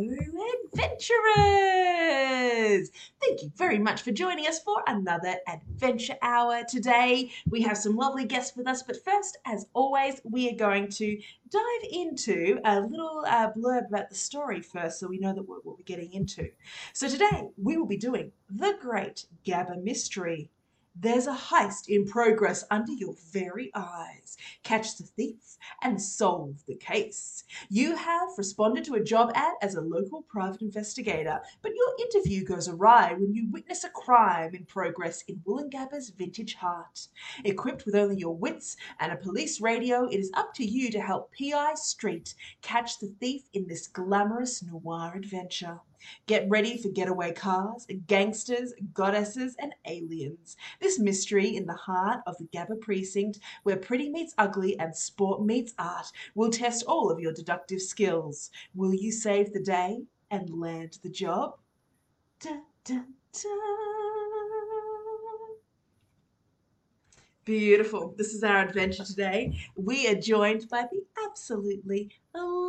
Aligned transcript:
adventurers! 0.00 2.90
Thank 3.20 3.42
you 3.42 3.52
very 3.56 3.78
much 3.78 4.02
for 4.02 4.12
joining 4.12 4.46
us 4.46 4.60
for 4.60 4.82
another 4.86 5.36
adventure 5.46 6.16
hour 6.20 6.62
today. 6.68 7.30
We 7.48 7.62
have 7.62 7.78
some 7.78 7.96
lovely 7.96 8.24
guests 8.24 8.56
with 8.56 8.66
us, 8.66 8.82
but 8.82 9.02
first, 9.04 9.38
as 9.46 9.66
always, 9.72 10.20
we 10.24 10.50
are 10.50 10.56
going 10.56 10.88
to 10.88 11.18
dive 11.50 11.88
into 11.90 12.60
a 12.64 12.80
little 12.80 13.24
uh, 13.26 13.50
blurb 13.52 13.88
about 13.88 14.10
the 14.10 14.16
story 14.16 14.60
first 14.60 14.98
so 14.98 15.06
we 15.06 15.18
know 15.18 15.32
that 15.32 15.48
what, 15.48 15.64
we're 15.64 15.76
getting 15.84 16.12
into. 16.12 16.50
So, 16.92 17.08
today 17.08 17.48
we 17.56 17.76
will 17.76 17.86
be 17.86 17.96
doing 17.96 18.32
The 18.50 18.76
Great 18.80 19.26
Gabba 19.46 19.82
Mystery. 19.82 20.50
There's 20.96 21.26
a 21.26 21.34
heist 21.34 21.88
in 21.88 22.06
progress 22.06 22.62
under 22.70 22.92
your 22.92 23.16
very 23.32 23.72
eyes. 23.74 24.36
Catch 24.62 24.96
the 24.96 25.02
thief 25.02 25.58
and 25.82 26.00
solve 26.00 26.64
the 26.68 26.76
case. 26.76 27.42
You 27.68 27.96
have 27.96 28.28
responded 28.38 28.84
to 28.84 28.94
a 28.94 29.02
job 29.02 29.32
ad 29.34 29.54
as 29.60 29.74
a 29.74 29.80
local 29.80 30.22
private 30.22 30.62
investigator, 30.62 31.40
but 31.62 31.72
your 31.74 31.96
interview 31.98 32.44
goes 32.44 32.68
awry 32.68 33.12
when 33.12 33.34
you 33.34 33.50
witness 33.50 33.82
a 33.82 33.90
crime 33.90 34.54
in 34.54 34.66
progress 34.66 35.22
in 35.26 35.42
Woolloongabba's 35.44 36.10
vintage 36.10 36.54
heart. 36.54 37.08
Equipped 37.44 37.86
with 37.86 37.96
only 37.96 38.16
your 38.16 38.36
wits 38.36 38.76
and 39.00 39.10
a 39.10 39.16
police 39.16 39.60
radio, 39.60 40.04
it 40.04 40.20
is 40.20 40.30
up 40.34 40.54
to 40.54 40.64
you 40.64 40.92
to 40.92 41.00
help 41.00 41.32
PI 41.36 41.74
Street 41.74 42.36
catch 42.62 43.00
the 43.00 43.12
thief 43.18 43.42
in 43.52 43.66
this 43.66 43.88
glamorous 43.88 44.62
noir 44.62 45.14
adventure. 45.16 45.80
Get 46.26 46.48
ready 46.48 46.76
for 46.76 46.88
getaway 46.88 47.32
cars, 47.32 47.86
gangsters, 48.06 48.72
goddesses, 48.92 49.56
and 49.58 49.74
aliens. 49.86 50.56
This 50.80 50.98
mystery 50.98 51.56
in 51.56 51.66
the 51.66 51.74
heart 51.74 52.20
of 52.26 52.36
the 52.38 52.44
Gabba 52.44 52.80
precinct, 52.80 53.40
where 53.62 53.76
pretty 53.76 54.08
meets 54.10 54.34
ugly 54.38 54.78
and 54.78 54.94
sport 54.94 55.42
meets 55.42 55.74
art, 55.78 56.10
will 56.34 56.50
test 56.50 56.84
all 56.86 57.10
of 57.10 57.20
your 57.20 57.32
deductive 57.32 57.80
skills. 57.80 58.50
Will 58.74 58.94
you 58.94 59.12
save 59.12 59.52
the 59.52 59.60
day 59.60 60.02
and 60.30 60.50
land 60.50 60.98
the 61.02 61.10
job? 61.10 61.56
Da, 62.40 62.60
da, 62.84 63.00
da. 63.32 63.48
Beautiful. 67.44 68.14
This 68.16 68.32
is 68.32 68.42
our 68.42 68.62
adventure 68.66 69.04
today. 69.04 69.58
We 69.76 70.08
are 70.08 70.14
joined 70.14 70.66
by 70.70 70.86
the 70.90 71.02
absolutely 71.26 72.08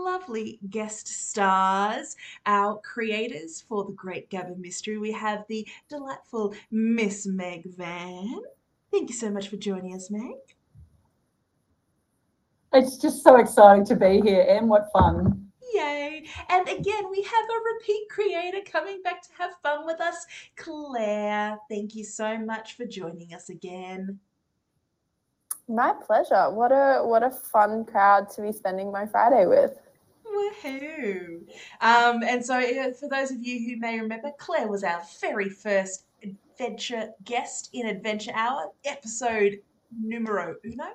lovely 0.06 0.60
guest 0.70 1.08
stars, 1.08 2.16
our 2.46 2.78
creators 2.78 3.66
for 3.68 3.84
the 3.84 3.92
Great 3.94 4.30
Gabba 4.30 4.56
Mystery. 4.58 5.00
We 5.00 5.12
have 5.12 5.44
the 5.50 5.68
delightful 5.90 6.54
Miss 6.70 7.26
Meg 7.26 7.66
Vann. 7.76 8.42
Thank 8.92 9.10
you 9.10 9.16
so 9.16 9.32
much 9.32 9.50
for 9.50 9.58
joining 9.58 9.96
us, 9.96 10.12
Meg. 10.12 10.36
It's 12.72 12.98
just 12.98 13.24
so 13.24 13.38
exciting 13.38 13.86
to 13.86 13.96
be 13.96 14.22
here, 14.22 14.46
and 14.48 14.70
What 14.70 14.92
fun. 14.94 15.50
Yay! 15.74 16.26
And 16.50 16.68
again, 16.70 17.10
we 17.10 17.24
have 17.24 17.46
a 17.50 17.74
repeat 17.74 18.08
creator 18.10 18.60
coming 18.70 19.02
back 19.02 19.24
to 19.24 19.30
have 19.38 19.52
fun 19.64 19.86
with 19.86 20.00
us, 20.00 20.26
Clare. 20.56 21.58
Thank 21.70 21.96
you 21.96 22.04
so 22.04 22.38
much 22.38 22.78
for 22.78 22.86
joining 22.86 23.34
us 23.34 23.50
again. 23.50 24.20
My 25.68 25.94
pleasure. 26.06 26.52
What 26.52 26.72
a 26.72 27.02
what 27.04 27.24
a 27.24 27.32
fun 27.32 27.86
crowd 27.86 28.30
to 28.32 28.44
be 28.44 28.52
spending 28.52 28.92
my 28.92 29.08
Friday 29.08 29.48
with. 29.48 29.72
Woohoo! 30.36 31.42
Um, 31.82 32.24
and 32.24 32.46
so, 32.46 32.56
uh, 32.60 32.92
for 32.94 33.08
those 33.10 33.32
of 33.32 33.42
you 33.42 33.60
who 33.70 33.80
may 33.80 34.00
remember, 34.00 34.32
Clare 34.38 34.68
was 34.68 34.84
our 34.84 35.02
very 35.22 35.50
first 35.50 36.06
adventure 36.24 37.12
guest 37.24 37.70
in 37.74 37.88
Adventure 37.88 38.32
Hour, 38.34 38.72
episode 38.84 39.60
numero 39.98 40.56
uno. 40.66 40.92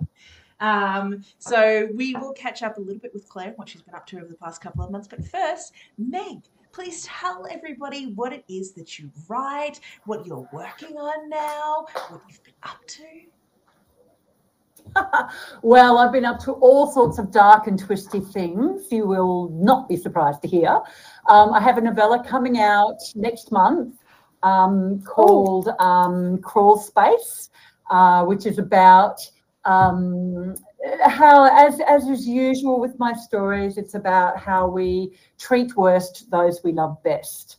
Um, 0.61 1.25
so, 1.39 1.89
we 1.95 2.15
will 2.15 2.33
catch 2.33 2.63
up 2.63 2.77
a 2.77 2.81
little 2.81 3.01
bit 3.01 3.15
with 3.15 3.29
Clare 3.29 3.49
and 3.49 3.57
what 3.57 3.69
she's 3.69 3.83
been 3.83 3.95
up 3.95 4.07
to 4.09 4.19
over 4.19 4.29
the 4.29 4.35
past 4.35 4.61
couple 4.61 4.85
of 4.85 4.91
months. 4.91 5.09
But 5.09 5.25
first, 5.25 5.73
Meg, 5.97 6.43
please 6.73 7.05
tell 7.05 7.47
everybody 7.51 8.13
what 8.15 8.33
it 8.33 8.45
is 8.49 8.73
that 8.73 8.99
you 8.99 9.11
write, 9.29 9.81
what 10.05 10.27
you're 10.27 10.49
working 10.53 10.97
on 10.97 11.29
now, 11.29 11.87
what 12.09 12.21
you've 12.29 12.45
been 12.45 12.55
up 12.63 12.87
to. 12.87 13.05
well, 15.63 15.99
I've 15.99 16.13
been 16.13 16.25
up 16.25 16.39
to 16.45 16.53
all 16.53 16.91
sorts 16.91 17.19
of 17.19 17.31
dark 17.31 17.67
and 17.67 17.79
twisty 17.79 18.21
things. 18.21 18.91
You 18.91 19.07
will 19.07 19.49
not 19.51 19.89
be 19.89 19.97
surprised 19.97 20.43
to 20.43 20.49
hear. 20.49 20.81
Um, 21.29 21.53
I 21.53 21.61
have 21.61 21.79
a 21.79 21.81
novella 21.81 22.25
coming 22.25 22.59
out 22.59 22.99
next 23.15 23.53
month 23.53 23.95
um, 24.43 25.03
called 25.03 25.69
um, 25.79 26.39
Crawl 26.39 26.79
Space, 26.79 27.51
uh, 27.91 28.25
which 28.25 28.47
is 28.47 28.59
about 28.59 29.21
um, 29.65 30.57
how, 31.05 31.45
as, 31.67 31.81
as 31.87 32.09
is 32.09 32.27
usual 32.27 32.81
with 32.81 32.99
my 32.99 33.13
stories, 33.13 33.77
it's 33.77 33.95
about 33.95 34.39
how 34.39 34.67
we 34.67 35.17
treat 35.39 35.77
worst 35.77 36.31
those 36.31 36.61
we 36.65 36.73
love 36.73 37.03
best. 37.03 37.59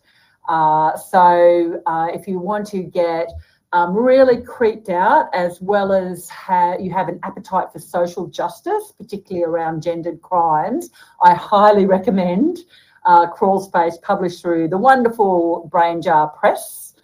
Uh, 0.50 0.98
so 0.98 1.82
uh, 1.86 2.08
if 2.12 2.28
you 2.28 2.40
want 2.40 2.66
to 2.68 2.84
get 2.84 3.30
um, 3.74 3.96
really 3.96 4.42
creeped 4.42 4.90
out, 4.90 5.34
as 5.34 5.62
well 5.62 5.94
as 5.94 6.28
ha- 6.30 6.76
you 6.78 6.92
have 6.92 7.08
an 7.08 7.20
appetite 7.24 7.72
for 7.72 7.80
social 7.80 8.28
justice, 8.28 8.94
particularly 8.98 9.46
around 9.46 9.82
gendered 9.82 10.22
crimes, 10.22 10.90
I 11.24 11.34
highly 11.34 11.86
recommend 11.86 12.60
uh, 13.06 13.28
Crawl 13.28 13.60
Space, 13.60 13.98
published 14.02 14.42
through 14.42 14.68
the 14.68 14.78
wonderful 14.78 15.68
Brain 15.72 16.02
Jar 16.02 16.28
Press. 16.30 16.96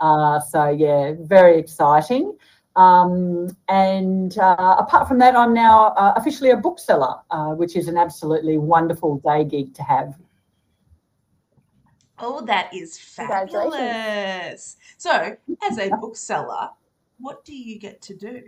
Uh, 0.00 0.40
so, 0.40 0.68
yeah, 0.68 1.14
very 1.20 1.58
exciting. 1.58 2.36
Um, 2.76 3.48
and 3.68 4.38
uh, 4.38 4.76
apart 4.78 5.08
from 5.08 5.18
that, 5.18 5.34
I'm 5.36 5.52
now 5.52 5.88
uh, 5.88 6.14
officially 6.16 6.50
a 6.50 6.56
bookseller, 6.56 7.16
uh, 7.30 7.50
which 7.54 7.76
is 7.76 7.88
an 7.88 7.98
absolutely 7.98 8.58
wonderful 8.58 9.18
day 9.18 9.44
gig 9.44 9.74
to 9.74 9.82
have. 9.82 10.14
Oh, 12.20 12.44
that 12.46 12.74
is 12.74 12.98
fabulous. 12.98 14.76
So, 14.98 15.36
as 15.62 15.78
a 15.78 15.90
bookseller, 15.90 16.70
what 17.18 17.44
do 17.44 17.54
you 17.54 17.78
get 17.78 18.02
to 18.02 18.14
do? 18.14 18.42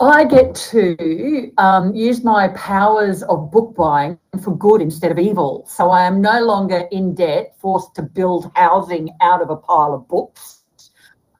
I 0.00 0.24
get 0.24 0.54
to 0.54 1.52
um, 1.58 1.94
use 1.94 2.24
my 2.24 2.48
powers 2.48 3.22
of 3.24 3.50
book 3.50 3.74
buying 3.76 4.18
for 4.42 4.56
good 4.56 4.80
instead 4.80 5.12
of 5.12 5.18
evil. 5.18 5.66
So 5.68 5.90
I 5.90 6.04
am 6.04 6.22
no 6.22 6.42
longer 6.42 6.88
in 6.90 7.14
debt, 7.14 7.54
forced 7.58 7.94
to 7.96 8.02
build 8.02 8.50
housing 8.54 9.10
out 9.20 9.42
of 9.42 9.50
a 9.50 9.56
pile 9.56 9.92
of 9.92 10.08
books. 10.08 10.62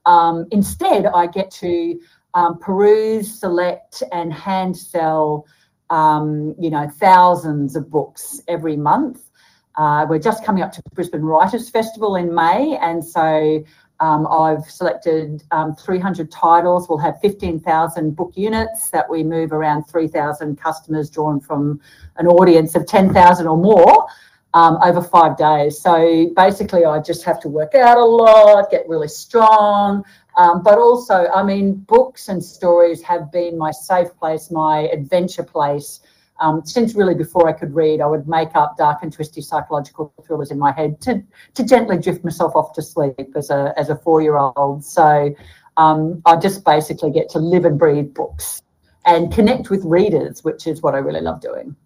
Um, 0.04 0.46
instead, 0.50 1.06
I 1.06 1.26
get 1.26 1.50
to 1.52 1.98
um, 2.34 2.58
peruse, 2.58 3.40
select, 3.40 4.02
and 4.12 4.32
hand 4.32 4.76
sell, 4.76 5.46
um, 5.88 6.54
you 6.58 6.68
know, 6.70 6.88
thousands 6.88 7.76
of 7.76 7.90
books 7.90 8.42
every 8.46 8.76
month. 8.76 9.29
Uh, 9.76 10.06
we're 10.08 10.18
just 10.18 10.44
coming 10.44 10.62
up 10.62 10.72
to 10.72 10.82
Brisbane 10.92 11.22
Writers 11.22 11.70
Festival 11.70 12.16
in 12.16 12.34
May, 12.34 12.76
and 12.80 13.04
so 13.04 13.64
um, 14.00 14.26
I've 14.26 14.64
selected 14.64 15.42
um, 15.50 15.74
300 15.74 16.30
titles. 16.30 16.88
We'll 16.88 16.98
have 16.98 17.20
15,000 17.20 18.16
book 18.16 18.32
units 18.34 18.90
that 18.90 19.08
we 19.08 19.22
move 19.22 19.52
around 19.52 19.84
3,000 19.84 20.56
customers 20.58 21.10
drawn 21.10 21.38
from 21.40 21.80
an 22.16 22.26
audience 22.26 22.74
of 22.74 22.86
10,000 22.86 23.46
or 23.46 23.56
more 23.56 24.06
um, 24.54 24.78
over 24.82 25.02
five 25.02 25.36
days. 25.36 25.80
So 25.80 26.30
basically, 26.34 26.84
I 26.84 27.00
just 27.00 27.24
have 27.24 27.40
to 27.40 27.48
work 27.48 27.74
out 27.74 27.98
a 27.98 28.04
lot, 28.04 28.70
get 28.70 28.88
really 28.88 29.08
strong. 29.08 30.04
Um, 30.36 30.62
but 30.62 30.78
also, 30.78 31.28
I 31.34 31.42
mean, 31.42 31.74
books 31.74 32.28
and 32.28 32.42
stories 32.42 33.02
have 33.02 33.30
been 33.30 33.58
my 33.58 33.70
safe 33.70 34.08
place, 34.18 34.50
my 34.50 34.88
adventure 34.92 35.42
place 35.42 36.00
um, 36.40 36.64
since 36.64 36.94
really 36.94 37.14
before 37.14 37.48
I 37.48 37.52
could 37.52 37.74
read, 37.74 38.00
I 38.00 38.06
would 38.06 38.26
make 38.26 38.56
up 38.56 38.76
dark 38.78 39.02
and 39.02 39.12
twisty 39.12 39.42
psychological 39.42 40.12
thrillers 40.26 40.50
in 40.50 40.58
my 40.58 40.72
head 40.72 41.00
to 41.02 41.22
to 41.54 41.64
gently 41.64 41.98
drift 41.98 42.24
myself 42.24 42.56
off 42.56 42.72
to 42.74 42.82
sleep 42.82 43.32
as 43.36 43.50
a 43.50 43.74
as 43.76 43.90
a 43.90 43.96
four 43.96 44.22
year 44.22 44.36
old. 44.36 44.84
So 44.84 45.34
um, 45.76 46.22
I 46.24 46.36
just 46.36 46.64
basically 46.64 47.10
get 47.10 47.28
to 47.30 47.38
live 47.38 47.64
and 47.64 47.78
breathe 47.78 48.14
books 48.14 48.62
and 49.06 49.32
connect 49.32 49.70
with 49.70 49.84
readers, 49.84 50.42
which 50.42 50.66
is 50.66 50.82
what 50.82 50.94
I 50.94 50.98
really 50.98 51.20
love 51.20 51.40
doing. 51.40 51.76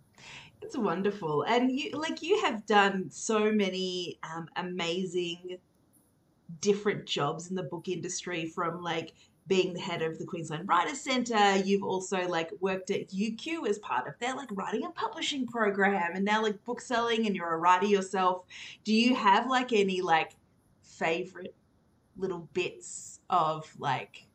It's 0.62 0.76
wonderful, 0.76 1.43
and 1.43 1.70
you 1.70 1.91
like 1.93 2.22
you 2.22 2.41
have 2.43 2.64
done 2.64 3.11
so 3.11 3.52
many 3.52 4.19
um, 4.23 4.49
amazing 4.56 5.58
different 6.61 7.06
jobs 7.06 7.50
in 7.50 7.56
the 7.56 7.62
book 7.62 7.88
industry 7.88 8.46
from 8.46 8.82
like 8.82 9.14
being 9.46 9.75
the 9.75 9.81
head 9.81 10.02
of 10.02 10.19
the 10.19 10.25
Queensland 10.25 10.69
Writers 10.69 11.00
Centre, 11.00 11.56
you've 11.56 11.82
also 11.82 12.26
like 12.29 12.50
worked 12.61 12.91
at 12.91 13.08
UQ 13.08 13.69
as 13.69 13.79
part 13.79 14.08
of 14.08 14.14
their 14.19 14.35
like 14.35 14.49
writing 14.52 14.85
and 14.85 14.94
publishing 14.94 15.46
program 15.46 16.12
and 16.14 16.25
now 16.25 16.43
like 16.43 16.62
book 16.64 16.81
selling 16.81 17.26
and 17.26 17.37
you're 17.37 17.52
a 17.52 17.58
writer 17.58 17.87
yourself. 17.87 18.44
Do 18.85 18.94
you 18.94 19.14
have 19.14 19.49
like 19.49 19.73
any 19.73 20.00
like 20.00 20.32
favorite 20.82 21.55
little 22.17 22.49
bits 22.55 23.20
of 23.29 23.70
like 23.79 24.26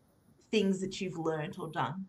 things 0.52 0.80
that 0.82 1.02
you've 1.02 1.18
learned 1.18 1.58
or 1.60 1.70
done? 1.70 2.06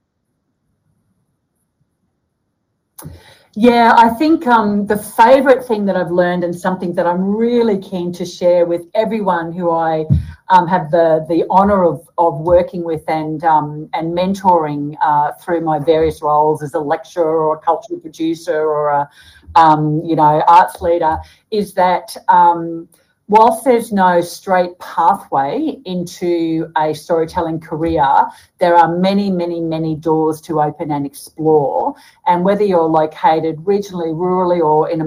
Yeah, 3.57 3.95
I 3.97 4.11
think 4.11 4.47
um, 4.47 4.87
the 4.87 4.97
favourite 4.97 5.65
thing 5.65 5.87
that 5.87 5.97
I've 5.97 6.11
learned 6.11 6.45
and 6.45 6.55
something 6.55 6.95
that 6.95 7.07
I'm 7.07 7.35
really 7.35 7.79
keen 7.79 8.13
to 8.13 8.25
share 8.25 8.65
with 8.67 8.87
everyone 8.95 9.53
who 9.53 9.71
I 9.71 10.05
um, 10.51 10.67
have 10.67 10.91
the 10.91 11.25
the 11.29 11.45
honour 11.51 11.85
of, 11.85 12.09
of 12.19 12.41
working 12.41 12.85
with 12.85 13.09
and 13.09 13.43
um, 13.45 13.89
and 13.95 14.17
mentoring 14.17 14.97
uh, 15.03 15.33
through 15.33 15.63
my 15.63 15.79
various 15.79 16.21
roles 16.23 16.63
as 16.63 16.75
a 16.75 16.81
lecturer 16.81 17.45
or 17.45 17.57
a 17.57 17.59
cultural 17.59 17.99
producer 18.01 18.61
or 18.61 18.91
a 18.91 19.09
um, 19.55 20.03
you 20.05 20.17
know, 20.17 20.43
arts 20.47 20.81
leader, 20.81 21.19
is 21.51 21.75
that 21.75 22.17
um, 22.29 22.89
whilst 23.29 23.65
there's 23.65 23.93
no 23.93 24.21
straight 24.21 24.79
pathway 24.79 25.77
into 25.85 26.71
a 26.77 26.93
storytelling 26.95 27.61
career, 27.61 28.27
there 28.59 28.75
are 28.75 28.97
many, 28.97 29.31
many, 29.31 29.61
many 29.61 29.95
doors 29.95 30.41
to 30.43 30.61
open 30.61 30.91
and 30.91 31.07
explore. 31.07 31.95
And 32.27 32.45
whether 32.45 32.65
you're 32.65 32.83
located 32.83 33.57
regionally, 33.59 34.15
rurally, 34.15 34.61
or 34.61 34.91
in 34.91 35.01
a 35.01 35.05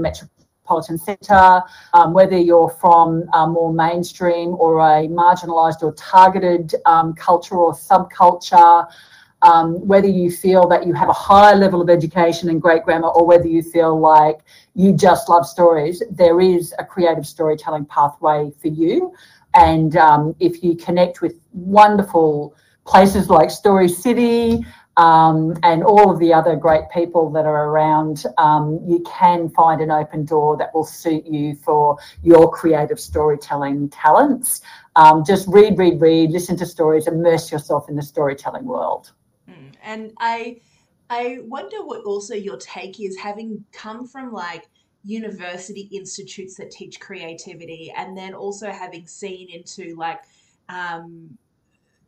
metropolitan 0.63 0.98
centre, 0.98 1.62
um, 1.94 2.13
whether 2.13 2.38
you're 2.38 2.69
from 2.69 3.24
a 3.33 3.48
more 3.48 3.74
mainstream 3.74 4.56
or 4.56 4.80
a 4.80 5.07
marginalised 5.07 5.83
or 5.83 5.94
targeted 5.94 6.74
um, 6.86 7.13
culture 7.13 7.56
or 7.56 7.74
subculture, 7.74 8.88
um, 9.42 9.86
whether 9.86 10.07
you 10.07 10.31
feel 10.31 10.68
that 10.69 10.88
you 10.88 10.94
have 10.94 11.10
a 11.10 11.13
high 11.13 11.54
level 11.54 11.81
of 11.81 11.89
education 11.89 12.50
and 12.50 12.62
great 12.62 12.83
grammar, 12.83 13.10
or 13.10 13.25
whether 13.25 13.48
you 13.48 13.62
feel 13.62 14.00
like 14.00 14.39
you 14.74 14.94
just 14.94 15.27
love 15.27 15.45
stories, 15.45 16.01
there 16.10 16.39
is 16.39 16.74
a 16.80 16.86
creative 16.86 17.27
storytelling 17.27 17.86
pathway 17.86 18.51
for 18.62 18.69
you. 18.69 19.13
And 19.54 19.98
um, 19.98 20.33
if 20.39 20.63
you 20.63 20.75
connect 20.75 21.21
with 21.21 21.36
wonderful 21.51 22.56
places 22.86 23.30
like 23.30 23.51
Story 23.51 23.89
City 23.89 24.66
um, 24.98 25.56
and 25.63 25.84
all 25.84 26.12
of 26.12 26.19
the 26.19 26.34
other 26.34 26.56
great 26.56 26.84
people 26.94 27.31
that 27.31 27.45
are 27.45 27.69
around, 27.69 28.25
um, 28.38 28.80
you 28.88 29.04
can 29.07 29.50
find 29.50 29.81
an 29.81 29.92
open 29.92 30.25
door 30.25 30.57
that 30.57 30.74
will 30.74 30.86
suit 30.86 31.25
you 31.25 31.56
for 31.56 31.98
your 32.22 32.51
creative 32.51 33.00
storytelling 33.00 33.90
talents. 33.90 34.62
Um, 34.95 35.24
just 35.25 35.48
read, 35.48 35.78
read, 35.78 36.00
read, 36.00 36.30
listen 36.31 36.56
to 36.57 36.66
stories, 36.66 37.07
immerse 37.07 37.51
yourself 37.51 37.90
in 37.90 37.95
the 37.95 38.04
storytelling 38.04 38.66
world. 38.66 39.12
And 39.84 40.13
I 40.19 40.62
I 41.10 41.40
wonder 41.44 41.86
what 41.86 42.04
also 42.06 42.34
your 42.34 42.57
take 42.57 43.00
is 43.00 43.18
having 43.18 43.63
come 43.72 44.07
from 44.07 44.31
like 44.31 44.68
university 45.04 45.90
institutes 45.92 46.56
that 46.56 46.72
teach 46.72 47.00
creativity 47.00 47.94
and 47.95 48.18
then 48.18 48.34
also 48.34 48.72
having 48.72 49.06
seen 49.06 49.50
into 49.50 49.95
like 49.95 50.22
um, 50.69 51.38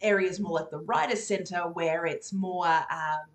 areas 0.06 0.40
more 0.40 0.54
like 0.54 0.70
the 0.70 0.80
Writers' 0.80 1.26
center 1.26 1.62
where 1.74 2.06
it's 2.06 2.32
more 2.32 2.68
um, 2.68 3.26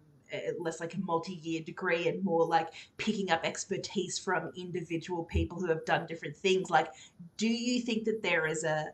less 0.59 0.81
like 0.81 0.95
a 0.95 1.01
multi-year 1.01 1.63
degree 1.63 2.09
and 2.09 2.23
more 2.25 2.47
like 2.47 2.69
picking 2.97 3.31
up 3.31 3.45
expertise 3.45 4.19
from 4.19 4.51
individual 4.57 5.25
people 5.25 5.59
who 5.59 5.67
have 5.67 5.85
done 5.85 6.07
different 6.07 6.37
things. 6.37 6.71
Like 6.71 6.89
do 7.37 7.49
you 7.49 7.81
think 7.81 8.05
that 8.05 8.23
there 8.23 8.47
is 8.47 8.65
a 8.65 8.93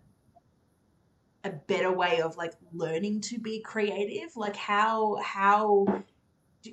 a 1.44 1.50
better 1.68 1.92
way 1.92 2.20
of 2.20 2.36
like 2.36 2.54
learning 2.72 3.20
to 3.20 3.38
be 3.38 3.60
creative? 3.60 4.36
Like 4.36 4.56
how 4.56 5.16
how 5.22 5.86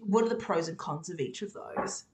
what 0.01 0.25
are 0.25 0.29
the 0.29 0.35
pros 0.35 0.67
and 0.67 0.77
cons 0.77 1.09
of 1.09 1.19
each 1.19 1.41
of 1.41 1.53
those 1.53 2.05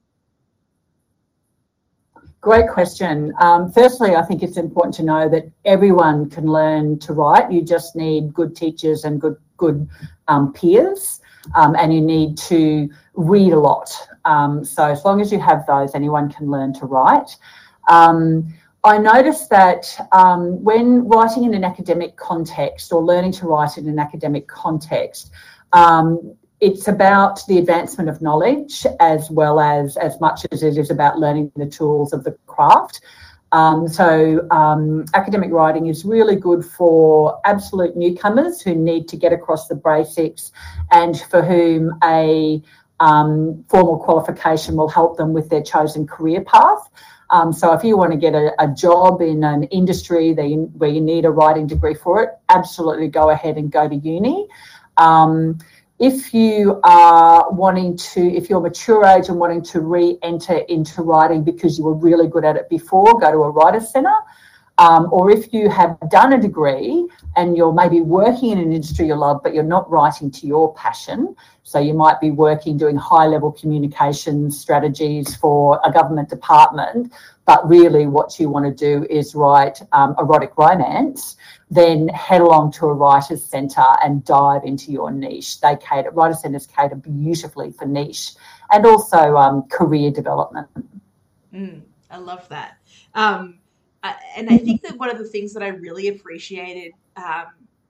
Great 2.41 2.69
question. 2.69 3.33
Um, 3.41 3.69
firstly, 3.71 4.15
I 4.15 4.21
think 4.21 4.43
it's 4.43 4.55
important 4.55 4.95
to 4.95 5.03
know 5.03 5.27
that 5.27 5.51
everyone 5.65 6.29
can 6.29 6.45
learn 6.45 6.97
to 6.99 7.11
write. 7.11 7.51
You 7.51 7.61
just 7.61 7.97
need 7.97 8.33
good 8.33 8.55
teachers 8.55 9.03
and 9.03 9.19
good 9.19 9.35
good 9.57 9.89
um, 10.29 10.53
peers, 10.53 11.19
um, 11.55 11.75
and 11.75 11.93
you 11.93 11.99
need 11.99 12.37
to 12.37 12.89
read 13.15 13.51
a 13.51 13.59
lot. 13.59 13.91
Um, 14.23 14.63
so 14.63 14.85
as 14.85 15.03
long 15.03 15.19
as 15.19 15.33
you 15.33 15.39
have 15.39 15.65
those, 15.67 15.95
anyone 15.95 16.31
can 16.31 16.49
learn 16.49 16.73
to 16.75 16.85
write. 16.85 17.35
Um, 17.89 18.53
I 18.85 18.97
noticed 18.97 19.49
that 19.49 19.93
um, 20.13 20.63
when 20.63 21.05
writing 21.09 21.43
in 21.43 21.53
an 21.53 21.65
academic 21.65 22.15
context 22.15 22.93
or 22.93 23.03
learning 23.03 23.33
to 23.33 23.47
write 23.47 23.77
in 23.77 23.89
an 23.89 23.99
academic 23.99 24.47
context, 24.47 25.31
um, 25.73 26.35
it's 26.61 26.87
about 26.87 27.39
the 27.47 27.57
advancement 27.57 28.09
of 28.09 28.21
knowledge 28.21 28.85
as 28.99 29.29
well 29.29 29.59
as 29.59 29.95
as 29.97 30.19
much 30.19 30.45
as 30.51 30.63
it 30.63 30.77
is 30.77 30.91
about 30.91 31.17
learning 31.17 31.51
the 31.55 31.65
tools 31.65 32.13
of 32.13 32.23
the 32.23 32.31
craft. 32.47 33.01
Um, 33.51 33.87
so 33.87 34.47
um, 34.51 35.05
academic 35.13 35.51
writing 35.51 35.87
is 35.87 36.05
really 36.05 36.35
good 36.35 36.63
for 36.63 37.39
absolute 37.45 37.97
newcomers 37.97 38.61
who 38.61 38.75
need 38.75 39.07
to 39.07 39.17
get 39.17 39.33
across 39.33 39.67
the 39.67 39.75
basics 39.75 40.51
and 40.91 41.19
for 41.19 41.41
whom 41.41 41.97
a 42.03 42.61
um, 42.99 43.65
formal 43.69 43.97
qualification 43.97 44.75
will 44.75 44.89
help 44.89 45.17
them 45.17 45.33
with 45.33 45.49
their 45.49 45.63
chosen 45.63 46.05
career 46.05 46.41
path. 46.41 46.89
Um, 47.31 47.53
so 47.53 47.73
if 47.73 47.83
you 47.83 47.95
want 47.95 48.11
to 48.11 48.17
get 48.17 48.33
a, 48.33 48.51
a 48.59 48.67
job 48.67 49.21
in 49.21 49.43
an 49.43 49.63
industry 49.63 50.29
you, 50.29 50.71
where 50.75 50.89
you 50.89 51.01
need 51.01 51.25
a 51.25 51.31
writing 51.31 51.67
degree 51.67 51.93
for 51.93 52.23
it, 52.23 52.29
absolutely 52.49 53.07
go 53.07 53.29
ahead 53.29 53.57
and 53.57 53.71
go 53.71 53.87
to 53.87 53.95
uni. 53.95 54.47
Um, 54.97 55.59
if 55.99 56.33
you 56.33 56.79
are 56.83 57.51
wanting 57.51 57.97
to, 57.97 58.21
if 58.21 58.49
you're 58.49 58.61
mature 58.61 59.05
age 59.05 59.27
and 59.27 59.37
wanting 59.37 59.61
to 59.63 59.81
re-enter 59.81 60.57
into 60.69 61.01
writing 61.01 61.43
because 61.43 61.77
you 61.77 61.83
were 61.83 61.93
really 61.93 62.27
good 62.27 62.45
at 62.45 62.55
it 62.55 62.69
before, 62.69 63.19
go 63.19 63.31
to 63.31 63.37
a 63.39 63.49
writer's 63.49 63.91
centre. 63.91 64.09
Um, 64.79 65.09
or 65.11 65.29
if 65.29 65.53
you 65.53 65.69
have 65.69 65.97
done 66.09 66.31
a 66.31 66.41
degree 66.41 67.05
and 67.35 67.57
you're 67.57 67.73
maybe 67.73 67.99
working 67.99 68.51
in 68.51 68.59
an 68.59 68.71
industry 68.71 69.07
you 69.07 69.15
love, 69.15 69.41
but 69.43 69.53
you're 69.53 69.61
not 69.61 69.91
writing 69.91 70.31
to 70.31 70.47
your 70.47 70.73
passion, 70.73 71.35
so 71.63 71.79
you 71.79 71.93
might 71.93 72.21
be 72.21 72.31
working 72.31 72.77
doing 72.77 72.95
high 72.95 73.27
level 73.27 73.51
communication 73.51 74.49
strategies 74.49 75.35
for 75.35 75.81
a 75.83 75.91
government 75.91 76.29
department, 76.29 77.11
but 77.45 77.67
really 77.67 78.07
what 78.07 78.39
you 78.39 78.47
want 78.47 78.65
to 78.65 78.73
do 78.73 79.05
is 79.09 79.35
write 79.35 79.81
um, 79.91 80.15
erotic 80.17 80.57
romance, 80.57 81.35
then 81.69 82.07
head 82.07 82.39
along 82.39 82.71
to 82.71 82.85
a 82.85 82.93
writer's 82.93 83.43
centre 83.43 83.93
and 84.01 84.23
dive 84.23 84.63
into 84.63 84.93
your 84.93 85.11
niche. 85.11 85.59
They 85.59 85.75
cater, 85.75 86.11
writer 86.11 86.35
centres 86.35 86.65
cater 86.65 86.95
beautifully 86.95 87.71
for 87.71 87.85
niche 87.85 88.31
and 88.71 88.85
also 88.85 89.35
um, 89.35 89.63
career 89.63 90.09
development. 90.09 90.67
Mm, 91.53 91.81
I 92.09 92.17
love 92.17 92.47
that. 92.47 92.77
Um, 93.13 93.58
and 94.03 94.49
I 94.49 94.57
think 94.57 94.81
that 94.83 94.97
one 94.97 95.09
of 95.09 95.17
the 95.17 95.25
things 95.25 95.53
that 95.53 95.63
I 95.63 95.69
really 95.69 96.07
appreciated 96.07 96.93
um, 97.17 97.47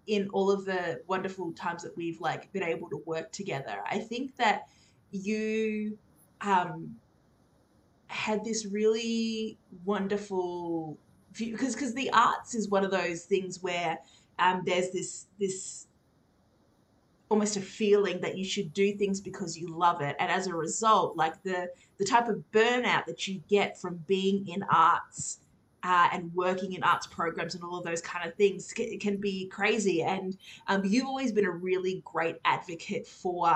in 0.08 0.28
all 0.30 0.50
of 0.50 0.66
the 0.66 1.02
wonderful 1.08 1.52
times 1.54 1.84
that 1.84 1.96
we've 1.96 2.20
like 2.20 2.52
been 2.52 2.64
able 2.64 2.90
to 2.90 3.02
work 3.06 3.32
together, 3.32 3.78
I 3.90 4.00
think 4.00 4.36
that 4.38 4.64
you 5.12 5.98
um, 6.42 6.96
had 8.08 8.44
this 8.44 8.66
really 8.66 9.58
wonderful 9.86 10.98
view 11.34 11.52
because 11.52 11.76
because 11.76 11.94
the 11.94 12.10
arts 12.12 12.56
is 12.56 12.70
one 12.70 12.84
of 12.84 12.92
those 12.92 13.24
things 13.24 13.62
where 13.62 14.00
um, 14.40 14.64
there's 14.66 14.90
this 14.92 15.28
this 15.40 15.88
almost 17.30 17.58
a 17.58 17.62
feeling 17.62 18.20
that 18.22 18.36
you 18.36 18.44
should 18.44 18.74
do 18.74 18.94
things 18.94 19.22
because 19.22 19.56
you 19.56 19.68
love 19.68 20.02
it. 20.02 20.16
And 20.20 20.32
as 20.32 20.48
a 20.48 20.56
result 20.56 21.16
like 21.16 21.44
the 21.44 21.70
the 22.00 22.06
type 22.06 22.28
of 22.28 22.44
burnout 22.52 23.06
that 23.06 23.28
you 23.28 23.44
get 23.48 23.80
from 23.80 24.04
being 24.08 24.48
in 24.48 24.64
arts 24.64 25.42
uh, 25.84 26.10
and 26.12 26.34
working 26.34 26.74
in 26.74 26.84
arts 26.84 27.08
programs 27.08 27.56
and 27.56 27.64
all 27.64 27.78
of 27.78 27.84
those 27.84 28.02
kind 28.02 28.28
of 28.28 28.36
things 28.36 28.74
can, 28.74 29.18
be 29.18 29.48
crazy. 29.48 30.04
And 30.04 30.38
um, 30.68 30.84
you've 30.86 31.06
always 31.06 31.32
been 31.32 31.46
a 31.46 31.52
really 31.52 32.02
great 32.06 32.38
advocate 32.46 33.08
for 33.08 33.52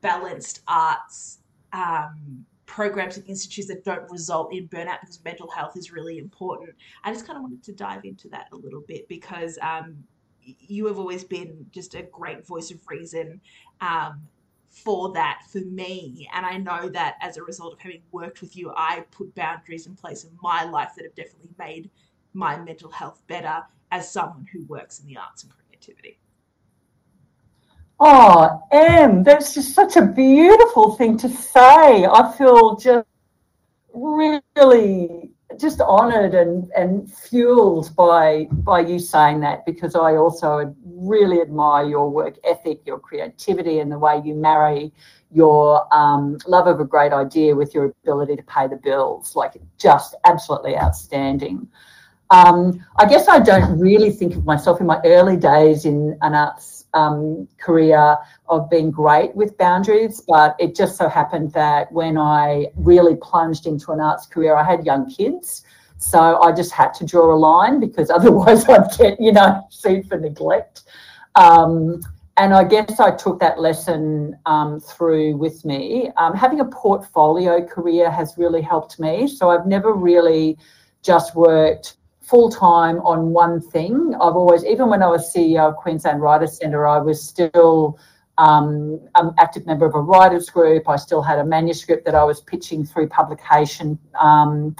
balanced 0.00 0.60
arts 0.68 1.38
um, 1.72 2.44
programs 2.66 3.16
and 3.16 3.26
institutes 3.28 3.68
that 3.68 3.84
don't 3.84 4.10
result 4.10 4.52
in 4.52 4.68
burnout 4.68 5.00
because 5.00 5.22
mental 5.24 5.50
health 5.50 5.76
is 5.76 5.92
really 5.92 6.18
important. 6.18 6.70
I 7.04 7.12
just 7.12 7.26
kind 7.26 7.36
of 7.36 7.42
wanted 7.42 7.62
to 7.64 7.72
dive 7.72 8.04
into 8.04 8.28
that 8.28 8.48
a 8.52 8.56
little 8.56 8.82
bit 8.86 9.08
because 9.08 9.58
um, 9.62 10.04
you 10.42 10.86
have 10.86 10.98
always 10.98 11.24
been 11.24 11.66
just 11.70 11.94
a 11.94 12.02
great 12.02 12.46
voice 12.46 12.70
of 12.70 12.78
reason 12.88 13.40
um, 13.80 14.22
for 14.68 15.12
that 15.12 15.42
for 15.50 15.58
me. 15.58 16.28
And 16.32 16.44
I 16.44 16.58
know 16.58 16.88
that 16.90 17.16
as 17.20 17.36
a 17.36 17.42
result 17.42 17.72
of 17.72 17.80
having 17.80 18.02
worked 18.12 18.40
with 18.40 18.56
you, 18.56 18.72
I 18.76 19.04
put 19.10 19.34
boundaries 19.34 19.86
in 19.86 19.94
place 19.94 20.24
in 20.24 20.30
my 20.42 20.64
life 20.64 20.92
that 20.96 21.04
have 21.04 21.14
definitely 21.14 21.50
made 21.58 21.90
my 22.34 22.56
mental 22.58 22.90
health 22.90 23.22
better 23.26 23.62
as 23.90 24.10
someone 24.10 24.46
who 24.52 24.64
works 24.64 25.00
in 25.00 25.06
the 25.06 25.16
arts 25.16 25.44
and 25.44 25.52
creativity. 25.52 26.18
Oh, 27.98 28.62
Em, 28.72 29.22
that's 29.22 29.54
just 29.54 29.74
such 29.74 29.96
a 29.96 30.02
beautiful 30.02 30.96
thing 30.96 31.16
to 31.18 31.28
say. 31.28 32.04
I 32.04 32.34
feel 32.36 32.76
just 32.76 33.08
really 33.94 35.30
just 35.58 35.80
honoured 35.80 36.34
and, 36.34 36.70
and 36.76 37.12
fueled 37.12 37.94
by 37.96 38.46
by 38.50 38.80
you 38.80 38.98
saying 38.98 39.40
that 39.40 39.64
because 39.66 39.94
I 39.94 40.16
also 40.16 40.74
really 40.84 41.40
admire 41.40 41.86
your 41.86 42.10
work 42.10 42.36
ethic, 42.44 42.80
your 42.86 42.98
creativity, 42.98 43.80
and 43.80 43.90
the 43.90 43.98
way 43.98 44.20
you 44.24 44.34
marry 44.34 44.92
your 45.32 45.92
um, 45.94 46.38
love 46.46 46.66
of 46.66 46.80
a 46.80 46.84
great 46.84 47.12
idea 47.12 47.54
with 47.54 47.74
your 47.74 47.94
ability 48.02 48.36
to 48.36 48.42
pay 48.42 48.66
the 48.66 48.76
bills. 48.76 49.36
Like 49.36 49.54
just 49.78 50.14
absolutely 50.24 50.76
outstanding. 50.76 51.68
Um, 52.30 52.84
I 52.96 53.06
guess 53.06 53.28
I 53.28 53.38
don't 53.38 53.78
really 53.78 54.10
think 54.10 54.34
of 54.34 54.44
myself 54.44 54.80
in 54.80 54.86
my 54.86 55.00
early 55.04 55.36
days 55.36 55.84
in 55.84 56.18
an 56.22 56.34
arts 56.34 56.85
um, 56.94 57.48
career 57.58 58.16
of 58.48 58.70
being 58.70 58.90
great 58.90 59.34
with 59.34 59.56
boundaries, 59.58 60.22
but 60.26 60.56
it 60.58 60.74
just 60.74 60.96
so 60.96 61.08
happened 61.08 61.52
that 61.52 61.90
when 61.92 62.16
I 62.18 62.66
really 62.76 63.16
plunged 63.16 63.66
into 63.66 63.92
an 63.92 64.00
arts 64.00 64.26
career, 64.26 64.56
I 64.56 64.64
had 64.64 64.84
young 64.84 65.10
kids. 65.10 65.62
So 65.98 66.40
I 66.42 66.52
just 66.52 66.72
had 66.72 66.92
to 66.94 67.06
draw 67.06 67.34
a 67.34 67.38
line 67.38 67.80
because 67.80 68.10
otherwise 68.18 68.68
I'd 68.68 68.90
get, 68.98 69.20
you 69.20 69.32
know, 69.32 69.66
sued 69.70 70.08
for 70.08 70.18
neglect. 70.18 70.84
Um, 71.34 72.00
and 72.38 72.52
I 72.52 72.64
guess 72.64 73.00
I 73.00 73.12
took 73.12 73.40
that 73.40 73.60
lesson 73.60 74.36
um, 74.44 74.78
through 74.78 75.36
with 75.36 75.64
me. 75.64 76.10
Um, 76.18 76.34
having 76.34 76.60
a 76.60 76.66
portfolio 76.66 77.64
career 77.64 78.10
has 78.10 78.34
really 78.36 78.60
helped 78.60 79.00
me. 79.00 79.26
So 79.26 79.48
I've 79.48 79.66
never 79.66 79.94
really 79.94 80.58
just 81.02 81.34
worked 81.34 81.96
full 82.26 82.50
time 82.50 82.98
on 83.00 83.30
one 83.32 83.60
thing. 83.60 84.14
I've 84.14 84.34
always, 84.34 84.64
even 84.64 84.88
when 84.88 85.02
I 85.02 85.06
was 85.06 85.32
CEO 85.32 85.68
of 85.68 85.76
Queensland 85.76 86.20
Writers 86.20 86.58
Centre, 86.58 86.86
I 86.86 86.98
was 86.98 87.22
still 87.22 87.98
um, 88.38 89.00
an 89.14 89.32
active 89.38 89.64
member 89.66 89.86
of 89.86 89.94
a 89.94 90.00
writers 90.00 90.50
group. 90.50 90.88
I 90.88 90.96
still 90.96 91.22
had 91.22 91.38
a 91.38 91.44
manuscript 91.44 92.04
that 92.04 92.14
I 92.14 92.24
was 92.24 92.40
pitching 92.40 92.84
through 92.84 93.08
publication, 93.08 93.98
um, 94.20 94.76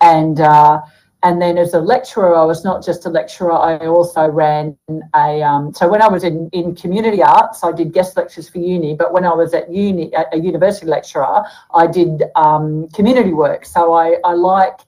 and 0.00 0.40
uh, 0.40 0.80
and 1.22 1.40
then 1.40 1.56
as 1.56 1.74
a 1.74 1.80
lecturer, 1.80 2.36
I 2.36 2.44
was 2.44 2.64
not 2.64 2.84
just 2.84 3.06
a 3.06 3.08
lecturer. 3.08 3.52
I 3.52 3.86
also 3.86 4.28
ran 4.28 4.76
a. 5.14 5.42
Um, 5.42 5.72
so 5.72 5.88
when 5.88 6.02
I 6.02 6.08
was 6.08 6.24
in 6.24 6.50
in 6.52 6.74
community 6.74 7.22
arts, 7.22 7.64
I 7.64 7.72
did 7.72 7.92
guest 7.92 8.16
lectures 8.16 8.48
for 8.48 8.58
uni. 8.58 8.94
But 8.94 9.12
when 9.12 9.24
I 9.24 9.34
was 9.34 9.54
at 9.54 9.72
uni, 9.72 10.12
a 10.32 10.38
university 10.38 10.86
lecturer, 10.86 11.44
I 11.74 11.86
did 11.86 12.24
um, 12.36 12.88
community 12.90 13.32
work. 13.32 13.64
So 13.64 13.94
I 13.94 14.16
I 14.24 14.34
like. 14.34 14.80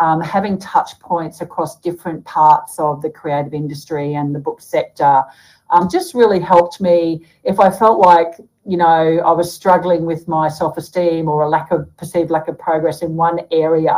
Um, 0.00 0.20
having 0.20 0.58
touch 0.58 0.98
points 1.00 1.40
across 1.40 1.80
different 1.80 2.24
parts 2.24 2.78
of 2.78 3.02
the 3.02 3.10
creative 3.10 3.52
industry 3.52 4.14
and 4.14 4.32
the 4.32 4.38
book 4.38 4.60
sector 4.60 5.24
um, 5.70 5.88
just 5.90 6.14
really 6.14 6.40
helped 6.40 6.80
me 6.80 7.24
if 7.44 7.60
I 7.60 7.70
felt 7.70 7.98
like 7.98 8.34
you 8.64 8.76
know 8.76 8.84
I 8.84 9.32
was 9.32 9.52
struggling 9.52 10.04
with 10.04 10.28
my 10.28 10.48
self-esteem 10.48 11.28
or 11.28 11.42
a 11.42 11.48
lack 11.48 11.70
of 11.70 11.94
perceived 11.96 12.30
lack 12.30 12.48
of 12.48 12.58
progress 12.58 13.02
in 13.02 13.16
one 13.16 13.40
area, 13.50 13.96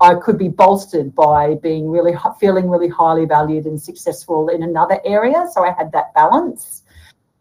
I 0.00 0.14
could 0.14 0.38
be 0.38 0.48
bolstered 0.48 1.14
by 1.14 1.54
being 1.62 1.88
really 1.90 2.14
feeling 2.40 2.68
really 2.68 2.88
highly 2.88 3.24
valued 3.24 3.66
and 3.66 3.80
successful 3.80 4.48
in 4.48 4.62
another 4.62 5.00
area. 5.04 5.46
So 5.52 5.64
I 5.64 5.72
had 5.72 5.92
that 5.92 6.12
balance. 6.14 6.82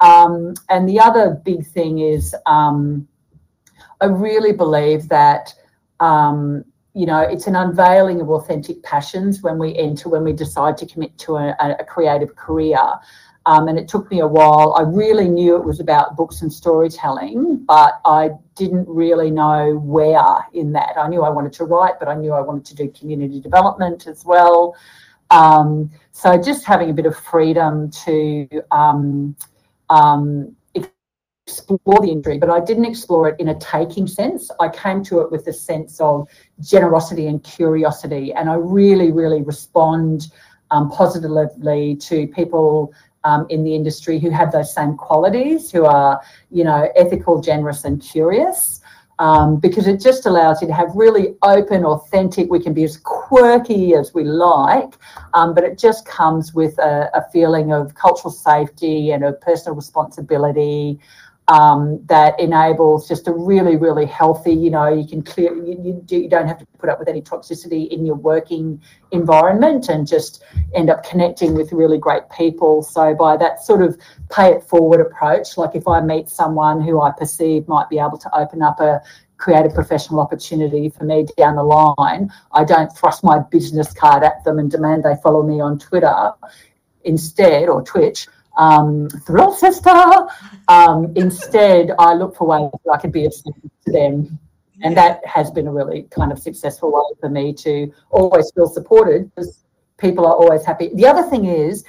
Um, 0.02 0.54
and 0.70 0.88
the 0.88 1.00
other 1.00 1.42
big 1.44 1.66
thing 1.66 2.00
is 2.00 2.36
um, 2.46 3.08
I 4.02 4.06
really 4.06 4.52
believe 4.52 5.08
that 5.10 5.54
um, 6.00 6.66
you 6.96 7.06
know, 7.06 7.20
it's 7.20 7.46
an 7.46 7.58
unveiling 7.58 8.22
of 8.22 8.30
authentic 8.30 8.82
passions 8.82 9.42
when 9.42 9.60
we 9.60 9.76
enter, 9.76 10.08
when 10.08 10.24
we 10.24 10.32
decide 10.32 10.78
to 10.78 10.86
commit 10.86 11.18
to 11.20 11.36
a, 11.36 11.54
a 11.60 11.84
creative 11.84 12.38
career. 12.38 12.80
Um, 13.46 13.68
and 13.68 13.78
it 13.78 13.90
took 13.90 14.10
me 14.10 14.22
a 14.22 14.28
while. 14.28 14.76
I 14.80 14.84
really 14.84 15.28
knew 15.28 15.58
it 15.58 15.66
was 15.66 15.82
about 15.82 16.16
books 16.16 16.42
and 16.42 16.52
storytelling, 16.52 17.66
but 17.66 18.00
I 18.06 18.32
didn't 18.56 18.88
really 18.88 19.30
know 19.30 19.76
where 19.76 20.38
in 20.54 20.72
that. 20.72 20.94
I 20.98 21.10
knew 21.10 21.22
I 21.22 21.30
wanted 21.30 21.52
to 21.54 21.66
write, 21.66 22.00
but 22.00 22.08
I 22.08 22.16
knew 22.16 22.32
I 22.32 22.42
wanted 22.42 22.66
to 22.66 22.76
do 22.76 22.90
community 22.90 23.42
development 23.42 24.08
as 24.08 24.24
well. 24.24 24.74
Um, 25.32 25.92
so 26.14 26.42
just 26.42 26.64
having 26.64 26.90
a 26.90 26.94
bit 26.94 27.06
of 27.06 27.16
freedom 27.18 27.92
to 28.06 28.48
um, 28.72 29.36
um 29.90 30.56
explore 31.48 32.00
the 32.02 32.10
industry, 32.10 32.40
but 32.40 32.50
I 32.50 32.60
didn't 32.60 32.86
explore 32.86 33.30
it 33.30 33.40
in 33.40 33.50
a 33.50 33.60
taking 33.60 34.08
sense. 34.08 34.50
I 34.60 34.70
came 34.70 35.04
to 35.06 35.20
it 35.22 35.32
with 35.32 35.46
a 35.48 35.54
sense 35.54 36.00
of 36.00 36.28
generosity 36.60 37.28
and 37.28 37.44
curiosity, 37.44 38.34
and 38.34 38.50
I 38.50 38.56
really, 38.56 39.12
really 39.12 39.44
respond 39.44 40.32
um, 40.72 40.90
positively 40.90 41.98
to 41.98 42.28
people 42.28 42.94
um, 43.24 43.46
in 43.50 43.64
the 43.64 43.76
industry 43.76 44.20
who 44.20 44.32
have 44.32 44.52
those 44.52 44.74
same 44.74 44.98
qualities, 44.98 45.72
who 45.72 45.86
are, 45.86 46.20
you 46.50 46.64
know, 46.64 46.90
ethical, 46.96 47.42
generous, 47.42 47.84
and 47.84 48.02
curious. 48.02 48.82
Um, 49.18 49.62
because 49.62 49.88
it 49.88 50.02
just 50.02 50.26
allows 50.26 50.62
you 50.62 50.68
to 50.68 50.74
have 50.74 50.90
really 50.94 51.36
open, 51.42 51.86
authentic. 51.86 52.52
We 52.52 52.60
can 52.60 52.74
be 52.74 52.84
as 52.84 52.98
quirky 52.98 53.94
as 53.96 54.14
we 54.14 54.26
like, 54.26 54.94
um, 55.34 55.54
but 55.54 55.64
it 55.64 55.78
just 55.78 56.06
comes 56.06 56.54
with 56.54 56.78
a, 56.80 57.10
a, 57.14 57.26
feeling 57.32 57.72
of 57.72 57.96
cultural 57.96 58.30
safety 58.30 59.12
and 59.12 59.24
of 59.24 59.40
personal 59.40 59.74
responsibility 59.74 61.00
um, 61.48 62.04
that 62.08 62.40
enables 62.40 63.08
just 63.08 63.28
a 63.28 63.32
really, 63.32 63.76
really 63.76 64.08
healthy, 64.08 64.54
you 64.54 64.72
know, 64.72 64.88
you 64.88 65.08
can 65.08 65.22
clear, 65.22 65.54
you, 65.54 65.80
you, 65.84 66.06
you, 66.10 66.28
don't 66.28 66.48
have 66.48 66.58
to 66.58 66.66
put 66.80 66.90
up 66.90 66.98
with 66.98 67.08
any 67.08 67.22
toxicity 67.22 67.88
in 67.90 68.04
your 68.04 68.16
working 68.16 68.82
environment 69.12 69.88
and 69.90 70.08
just 70.08 70.44
end 70.74 70.90
up 70.90 71.04
connecting 71.04 71.54
with 71.54 71.72
really 71.72 72.00
great 72.00 72.24
people. 72.36 72.82
So, 72.82 73.14
by 73.14 73.38
that 73.38 73.64
sort 73.64 73.84
of 73.84 73.96
pay 74.32 74.54
it 74.54 74.64
forward 74.64 75.02
approach, 75.02 75.56
like 75.56 75.76
if 75.76 75.88
I 75.88 76.02
meet 76.02 76.30
someone 76.30 76.82
who 76.82 77.00
I 77.00 77.12
perceive 77.12 77.68
might 77.68 77.90
be 77.90 78.00
able 78.00 78.18
to 78.18 78.36
open 78.36 78.64
up 78.64 78.80
a 78.80 79.02
create 79.38 79.66
a 79.66 79.70
professional 79.70 80.22
opportunity 80.22 80.90
for 80.90 81.04
me 81.04 81.28
down 81.38 81.58
the 81.58 81.64
line, 81.64 82.32
I 82.54 82.64
don't 82.64 82.90
thrust 82.98 83.24
my 83.24 83.40
business 83.40 83.94
card 83.94 84.24
at 84.24 84.44
them 84.46 84.58
and 84.58 84.72
demand 84.72 85.04
they 85.04 85.16
follow 85.22 85.44
me 85.44 85.60
on 85.60 85.78
Twitter 85.78 86.32
instead 87.04 87.70
or 87.70 87.84
Twitch 87.84 88.28
um, 88.58 89.10
thrill 89.26 89.54
sister. 89.54 90.28
Um, 90.68 91.14
instead, 91.16 91.92
I 92.00 92.14
look 92.14 92.36
for 92.36 92.48
ways 92.48 92.70
that 92.72 92.92
I 92.92 92.98
can 92.98 93.12
be 93.12 93.26
of 93.26 93.34
service 93.34 93.72
to 93.86 93.92
them. 93.92 94.40
And 94.82 94.98
that 94.98 95.26
has 95.26 95.52
been 95.52 95.68
a 95.68 95.72
really 95.72 96.04
kind 96.12 96.32
of 96.32 96.40
successful 96.40 96.92
way 96.92 97.18
for 97.20 97.30
me 97.30 97.54
to 97.54 97.94
always 98.10 98.52
feel 98.54 98.68
supported 98.68 99.34
because 99.34 99.64
people 99.98 100.26
are 100.26 100.34
always 100.34 100.66
happy. 100.66 100.90
The 100.94 101.08
other 101.08 101.24
thing 101.24 101.46
is, 101.46 101.86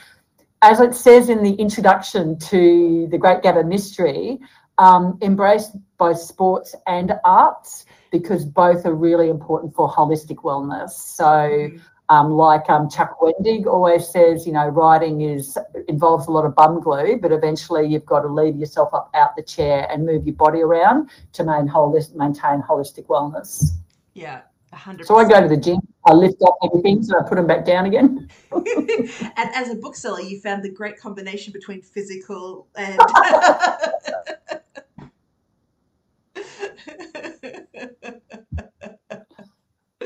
as 0.63 0.81
it 0.81 0.95
says 0.95 1.29
in 1.29 1.43
the 1.43 1.55
introduction 1.55 2.39
to 2.39 3.09
the 3.11 3.19
Great 3.19 3.43
Gabba 3.43 3.67
Mystery, 3.67 4.39
um, 4.79 5.19
embrace 5.21 5.71
both 5.99 6.21
sports 6.21 6.75
and 6.87 7.13
arts 7.25 7.87
because 8.11 8.45
both 8.45 8.87
are 8.87 8.95
really 8.95 9.29
important 9.29 9.75
for 9.75 9.91
holistic 9.91 10.37
wellness. 10.37 10.91
So, 10.91 11.25
mm-hmm. 11.25 11.77
Um, 12.09 12.31
like 12.33 12.71
um, 12.71 12.89
Chuck 12.89 13.19
Wendig 13.21 13.67
always 13.67 14.09
says, 14.09 14.47
you 14.47 14.53
know, 14.53 14.69
writing 14.69 15.23
is 15.23 15.59
involves 15.89 16.29
a 16.29 16.31
lot 16.31 16.45
of 16.45 16.55
bum 16.55 16.81
glue, 16.81 17.19
but 17.21 17.33
eventually 17.33 17.89
you've 17.89 18.07
got 18.07 18.21
to 18.21 18.29
leave 18.29 18.57
yourself 18.57 18.95
up 18.95 19.11
out 19.15 19.35
the 19.35 19.43
chair 19.43 19.89
and 19.91 20.07
move 20.07 20.25
your 20.25 20.37
body 20.37 20.61
around 20.61 21.11
to 21.33 21.43
maintain 21.43 21.69
holistic, 21.69 22.15
maintain 22.15 22.63
holistic 22.63 23.07
wellness. 23.07 23.71
Yeah, 24.15 24.43
100%. 24.73 25.05
So 25.05 25.17
I 25.17 25.29
go 25.29 25.41
to 25.41 25.49
the 25.49 25.57
gym, 25.57 25.81
I 26.07 26.13
lift 26.13 26.41
up 26.47 26.55
everything, 26.63 27.03
so 27.03 27.19
I 27.19 27.29
put 27.29 27.35
them 27.35 27.47
back 27.49 27.65
down 27.65 27.87
again. 27.87 28.29
and 28.53 29.51
as 29.55 29.71
a 29.71 29.75
bookseller, 29.75 30.21
you 30.21 30.41
found 30.41 30.63
the 30.63 30.71
great 30.71 31.01
combination 31.01 31.53
between 31.53 31.83
physical 31.83 32.69
and. 32.77 33.01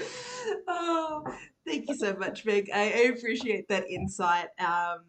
oh, 0.66 1.25
Thank 1.71 1.88
you 1.88 1.89
so 2.00 2.16
much, 2.16 2.45
Meg. 2.45 2.71
I, 2.75 3.12
appreciate 3.16 3.69
that 3.69 3.88
insight. 3.88 4.49
Um, 4.59 5.00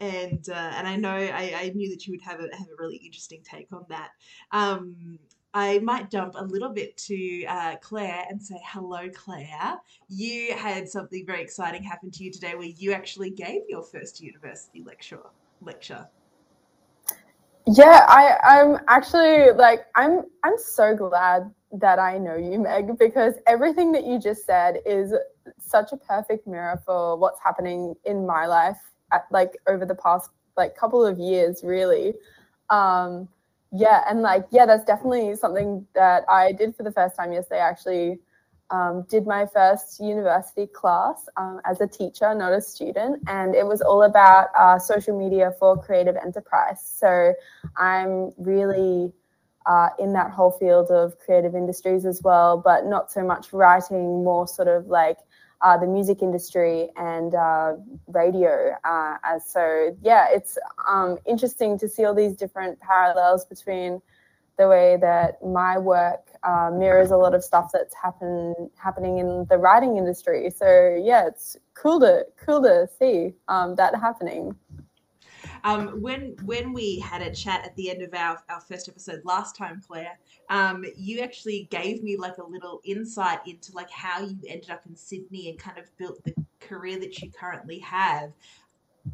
and 0.00 0.48
uh, 0.48 0.72
and 0.74 0.88
I 0.88 0.96
know 0.96 1.14
I, 1.14 1.54
I 1.56 1.72
knew 1.74 1.88
that 1.90 2.06
you 2.06 2.12
would 2.12 2.22
have 2.22 2.40
a 2.40 2.54
have 2.56 2.66
a 2.66 2.76
really 2.82 2.96
interesting 2.96 3.42
take 3.48 3.72
on 3.72 3.84
that. 3.88 4.10
Um, 4.50 5.18
I 5.54 5.78
might 5.78 6.10
jump 6.10 6.34
a 6.36 6.44
little 6.44 6.70
bit 6.70 6.96
to 6.96 7.44
uh, 7.44 7.76
Clare 7.80 8.24
and 8.28 8.42
say 8.42 8.60
hello, 8.64 9.08
Clare. 9.14 9.76
You 10.08 10.52
had 10.54 10.88
something 10.88 11.24
very 11.24 11.42
exciting 11.42 11.84
happen 11.84 12.10
to 12.10 12.24
you 12.24 12.32
today, 12.32 12.56
where 12.56 12.66
you 12.66 12.92
actually 12.92 13.30
gave 13.30 13.62
your 13.68 13.82
first 13.82 14.20
university 14.20 14.82
lecture. 14.84 15.20
Lecture. 15.60 16.08
Yeah, 17.66 18.04
I 18.08 18.36
I'm 18.42 18.78
actually 18.88 19.52
like 19.52 19.86
I'm 19.94 20.22
I'm 20.42 20.58
so 20.58 20.94
glad 20.94 21.54
that 21.72 21.98
I 21.98 22.18
know 22.18 22.36
you, 22.36 22.58
Meg, 22.58 22.98
because 22.98 23.34
everything 23.46 23.92
that 23.92 24.04
you 24.04 24.18
just 24.18 24.44
said 24.44 24.78
is 24.84 25.14
such 25.58 25.92
a 25.92 25.96
perfect 25.96 26.46
mirror 26.46 26.80
for 26.84 27.16
what's 27.16 27.40
happening 27.40 27.94
in 28.04 28.26
my 28.26 28.46
life 28.46 28.78
at, 29.12 29.26
like 29.30 29.56
over 29.66 29.84
the 29.84 29.94
past 29.94 30.30
like 30.56 30.76
couple 30.76 31.04
of 31.04 31.18
years 31.18 31.62
really. 31.64 32.14
Um 32.70 33.28
yeah 33.72 34.04
and 34.08 34.22
like 34.22 34.46
yeah 34.50 34.64
that's 34.64 34.84
definitely 34.84 35.34
something 35.34 35.84
that 35.96 36.22
i 36.28 36.52
did 36.52 36.76
for 36.76 36.84
the 36.84 36.92
first 36.92 37.16
time 37.16 37.32
yesterday. 37.32 37.60
Actually 37.60 38.18
um, 38.70 39.04
did 39.10 39.26
my 39.26 39.46
first 39.46 40.00
university 40.00 40.66
class 40.66 41.28
um, 41.36 41.60
as 41.64 41.80
a 41.80 41.86
teacher 41.86 42.34
not 42.34 42.52
a 42.52 42.60
student 42.60 43.22
and 43.26 43.54
it 43.54 43.66
was 43.66 43.82
all 43.82 44.04
about 44.04 44.48
uh, 44.58 44.78
social 44.78 45.18
media 45.18 45.52
for 45.58 45.76
creative 45.76 46.16
enterprise. 46.16 46.80
So 46.82 47.34
i'm 47.76 48.32
really 48.38 49.12
uh, 49.66 49.88
in 49.98 50.12
that 50.12 50.30
whole 50.30 50.50
field 50.50 50.90
of 50.90 51.18
creative 51.18 51.54
industries 51.54 52.04
as 52.04 52.22
well, 52.22 52.58
but 52.58 52.86
not 52.86 53.10
so 53.10 53.22
much 53.22 53.52
writing, 53.52 54.22
more 54.22 54.46
sort 54.46 54.68
of 54.68 54.86
like 54.86 55.18
uh, 55.64 55.78
the 55.78 55.86
music 55.86 56.22
industry 56.22 56.90
and 56.96 57.34
uh, 57.34 57.72
radio. 58.06 58.74
Uh, 58.84 59.16
so, 59.44 59.96
yeah, 60.02 60.26
it's 60.30 60.58
um, 60.86 61.16
interesting 61.26 61.78
to 61.78 61.88
see 61.88 62.04
all 62.04 62.14
these 62.14 62.36
different 62.36 62.78
parallels 62.80 63.46
between 63.46 64.00
the 64.56 64.68
way 64.68 64.96
that 65.00 65.44
my 65.44 65.78
work 65.78 66.20
uh, 66.44 66.70
mirrors 66.72 67.10
a 67.10 67.16
lot 67.16 67.34
of 67.34 67.42
stuff 67.42 67.70
that's 67.72 67.94
happen 67.94 68.54
happening 68.76 69.18
in 69.18 69.46
the 69.48 69.58
writing 69.58 69.96
industry. 69.96 70.50
So 70.50 71.00
yeah, 71.02 71.26
it's 71.26 71.56
cool 71.74 71.98
to 72.00 72.26
cool 72.44 72.62
to 72.62 72.86
see 72.98 73.34
um, 73.48 73.74
that 73.76 73.94
happening. 73.96 74.54
Um, 75.64 76.02
when 76.02 76.36
when 76.44 76.74
we 76.74 76.98
had 76.98 77.22
a 77.22 77.34
chat 77.34 77.64
at 77.64 77.74
the 77.74 77.90
end 77.90 78.02
of 78.02 78.12
our, 78.12 78.38
our 78.50 78.60
first 78.60 78.86
episode 78.88 79.22
last 79.24 79.56
time, 79.56 79.82
Clare, 79.86 80.18
um, 80.50 80.84
you 80.94 81.20
actually 81.20 81.66
gave 81.70 82.02
me 82.02 82.18
like 82.18 82.36
a 82.36 82.44
little 82.46 82.82
insight 82.84 83.40
into 83.46 83.72
like 83.72 83.90
how 83.90 84.20
you 84.20 84.36
ended 84.46 84.70
up 84.70 84.84
in 84.86 84.94
Sydney 84.94 85.48
and 85.48 85.58
kind 85.58 85.78
of 85.78 85.84
built 85.96 86.22
the 86.22 86.34
career 86.60 87.00
that 87.00 87.18
you 87.20 87.30
currently 87.30 87.78
have. 87.78 88.30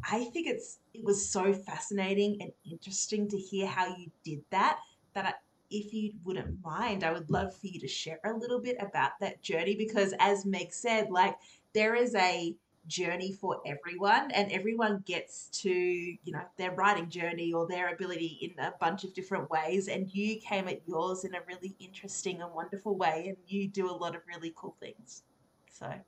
I 0.09 0.25
think 0.25 0.47
it's 0.47 0.79
it 0.93 1.05
was 1.05 1.29
so 1.29 1.53
fascinating 1.53 2.41
and 2.41 2.51
interesting 2.69 3.29
to 3.29 3.37
hear 3.37 3.65
how 3.65 3.87
you 3.95 4.11
did 4.25 4.41
that. 4.49 4.79
That 5.13 5.25
I, 5.25 5.33
if 5.69 5.93
you 5.93 6.11
wouldn't 6.25 6.61
mind, 6.65 7.05
I 7.05 7.13
would 7.13 7.29
love 7.31 7.55
for 7.55 7.67
you 7.67 7.79
to 7.79 7.87
share 7.87 8.19
a 8.25 8.33
little 8.33 8.59
bit 8.59 8.75
about 8.81 9.11
that 9.21 9.41
journey 9.41 9.75
because, 9.75 10.13
as 10.19 10.45
Meg 10.45 10.73
said, 10.73 11.09
like 11.09 11.37
there 11.73 11.95
is 11.95 12.13
a 12.15 12.53
journey 12.87 13.33
for 13.33 13.61
everyone 13.65 14.31
and 14.31 14.51
everyone 14.51 15.03
gets 15.05 15.49
to 15.49 15.69
you 15.69 16.31
know 16.33 16.41
their 16.57 16.71
writing 16.71 17.09
journey 17.09 17.53
or 17.53 17.67
their 17.67 17.93
ability 17.93 18.39
in 18.41 18.63
a 18.65 18.73
bunch 18.79 19.03
of 19.03 19.13
different 19.13 19.49
ways 19.49 19.87
and 19.87 20.09
you 20.13 20.39
came 20.41 20.67
at 20.67 20.81
yours 20.87 21.23
in 21.23 21.33
a 21.35 21.39
really 21.47 21.75
interesting 21.79 22.41
and 22.41 22.53
wonderful 22.53 22.97
way 22.97 23.25
and 23.27 23.37
you 23.47 23.67
do 23.69 23.89
a 23.89 23.93
lot 23.93 24.15
of 24.15 24.21
really 24.27 24.53
cool 24.55 24.75
things. 24.79 25.23
So 25.71 25.85
i 25.85 26.01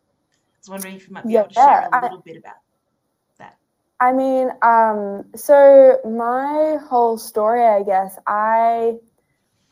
was 0.62 0.70
wondering 0.70 0.96
if 0.96 1.08
you 1.08 1.14
might 1.14 1.28
be 1.28 1.36
Yeah, 1.36 1.38
able 1.38 1.50
to 1.50 1.56
share 1.56 1.88
a 1.92 1.98
little 2.02 2.22
bit 2.26 2.38
about 2.38 2.56
that. 3.40 3.58
I 4.00 4.12
mean, 4.12 4.50
um, 4.62 5.26
so 5.36 6.00
my 6.06 6.78
whole 6.90 7.18
story, 7.18 7.64
I 7.66 7.84
guess, 7.84 8.18
I 8.28 8.98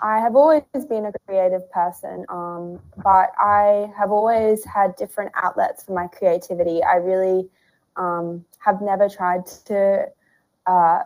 I 0.02 0.20
have 0.20 0.36
always 0.36 0.64
been 0.90 1.06
a 1.06 1.14
creative 1.28 1.70
person, 1.72 2.26
um, 2.30 2.80
but 2.98 3.32
I 3.40 3.92
have 3.96 4.12
always 4.12 4.66
had 4.66 4.96
different 4.96 5.32
outlets 5.36 5.84
for 5.84 5.94
my 5.94 6.08
creativity. 6.08 6.82
I 6.84 6.96
really 6.96 7.48
um, 7.96 8.44
have 8.60 8.82
never 8.82 9.08
tried 9.08 9.46
to 9.68 10.08
uh, 10.66 11.00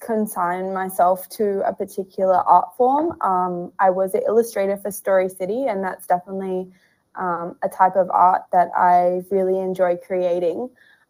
consign 0.00 0.74
myself 0.74 1.28
to 1.30 1.66
a 1.66 1.72
particular 1.72 2.36
art 2.36 2.76
form. 2.76 3.20
Um, 3.22 3.72
I 3.78 3.90
was 3.90 4.14
an 4.14 4.22
illustrator 4.26 4.76
for 4.76 4.90
Story 4.90 5.28
City, 5.28 5.66
and 5.66 5.82
that's 5.82 6.06
definitely 6.06 6.70
um, 7.14 7.56
a 7.62 7.68
type 7.68 7.96
of 7.96 8.10
art 8.10 8.42
that 8.52 8.68
I 8.76 9.22
really 9.30 9.58
enjoy 9.58 9.96
creating. 9.96 10.68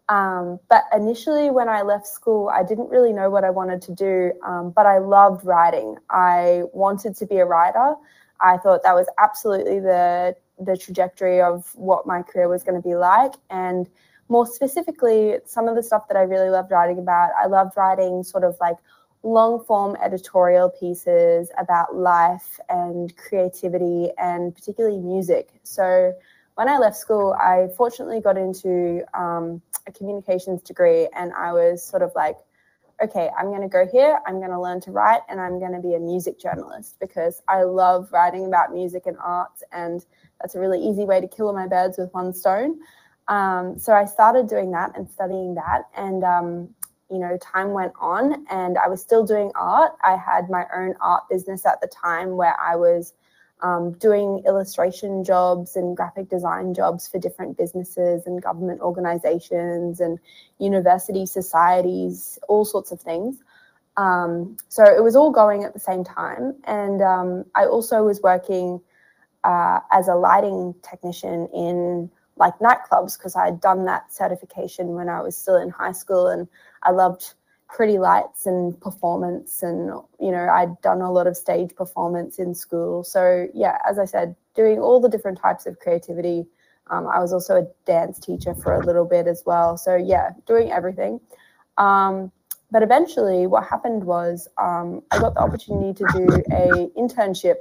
Um, 0.08 0.58
but 0.70 0.84
initially, 0.94 1.50
when 1.50 1.68
I 1.68 1.82
left 1.82 2.06
school, 2.06 2.48
I 2.48 2.62
didn't 2.62 2.88
really 2.88 3.12
know 3.12 3.28
what 3.28 3.44
I 3.44 3.50
wanted 3.50 3.82
to 3.82 3.94
do, 3.94 4.32
um, 4.42 4.70
but 4.70 4.86
I 4.86 4.98
loved 4.98 5.44
writing. 5.44 5.96
I 6.08 6.62
wanted 6.72 7.16
to 7.16 7.26
be 7.26 7.36
a 7.36 7.44
writer. 7.44 7.94
I 8.40 8.56
thought 8.56 8.82
that 8.84 8.94
was 8.94 9.06
absolutely 9.18 9.80
the 9.80 10.36
the 10.60 10.76
trajectory 10.76 11.40
of 11.40 11.70
what 11.74 12.06
my 12.06 12.22
career 12.22 12.48
was 12.48 12.64
going 12.64 12.80
to 12.80 12.86
be 12.88 12.96
like. 12.96 13.32
And 13.50 13.88
more 14.28 14.46
specifically, 14.46 15.36
some 15.46 15.68
of 15.68 15.76
the 15.76 15.82
stuff 15.82 16.08
that 16.08 16.16
I 16.16 16.22
really 16.22 16.50
loved 16.50 16.70
writing 16.70 16.98
about, 16.98 17.30
I 17.40 17.46
loved 17.46 17.76
writing 17.76 18.24
sort 18.24 18.44
of 18.44 18.56
like 18.60 18.76
long 19.22 19.64
form 19.64 19.96
editorial 20.02 20.70
pieces 20.70 21.50
about 21.58 21.94
life 21.94 22.58
and 22.68 23.16
creativity 23.16 24.10
and 24.18 24.54
particularly 24.54 24.98
music. 24.98 25.50
So 25.62 26.12
when 26.58 26.68
I 26.68 26.76
left 26.78 26.96
school, 26.96 27.36
I 27.40 27.68
fortunately 27.76 28.20
got 28.20 28.36
into 28.36 29.04
um, 29.14 29.62
a 29.86 29.92
communications 29.92 30.60
degree, 30.60 31.08
and 31.14 31.32
I 31.32 31.52
was 31.52 31.86
sort 31.86 32.02
of 32.02 32.10
like, 32.16 32.34
okay, 33.00 33.30
I'm 33.38 33.46
going 33.50 33.62
to 33.62 33.68
go 33.68 33.86
here, 33.86 34.18
I'm 34.26 34.40
going 34.40 34.50
to 34.50 34.60
learn 34.60 34.80
to 34.80 34.90
write, 34.90 35.20
and 35.28 35.40
I'm 35.40 35.60
going 35.60 35.70
to 35.70 35.78
be 35.78 35.94
a 35.94 36.00
music 36.00 36.40
journalist 36.40 36.96
because 36.98 37.40
I 37.46 37.62
love 37.62 38.08
writing 38.12 38.44
about 38.44 38.72
music 38.72 39.04
and 39.06 39.16
arts, 39.22 39.62
and 39.70 40.04
that's 40.40 40.56
a 40.56 40.58
really 40.58 40.84
easy 40.84 41.04
way 41.04 41.20
to 41.20 41.28
kill 41.28 41.52
my 41.52 41.68
birds 41.68 41.96
with 41.96 42.12
one 42.12 42.34
stone. 42.34 42.80
Um, 43.28 43.78
so 43.78 43.92
I 43.92 44.04
started 44.06 44.48
doing 44.48 44.72
that 44.72 44.98
and 44.98 45.08
studying 45.08 45.54
that, 45.54 45.82
and 45.96 46.24
um, 46.24 46.70
you 47.08 47.18
know, 47.18 47.38
time 47.40 47.70
went 47.70 47.92
on, 48.00 48.44
and 48.50 48.78
I 48.78 48.88
was 48.88 49.00
still 49.00 49.24
doing 49.24 49.52
art. 49.54 49.92
I 50.02 50.16
had 50.16 50.50
my 50.50 50.64
own 50.74 50.96
art 51.00 51.22
business 51.30 51.64
at 51.64 51.80
the 51.80 51.86
time 51.86 52.34
where 52.36 52.56
I 52.60 52.74
was 52.74 53.14
um, 53.60 53.92
doing 53.92 54.42
illustration 54.46 55.24
jobs 55.24 55.76
and 55.76 55.96
graphic 55.96 56.28
design 56.28 56.74
jobs 56.74 57.08
for 57.08 57.18
different 57.18 57.56
businesses 57.56 58.26
and 58.26 58.42
government 58.42 58.80
organizations 58.80 60.00
and 60.00 60.18
university 60.58 61.26
societies, 61.26 62.38
all 62.48 62.64
sorts 62.64 62.92
of 62.92 63.00
things. 63.00 63.36
Um, 63.96 64.56
so 64.68 64.84
it 64.84 65.02
was 65.02 65.16
all 65.16 65.32
going 65.32 65.64
at 65.64 65.74
the 65.74 65.80
same 65.80 66.04
time. 66.04 66.54
And 66.64 67.02
um, 67.02 67.44
I 67.54 67.66
also 67.66 68.04
was 68.04 68.20
working 68.22 68.80
uh, 69.42 69.80
as 69.90 70.06
a 70.08 70.14
lighting 70.14 70.74
technician 70.82 71.48
in 71.52 72.10
like 72.36 72.58
nightclubs 72.60 73.18
because 73.18 73.34
I 73.34 73.46
had 73.46 73.60
done 73.60 73.86
that 73.86 74.12
certification 74.12 74.88
when 74.94 75.08
I 75.08 75.20
was 75.20 75.36
still 75.36 75.56
in 75.56 75.70
high 75.70 75.92
school 75.92 76.28
and 76.28 76.46
I 76.82 76.92
loved 76.92 77.34
pretty 77.68 77.98
lights 77.98 78.46
and 78.46 78.80
performance 78.80 79.62
and 79.62 79.90
you 80.18 80.30
know 80.30 80.48
i'd 80.54 80.80
done 80.80 81.02
a 81.02 81.12
lot 81.12 81.26
of 81.26 81.36
stage 81.36 81.74
performance 81.76 82.38
in 82.38 82.54
school. 82.54 83.04
So 83.04 83.46
yeah 83.54 83.78
as 83.88 83.98
i 83.98 84.04
said 84.04 84.34
doing 84.54 84.78
all 84.78 85.00
the 85.00 85.08
different 85.08 85.38
types 85.38 85.66
of 85.66 85.78
creativity. 85.78 86.46
Um, 86.90 87.06
i 87.06 87.18
was 87.20 87.32
also 87.32 87.56
a 87.56 87.66
dance 87.84 88.18
teacher 88.18 88.54
for 88.54 88.72
a 88.72 88.84
little 88.84 89.04
bit 89.04 89.26
as 89.26 89.42
well. 89.44 89.76
So 89.76 89.96
yeah 89.96 90.30
doing 90.46 90.72
everything. 90.72 91.20
Um, 91.76 92.32
but 92.70 92.82
eventually 92.82 93.46
what 93.46 93.64
happened 93.64 94.04
was 94.04 94.48
um, 94.58 95.02
i 95.10 95.18
got 95.18 95.34
the 95.34 95.40
opportunity 95.40 95.92
to 95.92 96.06
do 96.14 96.26
a 96.52 96.88
internship 96.98 97.56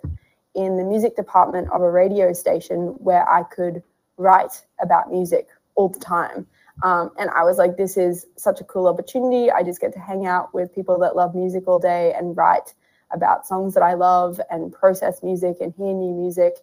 in 0.56 0.78
the 0.78 0.84
music 0.84 1.16
department 1.16 1.70
of 1.72 1.82
a 1.82 1.92
radio 1.92 2.34
station 2.34 2.96
where 2.98 3.30
i 3.30 3.44
could 3.44 3.84
write 4.18 4.66
about 4.82 5.12
music 5.12 5.48
all 5.76 5.90
the 5.90 6.00
time 6.00 6.48
um, 6.84 7.12
and 7.18 7.30
I 7.32 7.44
was 7.44 7.58
like, 7.58 7.78
this 7.78 7.98
is 7.98 8.26
such 8.36 8.62
a 8.62 8.64
cool 8.64 8.88
opportunity. 8.88 9.52
I 9.52 9.64
just 9.64 9.82
get 9.82 9.94
to 9.94 10.00
hang 10.00 10.26
out 10.26 10.54
with 10.54 10.74
people 10.74 11.00
that 11.00 11.16
love 11.16 11.34
music 11.34 11.68
all 11.68 11.80
day 11.80 12.14
and 12.14 12.38
write 12.38 12.74
about 13.12 13.48
songs 13.48 13.74
that 13.74 13.84
I 13.84 13.94
love 13.94 14.40
and 14.50 14.72
process 14.72 15.24
music 15.24 15.58
and 15.60 15.74
hear 15.74 15.94
new 15.94 16.14
music. 16.14 16.56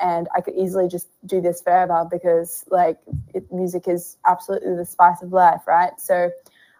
And 0.00 0.28
I 0.34 0.40
could 0.40 0.54
easily 0.54 0.88
just 0.88 1.08
do 1.26 1.40
this 1.40 1.60
forever 1.60 2.06
because 2.10 2.64
like 2.70 2.98
it, 3.34 3.52
music 3.52 3.88
is 3.88 4.16
absolutely 4.26 4.76
the 4.76 4.86
spice 4.86 5.22
of 5.22 5.32
life, 5.32 5.62
right? 5.66 5.92
So 5.98 6.30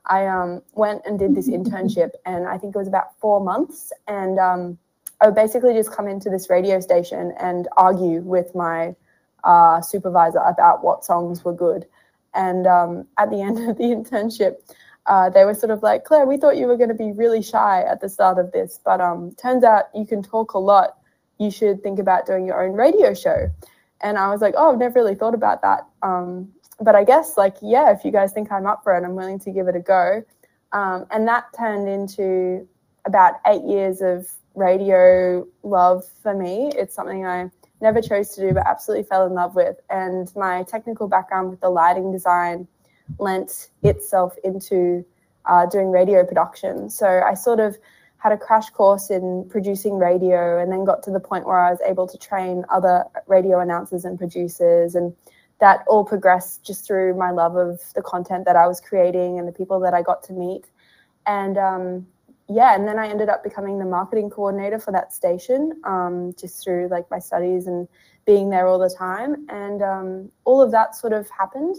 I 0.07 0.27
um, 0.27 0.63
went 0.75 1.03
and 1.05 1.19
did 1.19 1.35
this 1.35 1.49
internship, 1.49 2.11
and 2.27 2.47
I 2.47 2.59
think 2.59 2.75
it 2.75 2.79
was 2.79 2.89
about 2.89 3.19
four 3.19 3.41
months. 3.41 3.93
And 4.07 4.39
um, 4.39 4.79
I 5.21 5.27
would 5.27 5.35
basically 5.35 5.75
just 5.75 5.93
come 5.93 6.09
into 6.09 6.31
this 6.31 6.49
radio 6.49 6.81
station 6.81 7.35
and 7.39 7.69
argue 7.77 8.21
with 8.21 8.55
my 8.55 8.95
uh, 9.45 9.81
supervisor 9.81 10.39
about 10.39 10.83
what 10.85 11.05
songs 11.05 11.45
were 11.45 11.53
good. 11.53 11.87
And 12.35 12.67
um, 12.67 13.07
at 13.17 13.31
the 13.31 13.41
end 13.43 13.69
of 13.69 13.77
the 13.77 13.85
internship, 13.85 14.57
uh, 15.07 15.31
they 15.31 15.45
were 15.45 15.55
sort 15.55 15.71
of 15.71 15.83
like, 15.83 16.05
Clare, 16.05 16.27
we 16.27 16.37
thought 16.37 16.57
you 16.57 16.67
were 16.67 16.77
going 16.77 16.91
to 16.91 16.95
be 16.95 17.13
really 17.13 17.43
shy 17.43 17.83
at 17.83 18.01
the 18.01 18.09
start 18.09 18.39
of 18.39 18.53
this, 18.53 18.79
but 18.85 19.01
um, 19.01 19.33
turns 19.33 19.65
out 19.65 19.85
you 19.95 20.05
can 20.05 20.23
talk 20.23 20.53
a 20.53 20.59
lot. 20.59 20.99
You 21.39 21.51
should 21.51 21.83
think 21.83 21.99
about 21.99 22.27
doing 22.27 22.47
your 22.47 22.63
own 22.63 22.75
radio 22.75 23.15
show. 23.15 23.51
And 24.03 24.19
I 24.19 24.31
was 24.31 24.41
like, 24.41 24.55
oh, 24.57 24.73
I've 24.73 24.79
never 24.79 25.01
really 25.01 25.15
thought 25.15 25.35
about 25.35 25.63
that. 25.63 25.87
Um, 26.03 26.53
but 26.81 26.95
I 26.95 27.05
guess, 27.05 27.37
like, 27.37 27.57
yeah, 27.63 27.91
if 27.91 28.05
you 28.05 28.13
guys 28.13 28.33
think 28.33 28.53
I'm 28.53 28.67
up 28.67 28.85
for 28.85 28.97
it, 28.97 29.05
I'm 29.05 29.15
willing 29.15 29.39
to 29.41 29.51
give 29.51 29.67
it 29.67 29.75
a 29.75 29.81
go. 29.81 30.23
Um, 30.73 31.07
and 31.11 31.27
that 31.27 31.47
turned 31.57 31.89
into 31.89 32.69
about 33.05 33.35
eight 33.47 33.65
years 33.65 34.01
of 34.01 34.31
radio 34.55 35.47
love 35.63 36.05
for 36.23 36.35
me. 36.35 36.71
It's 36.77 36.95
something 36.95 37.25
I 37.25 37.51
never 37.81 38.01
chose 38.03 38.31
to 38.35 38.41
do, 38.41 38.55
but 38.55 38.67
absolutely 38.67 39.05
fell 39.05 39.27
in 39.27 39.35
love 39.35 39.55
with. 39.55 39.77
And 39.89 40.31
my 40.35 40.65
technical 40.65 41.09
background 41.09 41.51
with 41.51 41.61
the 41.61 41.71
lighting 41.71 42.13
design 42.13 42.67
lent 43.19 43.71
itself 43.83 44.35
into 44.45 45.05
uh, 45.45 45.67
doing 45.67 45.91
radio 45.91 46.25
production. 46.25 46.91
So 46.91 47.07
I 47.07 47.35
sort 47.35 47.61
of 47.61 47.77
had 48.19 48.33
a 48.33 48.37
crash 48.37 48.71
course 48.71 49.11
in 49.11 49.47
producing 49.49 49.97
radio 49.99 50.61
and 50.61 50.71
then 50.73 50.85
got 50.85 51.05
to 51.05 51.11
the 51.11 51.21
point 51.21 51.47
where 51.47 51.61
I 51.61 51.71
was 51.71 51.81
able 51.87 52.09
to 52.09 52.19
train 52.19 52.65
other 52.69 53.05
radio 53.27 53.61
announcers 53.61 54.05
and 54.05 54.19
producers. 54.19 54.95
And 54.95 55.15
that 55.61 55.85
all 55.89 56.05
progressed 56.05 56.65
just 56.65 56.87
through 56.87 57.15
my 57.17 57.31
love 57.31 57.57
of 57.57 57.81
the 57.95 58.03
content 58.03 58.45
that 58.45 58.57
I 58.57 58.67
was 58.67 58.81
creating 58.81 59.39
and 59.39 59.49
the 59.49 59.53
people 59.53 59.81
that 59.81 59.95
I 59.95 60.03
got 60.03 60.23
to 60.25 60.33
meet. 60.33 60.65
And 61.27 61.59
um, 61.59 62.07
yeah, 62.49 62.75
and 62.75 62.89
then 62.89 62.99
I 62.99 63.09
ended 63.09 63.29
up 63.29 63.45
becoming 63.45 63.79
the 63.79 63.85
marketing 63.85 64.31
coordinator 64.31 64.79
for 64.79 64.93
that 64.93 65.13
station, 65.13 65.81
um, 65.85 66.33
just 66.39 66.65
through 66.65 66.89
like 66.91 67.11
my 67.11 67.19
studies 67.19 67.67
and 67.67 67.87
being 68.25 68.51
there 68.51 68.67
all 68.67 68.79
the 68.79 68.95
time. 68.97 69.47
And 69.49 69.83
um, 69.83 70.31
all 70.45 70.63
of 70.63 70.71
that 70.73 70.97
sort 70.97 71.13
of 71.13 71.29
happened. 71.31 71.77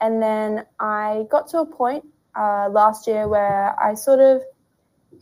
And 0.00 0.20
then 0.20 0.66
I 0.80 1.26
got 1.30 1.48
to 1.50 1.58
a 1.58 1.66
point 1.66 2.04
uh, 2.36 2.68
last 2.70 3.06
year 3.06 3.28
where 3.28 3.78
I 3.80 3.94
sort 3.94 4.18
of 4.18 4.42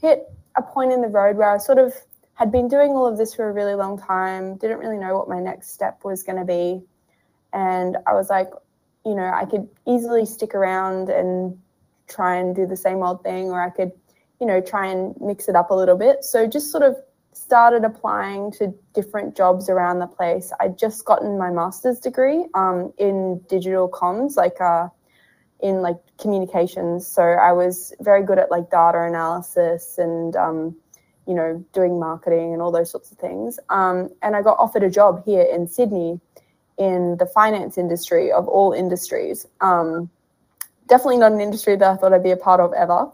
hit 0.00 0.24
a 0.56 0.62
point 0.62 0.92
in 0.92 1.02
the 1.02 1.08
road 1.08 1.36
where 1.36 1.52
I 1.52 1.58
sort 1.58 1.78
of 1.78 1.92
had 2.34 2.50
been 2.50 2.68
doing 2.68 2.92
all 2.92 3.06
of 3.06 3.18
this 3.18 3.34
for 3.34 3.48
a 3.48 3.52
really 3.52 3.74
long 3.74 3.98
time, 3.98 4.56
didn't 4.56 4.78
really 4.78 4.96
know 4.96 5.14
what 5.14 5.28
my 5.28 5.40
next 5.40 5.72
step 5.72 6.00
was 6.04 6.22
going 6.22 6.38
to 6.38 6.44
be. 6.46 6.82
And 7.52 7.98
I 8.06 8.14
was 8.14 8.30
like, 8.30 8.48
you 9.04 9.14
know, 9.14 9.30
I 9.30 9.44
could 9.44 9.68
easily 9.86 10.24
stick 10.24 10.54
around 10.54 11.10
and 11.10 11.58
try 12.08 12.36
and 12.36 12.56
do 12.56 12.66
the 12.66 12.76
same 12.76 13.02
old 13.02 13.22
thing, 13.22 13.50
or 13.50 13.60
I 13.60 13.68
could, 13.68 13.92
you 14.40 14.46
know, 14.46 14.60
try 14.60 14.86
and 14.86 15.14
mix 15.20 15.48
it 15.48 15.56
up 15.56 15.70
a 15.70 15.74
little 15.74 15.96
bit. 15.96 16.24
So 16.24 16.46
just 16.46 16.70
sort 16.70 16.82
of 16.82 16.96
started 17.32 17.84
applying 17.84 18.50
to 18.52 18.74
different 18.94 19.36
jobs 19.36 19.68
around 19.68 19.98
the 19.98 20.06
place. 20.06 20.52
I'd 20.60 20.78
just 20.78 21.04
gotten 21.04 21.38
my 21.38 21.50
master's 21.50 22.00
degree 22.00 22.46
um, 22.54 22.92
in 22.98 23.40
digital 23.48 23.88
comms, 23.88 24.36
like 24.36 24.60
uh, 24.60 24.88
in 25.60 25.82
like 25.82 25.98
communications. 26.18 27.06
So 27.06 27.22
I 27.22 27.52
was 27.52 27.92
very 28.00 28.24
good 28.24 28.38
at 28.38 28.50
like 28.50 28.70
data 28.70 29.02
analysis 29.02 29.98
and 29.98 30.34
um, 30.36 30.76
you 31.26 31.34
know 31.34 31.64
doing 31.72 32.00
marketing 32.00 32.52
and 32.52 32.62
all 32.62 32.72
those 32.72 32.90
sorts 32.90 33.12
of 33.12 33.18
things. 33.18 33.58
Um, 33.68 34.10
and 34.22 34.34
I 34.34 34.42
got 34.42 34.58
offered 34.58 34.82
a 34.82 34.90
job 34.90 35.24
here 35.24 35.42
in 35.42 35.68
Sydney 35.68 36.20
in 36.78 37.16
the 37.18 37.26
finance 37.26 37.76
industry 37.76 38.32
of 38.32 38.48
all 38.48 38.72
industries 38.72 39.46
um, 39.60 40.08
definitely 40.90 41.18
not 41.18 41.32
an 41.32 41.40
industry 41.40 41.76
that 41.76 41.88
I 41.88 41.96
thought 41.96 42.12
I'd 42.12 42.22
be 42.22 42.32
a 42.32 42.36
part 42.36 42.60
of 42.60 42.74
ever. 42.74 43.10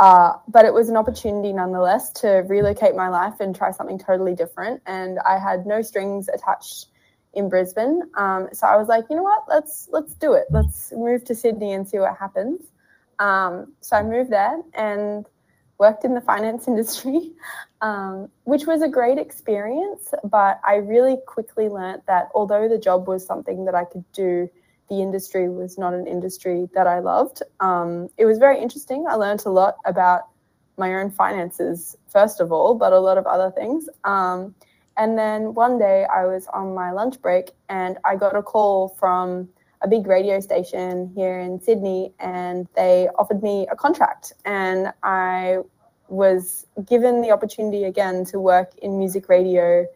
Uh, 0.00 0.32
but 0.48 0.64
it 0.64 0.72
was 0.72 0.88
an 0.88 0.96
opportunity 0.96 1.52
nonetheless 1.52 2.10
to 2.10 2.28
relocate 2.48 2.96
my 2.96 3.10
life 3.10 3.34
and 3.38 3.54
try 3.54 3.70
something 3.70 3.98
totally 3.98 4.34
different. 4.34 4.80
And 4.86 5.18
I 5.18 5.38
had 5.38 5.66
no 5.66 5.82
strings 5.82 6.26
attached 6.28 6.86
in 7.34 7.50
Brisbane. 7.50 8.00
Um, 8.16 8.48
so 8.54 8.66
I 8.66 8.78
was 8.78 8.88
like, 8.88 9.04
you 9.10 9.16
know 9.16 9.22
what, 9.22 9.44
let's 9.46 9.90
let's 9.92 10.14
do 10.14 10.32
it. 10.32 10.46
Let's 10.50 10.90
move 10.92 11.24
to 11.26 11.34
Sydney 11.34 11.74
and 11.74 11.86
see 11.86 11.98
what 11.98 12.16
happens. 12.16 12.62
Um, 13.18 13.74
so 13.82 13.94
I 13.94 14.02
moved 14.02 14.30
there 14.30 14.62
and 14.72 15.26
worked 15.76 16.06
in 16.06 16.14
the 16.14 16.22
finance 16.22 16.66
industry, 16.72 17.32
um, 17.82 18.30
which 18.44 18.66
was 18.66 18.80
a 18.80 18.88
great 18.88 19.18
experience. 19.18 20.14
But 20.24 20.62
I 20.66 20.76
really 20.76 21.18
quickly 21.26 21.68
learnt 21.68 22.06
that 22.06 22.30
although 22.34 22.70
the 22.70 22.78
job 22.78 23.06
was 23.06 23.26
something 23.26 23.66
that 23.66 23.74
I 23.74 23.84
could 23.84 24.10
do 24.12 24.48
the 24.90 25.00
industry 25.00 25.48
was 25.48 25.78
not 25.78 25.94
an 25.94 26.06
industry 26.06 26.68
that 26.74 26.86
I 26.86 26.98
loved. 26.98 27.42
Um, 27.60 28.10
it 28.18 28.26
was 28.26 28.38
very 28.38 28.60
interesting. 28.60 29.06
I 29.08 29.14
learned 29.14 29.44
a 29.46 29.50
lot 29.50 29.76
about 29.86 30.22
my 30.76 30.94
own 30.96 31.10
finances, 31.10 31.96
first 32.08 32.40
of 32.40 32.50
all, 32.50 32.74
but 32.74 32.92
a 32.92 32.98
lot 32.98 33.16
of 33.16 33.26
other 33.26 33.50
things. 33.52 33.88
Um, 34.04 34.54
and 34.96 35.16
then 35.16 35.54
one 35.54 35.78
day 35.78 36.04
I 36.12 36.26
was 36.26 36.46
on 36.52 36.74
my 36.74 36.90
lunch 36.90 37.22
break 37.22 37.52
and 37.68 37.98
I 38.04 38.16
got 38.16 38.36
a 38.36 38.42
call 38.42 38.88
from 38.98 39.48
a 39.80 39.88
big 39.88 40.06
radio 40.06 40.40
station 40.40 41.12
here 41.14 41.38
in 41.38 41.60
Sydney 41.60 42.12
and 42.18 42.66
they 42.74 43.08
offered 43.18 43.42
me 43.42 43.66
a 43.70 43.76
contract. 43.76 44.32
And 44.44 44.92
I 45.02 45.58
was 46.08 46.66
given 46.84 47.22
the 47.22 47.30
opportunity 47.30 47.84
again 47.84 48.24
to 48.26 48.40
work 48.40 48.72
in 48.82 48.98
music 48.98 49.28
radio. 49.28 49.86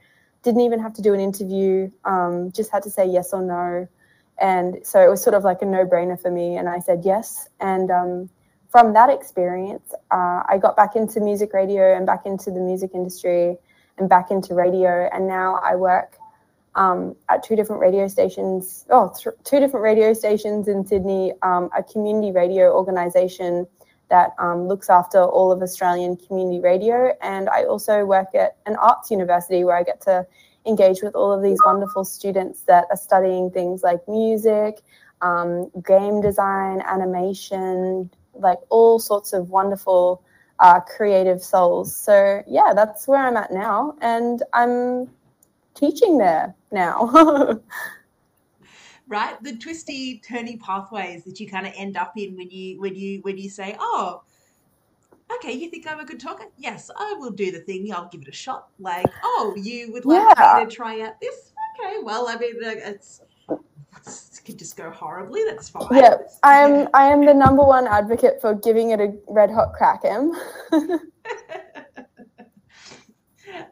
Didn't 0.42 0.60
even 0.60 0.78
have 0.78 0.94
to 0.94 1.02
do 1.02 1.12
an 1.12 1.20
interview, 1.20 1.90
um, 2.04 2.52
just 2.52 2.70
had 2.70 2.84
to 2.84 2.90
say 2.90 3.06
yes 3.06 3.32
or 3.32 3.42
no. 3.42 3.88
And 4.40 4.78
so 4.82 5.00
it 5.00 5.08
was 5.08 5.22
sort 5.22 5.34
of 5.34 5.44
like 5.44 5.62
a 5.62 5.66
no 5.66 5.84
brainer 5.84 6.20
for 6.20 6.30
me. 6.30 6.56
And 6.56 6.68
I 6.68 6.80
said 6.80 7.02
yes. 7.04 7.48
And 7.60 7.90
um, 7.90 8.30
from 8.68 8.92
that 8.94 9.10
experience, 9.10 9.92
uh, 10.10 10.42
I 10.48 10.58
got 10.60 10.76
back 10.76 10.96
into 10.96 11.20
music 11.20 11.52
radio 11.52 11.96
and 11.96 12.06
back 12.06 12.26
into 12.26 12.50
the 12.50 12.60
music 12.60 12.90
industry 12.94 13.56
and 13.98 14.08
back 14.08 14.30
into 14.30 14.54
radio. 14.54 15.08
And 15.12 15.28
now 15.28 15.60
I 15.62 15.76
work 15.76 16.18
um, 16.74 17.14
at 17.28 17.44
two 17.44 17.54
different 17.54 17.80
radio 17.80 18.08
stations, 18.08 18.84
oh, 18.90 19.12
th- 19.16 19.36
two 19.44 19.60
different 19.60 19.84
radio 19.84 20.12
stations 20.12 20.66
in 20.66 20.84
Sydney, 20.84 21.32
um, 21.42 21.70
a 21.76 21.82
community 21.82 22.32
radio 22.32 22.74
organisation 22.74 23.66
that 24.10 24.34
um, 24.38 24.66
looks 24.66 24.90
after 24.90 25.22
all 25.22 25.52
of 25.52 25.62
Australian 25.62 26.16
community 26.16 26.60
radio. 26.60 27.12
And 27.22 27.48
I 27.48 27.64
also 27.64 28.04
work 28.04 28.34
at 28.34 28.56
an 28.66 28.76
arts 28.76 29.10
university 29.10 29.64
where 29.64 29.76
I 29.76 29.82
get 29.82 30.00
to 30.02 30.26
engage 30.66 31.02
with 31.02 31.14
all 31.14 31.32
of 31.32 31.42
these 31.42 31.58
wonderful 31.64 32.04
students 32.04 32.62
that 32.62 32.86
are 32.90 32.96
studying 32.96 33.50
things 33.50 33.82
like 33.82 34.06
music, 34.08 34.82
um, 35.20 35.70
game 35.86 36.20
design, 36.20 36.82
animation, 36.82 38.10
like 38.34 38.58
all 38.70 38.98
sorts 38.98 39.32
of 39.32 39.50
wonderful 39.50 40.22
uh, 40.60 40.80
creative 40.80 41.42
souls. 41.42 41.94
So, 41.94 42.42
yeah, 42.46 42.72
that's 42.74 43.06
where 43.06 43.26
I'm 43.26 43.36
at 43.36 43.52
now. 43.52 43.96
And 44.00 44.42
I'm 44.52 45.10
teaching 45.74 46.18
there 46.18 46.54
now. 46.70 47.60
right 49.06 49.42
the 49.42 49.56
twisty 49.58 50.22
turny 50.26 50.58
pathways 50.58 51.24
that 51.24 51.38
you 51.38 51.46
kind 51.46 51.66
of 51.66 51.74
end 51.76 51.94
up 51.96 52.12
in 52.16 52.34
when 52.36 52.50
you 52.50 52.80
when 52.80 52.94
you 52.94 53.20
when 53.20 53.36
you 53.36 53.50
say 53.50 53.76
oh 53.78 54.22
okay, 55.36 55.52
you 55.52 55.70
think 55.70 55.86
I'm 55.86 56.00
a 56.00 56.04
good 56.04 56.20
talker? 56.20 56.44
Yes, 56.56 56.90
I 56.96 57.14
will 57.18 57.30
do 57.30 57.50
the 57.50 57.60
thing. 57.60 57.92
I'll 57.92 58.08
give 58.08 58.22
it 58.22 58.28
a 58.28 58.32
shot. 58.32 58.68
Like, 58.78 59.06
oh, 59.22 59.54
you 59.56 59.92
would 59.92 60.04
like 60.04 60.36
yeah. 60.36 60.58
me 60.58 60.64
to 60.64 60.70
try 60.70 61.00
out 61.00 61.20
this? 61.20 61.52
Okay, 61.78 61.96
well, 62.02 62.28
I 62.28 62.36
mean, 62.36 62.54
it's, 62.60 63.20
it 63.48 64.40
could 64.44 64.58
just 64.58 64.76
go 64.76 64.90
horribly. 64.90 65.42
That's 65.46 65.68
fine. 65.68 65.88
Yeah, 65.92 66.16
I 66.42 66.58
am. 66.58 66.88
I 66.94 67.06
am 67.06 67.24
the 67.24 67.34
number 67.34 67.64
one 67.64 67.86
advocate 67.86 68.40
for 68.40 68.54
giving 68.54 68.90
it 68.90 69.00
a 69.00 69.14
red 69.28 69.50
hot 69.50 69.72
crack, 69.72 70.04
Em. 70.04 70.32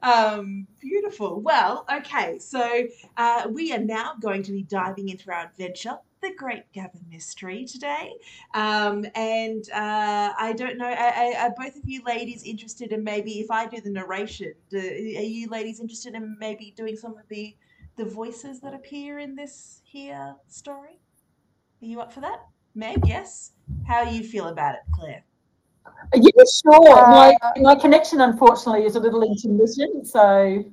um, 0.02 0.66
beautiful. 0.80 1.40
Well, 1.40 1.86
okay, 1.92 2.38
so 2.38 2.86
uh, 3.16 3.48
we 3.50 3.72
are 3.72 3.78
now 3.78 4.14
going 4.20 4.42
to 4.44 4.52
be 4.52 4.62
diving 4.62 5.08
into 5.08 5.30
our 5.30 5.46
adventure 5.46 5.98
the 6.22 6.32
Great 6.36 6.72
Gabba 6.72 6.98
Mystery 7.10 7.66
today. 7.66 8.12
Um, 8.54 9.04
and 9.14 9.68
uh, 9.74 10.32
I 10.38 10.54
don't 10.56 10.78
know, 10.78 10.86
are, 10.86 11.36
are, 11.36 11.54
both 11.56 11.76
of 11.76 11.82
you 11.84 12.02
ladies 12.04 12.44
interested 12.44 12.92
in 12.92 13.04
maybe 13.04 13.40
if 13.40 13.50
I 13.50 13.66
do 13.66 13.80
the 13.80 13.90
narration? 13.90 14.54
Do, 14.70 14.78
are 14.78 14.82
you 14.82 15.48
ladies 15.48 15.80
interested 15.80 16.14
in 16.14 16.36
maybe 16.38 16.72
doing 16.76 16.96
some 16.96 17.12
of 17.12 17.28
the 17.28 17.54
the 17.96 18.04
voices 18.06 18.58
that 18.60 18.72
appear 18.72 19.18
in 19.18 19.34
this 19.34 19.82
here 19.84 20.34
story? 20.48 20.98
Are 21.82 21.86
you 21.86 22.00
up 22.00 22.10
for 22.10 22.20
that? 22.20 22.46
Meg, 22.74 23.06
yes. 23.06 23.52
How 23.86 24.04
do 24.04 24.14
you 24.14 24.24
feel 24.24 24.48
about 24.48 24.76
it, 24.76 24.80
Clare? 24.94 25.22
Yeah, 26.14 26.30
sure. 26.62 26.98
Uh, 26.98 27.10
my, 27.10 27.36
my 27.60 27.74
connection, 27.74 28.22
unfortunately, 28.22 28.84
is 28.86 28.96
a 28.96 29.00
little 29.00 29.22
intermittent, 29.22 30.06
so 30.06 30.64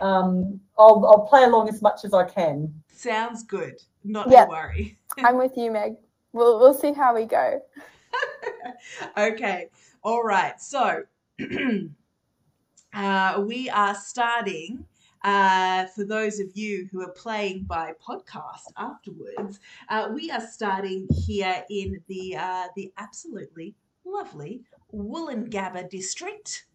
um, 0.00 0.60
I'll, 0.78 1.04
I'll 1.06 1.26
play 1.26 1.44
along 1.44 1.68
as 1.68 1.82
much 1.82 2.04
as 2.04 2.12
I 2.12 2.24
can. 2.24 2.72
Sounds 2.88 3.42
good. 3.42 3.80
Not 4.04 4.30
yeah, 4.30 4.44
to 4.44 4.50
worry. 4.50 4.98
I'm 5.18 5.38
with 5.38 5.56
you, 5.56 5.70
Meg. 5.70 5.94
We'll 6.32 6.58
we'll 6.58 6.74
see 6.74 6.92
how 6.92 7.14
we 7.14 7.24
go. 7.24 7.60
okay. 9.16 9.68
All 10.02 10.22
right. 10.22 10.60
So 10.60 11.02
uh, 12.94 13.42
we 13.46 13.70
are 13.70 13.94
starting. 13.94 14.84
Uh, 15.22 15.86
for 15.86 16.04
those 16.04 16.38
of 16.38 16.54
you 16.54 16.86
who 16.92 17.00
are 17.00 17.12
playing 17.12 17.62
by 17.62 17.92
podcast 18.06 18.66
afterwards, 18.76 19.58
uh, 19.88 20.10
we 20.12 20.30
are 20.30 20.46
starting 20.46 21.08
here 21.24 21.64
in 21.70 21.98
the 22.08 22.36
uh, 22.36 22.66
the 22.76 22.92
absolutely 22.98 23.74
lovely 24.04 24.60
Woolloongabba 24.94 25.88
district. 25.88 26.66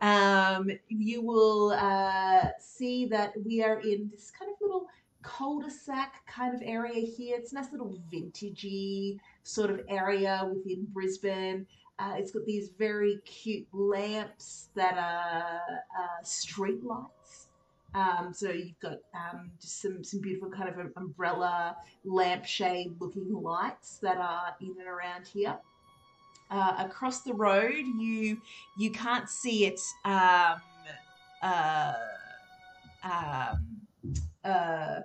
Um, 0.00 0.70
you 0.88 1.22
will 1.22 1.70
uh, 1.70 2.48
see 2.58 3.06
that 3.06 3.32
we 3.44 3.62
are 3.62 3.80
in 3.80 4.10
this 4.10 4.30
kind 4.30 4.50
of 4.50 4.56
little 4.60 4.86
cul-de-sac 5.22 6.26
kind 6.26 6.54
of 6.54 6.62
area 6.62 7.06
here. 7.06 7.36
It's 7.38 7.52
a 7.52 7.54
nice 7.54 7.72
little 7.72 7.98
vintagey 8.12 9.18
sort 9.42 9.70
of 9.70 9.80
area 9.88 10.48
within 10.52 10.86
Brisbane. 10.92 11.66
Uh, 11.98 12.14
it's 12.18 12.32
got 12.32 12.44
these 12.44 12.70
very 12.78 13.18
cute 13.24 13.66
lamps 13.72 14.68
that 14.74 14.98
are 14.98 15.60
uh, 15.98 16.22
street 16.22 16.84
lights. 16.84 17.48
Um, 17.94 18.32
so 18.34 18.50
you've 18.50 18.78
got 18.80 18.98
um, 19.14 19.52
just 19.60 19.80
some, 19.80 20.02
some 20.02 20.20
beautiful 20.20 20.50
kind 20.50 20.68
of 20.68 20.92
umbrella 20.96 21.76
lampshade 22.04 22.96
looking 22.98 23.32
lights 23.32 23.98
that 24.02 24.18
are 24.18 24.56
in 24.60 24.74
and 24.78 24.88
around 24.88 25.28
here. 25.28 25.56
Uh, 26.50 26.74
across 26.78 27.22
the 27.22 27.34
road, 27.34 27.84
you 27.98 28.40
you 28.78 28.90
can't 28.90 29.28
see 29.28 29.66
it. 29.66 29.80
Um, 30.04 30.60
uh, 31.42 31.94
um, 33.02 33.76
uh, 34.44 35.00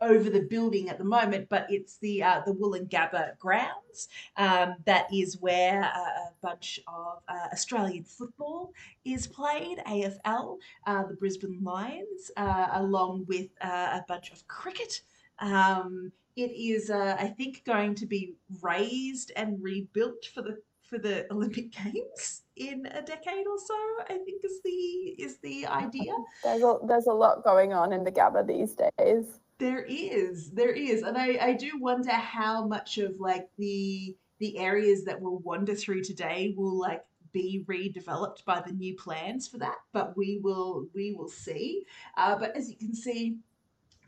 over 0.00 0.30
the 0.30 0.40
building 0.40 0.88
at 0.88 0.98
the 0.98 1.04
moment, 1.04 1.48
but 1.48 1.66
it's 1.70 1.98
the 1.98 2.22
uh, 2.22 2.40
the 2.44 2.52
Woolloongabba 2.52 3.38
grounds. 3.38 4.08
Um, 4.36 4.74
that 4.84 5.06
is 5.12 5.38
where 5.40 5.84
uh, 5.84 5.88
a 5.98 6.32
bunch 6.42 6.80
of 6.88 7.18
uh, 7.28 7.48
Australian 7.52 8.02
football 8.02 8.72
is 9.04 9.26
played, 9.26 9.78
AFL, 9.86 10.58
uh, 10.86 11.04
the 11.04 11.14
Brisbane 11.14 11.62
Lions, 11.62 12.30
uh, 12.36 12.68
along 12.72 13.26
with 13.28 13.48
a 13.60 14.02
bunch 14.08 14.32
of 14.32 14.46
cricket. 14.48 15.02
Um, 15.38 16.10
it 16.34 16.50
is, 16.50 16.90
I 16.90 17.28
think, 17.28 17.62
going 17.64 17.94
to 17.96 18.06
be 18.06 18.34
raised 18.60 19.32
and 19.36 19.62
rebuilt 19.62 20.26
for 20.34 20.42
the 20.42 20.58
for 20.88 20.98
the 20.98 21.30
Olympic 21.32 21.72
Games 21.84 22.42
in 22.56 22.86
a 22.86 23.02
decade 23.02 23.46
or 23.46 23.58
so. 23.58 23.74
I 24.08 24.18
think 24.24 24.44
is 24.44 24.60
the 24.64 24.70
is 24.70 25.38
the 25.38 25.66
idea. 25.66 26.14
There's 26.42 26.62
a, 26.62 26.78
there's 26.86 27.06
a 27.06 27.12
lot 27.12 27.44
going 27.44 27.72
on 27.72 27.92
in 27.92 28.04
the 28.04 28.12
Gabba 28.12 28.46
these 28.46 28.74
days. 28.74 29.26
There 29.58 29.84
is, 29.88 30.50
there 30.50 30.72
is, 30.72 31.02
and 31.02 31.16
I, 31.16 31.38
I 31.40 31.52
do 31.54 31.78
wonder 31.78 32.12
how 32.12 32.66
much 32.66 32.98
of 32.98 33.18
like 33.20 33.48
the 33.58 34.16
the 34.38 34.58
areas 34.58 35.04
that 35.04 35.20
we'll 35.20 35.38
wander 35.38 35.74
through 35.74 36.02
today 36.02 36.54
will 36.56 36.78
like 36.78 37.02
be 37.32 37.64
redeveloped 37.66 38.44
by 38.44 38.60
the 38.60 38.72
new 38.72 38.94
plans 38.96 39.48
for 39.48 39.58
that. 39.58 39.76
But 39.92 40.16
we 40.16 40.40
will 40.42 40.86
we 40.94 41.12
will 41.12 41.28
see. 41.28 41.84
Uh, 42.16 42.36
but 42.38 42.54
as 42.56 42.70
you 42.70 42.76
can 42.76 42.94
see, 42.94 43.36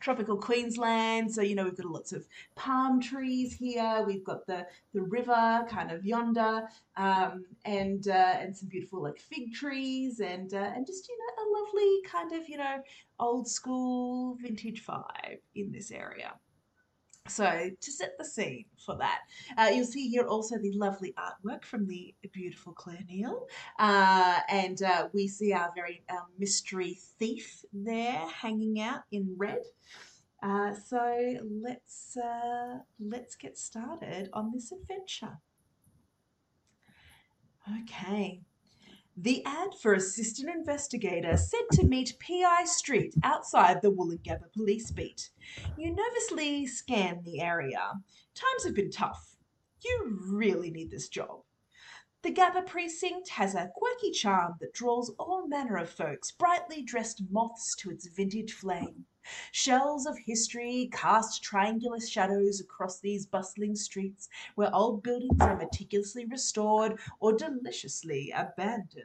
tropical 0.00 0.36
Queensland. 0.36 1.32
So, 1.32 1.42
you 1.42 1.54
know, 1.54 1.64
we've 1.64 1.76
got 1.76 1.86
lots 1.86 2.12
of 2.12 2.26
palm 2.54 3.00
trees 3.00 3.52
here. 3.54 4.04
We've 4.06 4.24
got 4.24 4.46
the, 4.46 4.66
the 4.94 5.02
river 5.02 5.66
kind 5.68 5.90
of 5.90 6.04
yonder 6.04 6.68
um, 6.96 7.44
and 7.64 8.06
uh, 8.08 8.36
and 8.40 8.56
some 8.56 8.68
beautiful 8.68 9.02
like 9.02 9.18
fig 9.18 9.52
trees 9.52 10.20
and 10.20 10.52
uh, 10.54 10.70
and 10.74 10.86
just, 10.86 11.08
you 11.08 11.16
know, 11.18 11.42
a 11.42 11.46
lovely 11.60 12.02
kind 12.06 12.32
of, 12.32 12.48
you 12.48 12.58
know, 12.58 12.82
old 13.20 13.48
school 13.48 14.36
vintage 14.40 14.84
vibe 14.84 15.38
in 15.54 15.72
this 15.72 15.90
area. 15.90 16.32
So 17.28 17.70
to 17.80 17.92
set 17.92 18.16
the 18.18 18.24
scene 18.24 18.64
for 18.84 18.96
that, 18.96 19.20
uh, 19.56 19.70
you'll 19.74 19.84
see 19.84 20.08
here 20.08 20.26
also 20.26 20.58
the 20.58 20.72
lovely 20.72 21.14
artwork 21.18 21.64
from 21.64 21.86
the 21.86 22.14
beautiful 22.32 22.72
Clare 22.72 23.04
Neal. 23.08 23.46
Uh, 23.78 24.40
and 24.48 24.82
uh, 24.82 25.08
we 25.12 25.28
see 25.28 25.52
our 25.52 25.70
very 25.74 26.02
mystery 26.38 26.98
thief 27.18 27.64
there 27.72 28.26
hanging 28.28 28.80
out 28.80 29.02
in 29.12 29.34
red. 29.36 29.62
Uh, 30.42 30.72
so 30.72 31.36
let's 31.62 32.16
uh, 32.16 32.78
let's 33.00 33.34
get 33.34 33.58
started 33.58 34.30
on 34.32 34.52
this 34.52 34.70
adventure. 34.70 35.38
Okay. 37.82 38.40
The 39.20 39.44
ad 39.44 39.74
for 39.74 39.94
assistant 39.94 40.48
investigator 40.48 41.36
said 41.36 41.64
to 41.72 41.84
meet 41.84 42.16
PI 42.20 42.66
Street 42.66 43.16
outside 43.24 43.82
the 43.82 43.90
Woolloongabba 43.90 44.52
police 44.52 44.92
beat. 44.92 45.30
You 45.76 45.90
nervously 45.92 46.66
scan 46.66 47.24
the 47.24 47.40
area. 47.40 47.94
Times 48.36 48.64
have 48.64 48.76
been 48.76 48.92
tough. 48.92 49.36
You 49.84 50.20
really 50.24 50.70
need 50.70 50.92
this 50.92 51.08
job. 51.08 51.40
The 52.22 52.30
Gabba 52.32 52.64
precinct 52.64 53.30
has 53.30 53.56
a 53.56 53.72
quirky 53.74 54.12
charm 54.12 54.54
that 54.60 54.72
draws 54.72 55.10
all 55.18 55.48
manner 55.48 55.78
of 55.78 55.90
folks, 55.90 56.30
brightly 56.30 56.82
dressed 56.82 57.24
moths 57.28 57.74
to 57.78 57.90
its 57.90 58.06
vintage 58.06 58.52
flame. 58.52 59.06
Shells 59.52 60.06
of 60.06 60.18
history 60.18 60.88
cast 60.92 61.42
triangular 61.42 62.00
shadows 62.00 62.60
across 62.60 63.00
these 63.00 63.26
bustling 63.26 63.74
streets 63.76 64.28
where 64.54 64.74
old 64.74 65.02
buildings 65.02 65.40
are 65.40 65.56
meticulously 65.56 66.24
restored 66.24 66.98
or 67.20 67.32
deliciously 67.32 68.30
abandoned. 68.34 69.04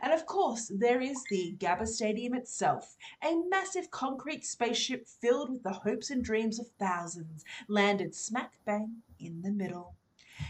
And 0.00 0.12
of 0.12 0.26
course, 0.26 0.70
there 0.72 1.00
is 1.00 1.24
the 1.30 1.56
Gabba 1.58 1.88
Stadium 1.88 2.34
itself, 2.34 2.96
a 3.22 3.34
massive 3.48 3.90
concrete 3.90 4.44
spaceship 4.44 5.08
filled 5.08 5.50
with 5.50 5.62
the 5.62 5.72
hopes 5.72 6.10
and 6.10 6.22
dreams 6.22 6.60
of 6.60 6.68
thousands, 6.78 7.44
landed 7.66 8.14
smack 8.14 8.52
bang 8.64 9.02
in 9.18 9.42
the 9.42 9.50
middle. 9.50 9.96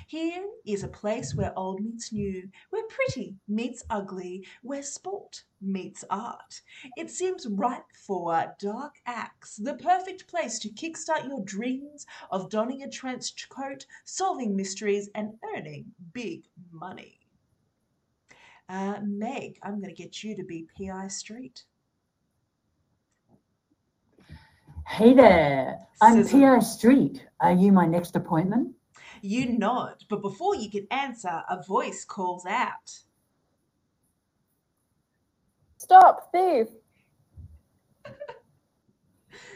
Here 0.08 0.46
is 0.64 0.84
a 0.84 0.88
place 0.88 1.34
where 1.34 1.52
old 1.58 1.80
meets 1.80 2.12
new, 2.12 2.48
where 2.70 2.86
pretty 2.86 3.34
meets 3.48 3.82
ugly, 3.90 4.46
where 4.62 4.84
sport 4.84 5.42
meets 5.60 6.04
art. 6.08 6.60
It 6.96 7.10
seems 7.10 7.48
ripe 7.48 7.90
for 8.06 8.54
dark 8.60 8.94
acts, 9.06 9.56
the 9.56 9.74
perfect 9.74 10.28
place 10.28 10.60
to 10.60 10.68
kickstart 10.68 11.26
your 11.26 11.42
dreams 11.42 12.06
of 12.30 12.50
donning 12.50 12.84
a 12.84 12.88
trench 12.88 13.48
coat, 13.48 13.84
solving 14.04 14.54
mysteries, 14.54 15.10
and 15.16 15.32
earning 15.56 15.86
big 16.12 16.44
money. 16.70 17.18
Uh, 18.68 19.00
Meg, 19.02 19.58
I'm 19.64 19.80
going 19.80 19.92
to 19.92 20.02
get 20.02 20.22
you 20.22 20.36
to 20.36 20.44
be 20.44 20.68
PI 20.78 21.08
Street. 21.08 21.64
Hey 24.86 25.14
there, 25.14 25.80
I'm 26.00 26.22
Sizzle. 26.22 26.40
PI 26.40 26.58
Street. 26.60 27.26
Are 27.40 27.52
you 27.52 27.72
my 27.72 27.86
next 27.86 28.14
appointment? 28.14 28.72
You 29.26 29.58
nod, 29.58 30.04
but 30.08 30.22
before 30.22 30.54
you 30.54 30.70
can 30.70 30.86
answer, 30.92 31.42
a 31.50 31.60
voice 31.60 32.04
calls 32.04 32.46
out. 32.46 33.00
Stop, 35.78 36.30
thief! 36.30 36.68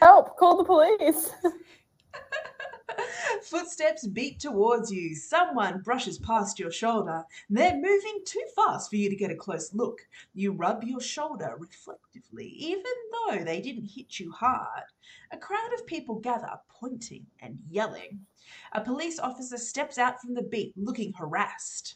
Help! 0.01 0.35
Call 0.35 0.57
the 0.57 0.65
police! 0.65 1.31
Footsteps 3.43 4.07
beat 4.07 4.39
towards 4.39 4.91
you. 4.91 5.15
Someone 5.15 5.81
brushes 5.81 6.19
past 6.19 6.59
your 6.59 6.71
shoulder. 6.71 7.23
They're 7.49 7.75
moving 7.75 8.21
too 8.25 8.43
fast 8.55 8.89
for 8.89 8.95
you 8.95 9.09
to 9.09 9.15
get 9.15 9.31
a 9.31 9.35
close 9.35 9.73
look. 9.73 9.99
You 10.33 10.51
rub 10.51 10.83
your 10.83 11.01
shoulder 11.01 11.55
reflectively, 11.57 12.47
even 12.47 12.83
though 13.11 13.43
they 13.43 13.61
didn't 13.61 13.85
hit 13.85 14.19
you 14.19 14.31
hard. 14.31 14.83
A 15.31 15.37
crowd 15.37 15.73
of 15.73 15.85
people 15.85 16.15
gather, 16.15 16.49
pointing 16.69 17.25
and 17.41 17.59
yelling. 17.69 18.19
A 18.73 18.81
police 18.81 19.19
officer 19.19 19.57
steps 19.57 19.97
out 19.97 20.21
from 20.21 20.33
the 20.33 20.43
beat, 20.43 20.73
looking 20.77 21.13
harassed. 21.13 21.95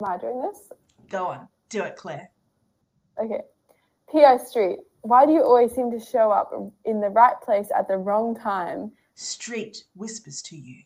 Am 0.00 0.10
I 0.10 0.18
doing 0.18 0.42
this? 0.42 0.70
Go 1.10 1.26
on, 1.26 1.48
do 1.68 1.82
it, 1.82 1.96
Clare. 1.96 2.30
Okay. 3.22 3.40
PI 4.12 4.36
Street. 4.38 4.78
Why 5.02 5.26
do 5.26 5.32
you 5.32 5.42
always 5.42 5.72
seem 5.72 5.90
to 5.92 6.00
show 6.00 6.30
up 6.30 6.52
in 6.84 7.00
the 7.00 7.08
right 7.08 7.40
place 7.40 7.68
at 7.76 7.88
the 7.88 7.96
wrong 7.96 8.34
time? 8.36 8.92
Street 9.14 9.84
whispers 9.94 10.42
to 10.42 10.56
you. 10.56 10.82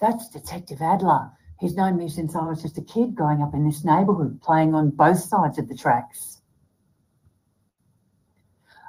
That's 0.00 0.28
Detective 0.28 0.82
Adler. 0.82 1.30
He's 1.60 1.76
known 1.76 1.96
me 1.96 2.08
since 2.08 2.34
I 2.34 2.44
was 2.44 2.62
just 2.62 2.78
a 2.78 2.82
kid 2.82 3.14
growing 3.14 3.42
up 3.42 3.54
in 3.54 3.64
this 3.64 3.84
neighbourhood, 3.84 4.40
playing 4.42 4.74
on 4.74 4.90
both 4.90 5.18
sides 5.18 5.58
of 5.58 5.68
the 5.68 5.76
tracks. 5.76 6.40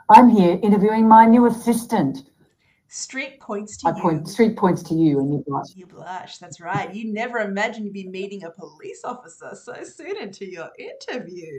I'm 0.10 0.30
here 0.30 0.60
interviewing 0.62 1.08
my 1.08 1.26
new 1.26 1.46
assistant. 1.46 2.30
Street 2.88 3.40
points 3.40 3.78
to 3.78 3.90
I 3.90 3.96
you. 3.96 4.02
point, 4.02 4.28
Street 4.28 4.56
points 4.56 4.84
to 4.84 4.94
you, 4.94 5.20
and 5.20 5.34
you 5.34 5.44
blush. 5.48 5.76
You 5.76 5.86
blush, 5.88 6.38
that's 6.38 6.62
right. 6.62 6.94
You 6.94 7.12
never 7.12 7.40
imagined 7.40 7.86
you'd 7.86 7.94
be 7.94 8.08
meeting 8.08 8.44
a 8.44 8.52
police 8.52 9.04
officer 9.04 9.56
so 9.56 9.84
soon 9.84 10.18
into 10.18 10.46
your 10.46 10.70
interview. 10.78 11.52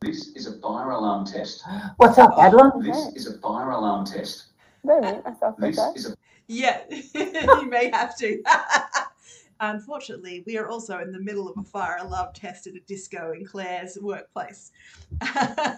This 0.00 0.28
is 0.28 0.46
a 0.46 0.58
fire 0.60 0.92
alarm 0.92 1.26
test. 1.26 1.62
What's 1.98 2.16
up, 2.16 2.30
Adler? 2.38 2.72
This 2.80 2.96
Okay. 2.96 3.16
is 3.16 3.26
a 3.26 3.36
fire 3.38 3.68
alarm 3.68 4.06
test. 4.06 4.46
Better 4.82 5.02
mute 5.02 5.24
myself 5.26 5.58
This 5.58 5.78
okay? 5.78 5.92
is 5.94 6.06
a 6.10 6.16
Yeah, 6.46 6.80
you 7.14 7.66
may 7.68 7.90
have 7.90 8.16
to. 8.16 8.42
Unfortunately, 9.60 10.42
we 10.46 10.56
are 10.56 10.68
also 10.68 11.00
in 11.00 11.12
the 11.12 11.20
middle 11.20 11.50
of 11.50 11.58
a 11.58 11.62
fire 11.62 11.98
alarm 12.00 12.30
test 12.32 12.66
at 12.66 12.76
a 12.76 12.80
disco 12.80 13.32
in 13.32 13.44
Clare's 13.44 13.98
workplace. 14.00 14.72
uh, 15.20 15.76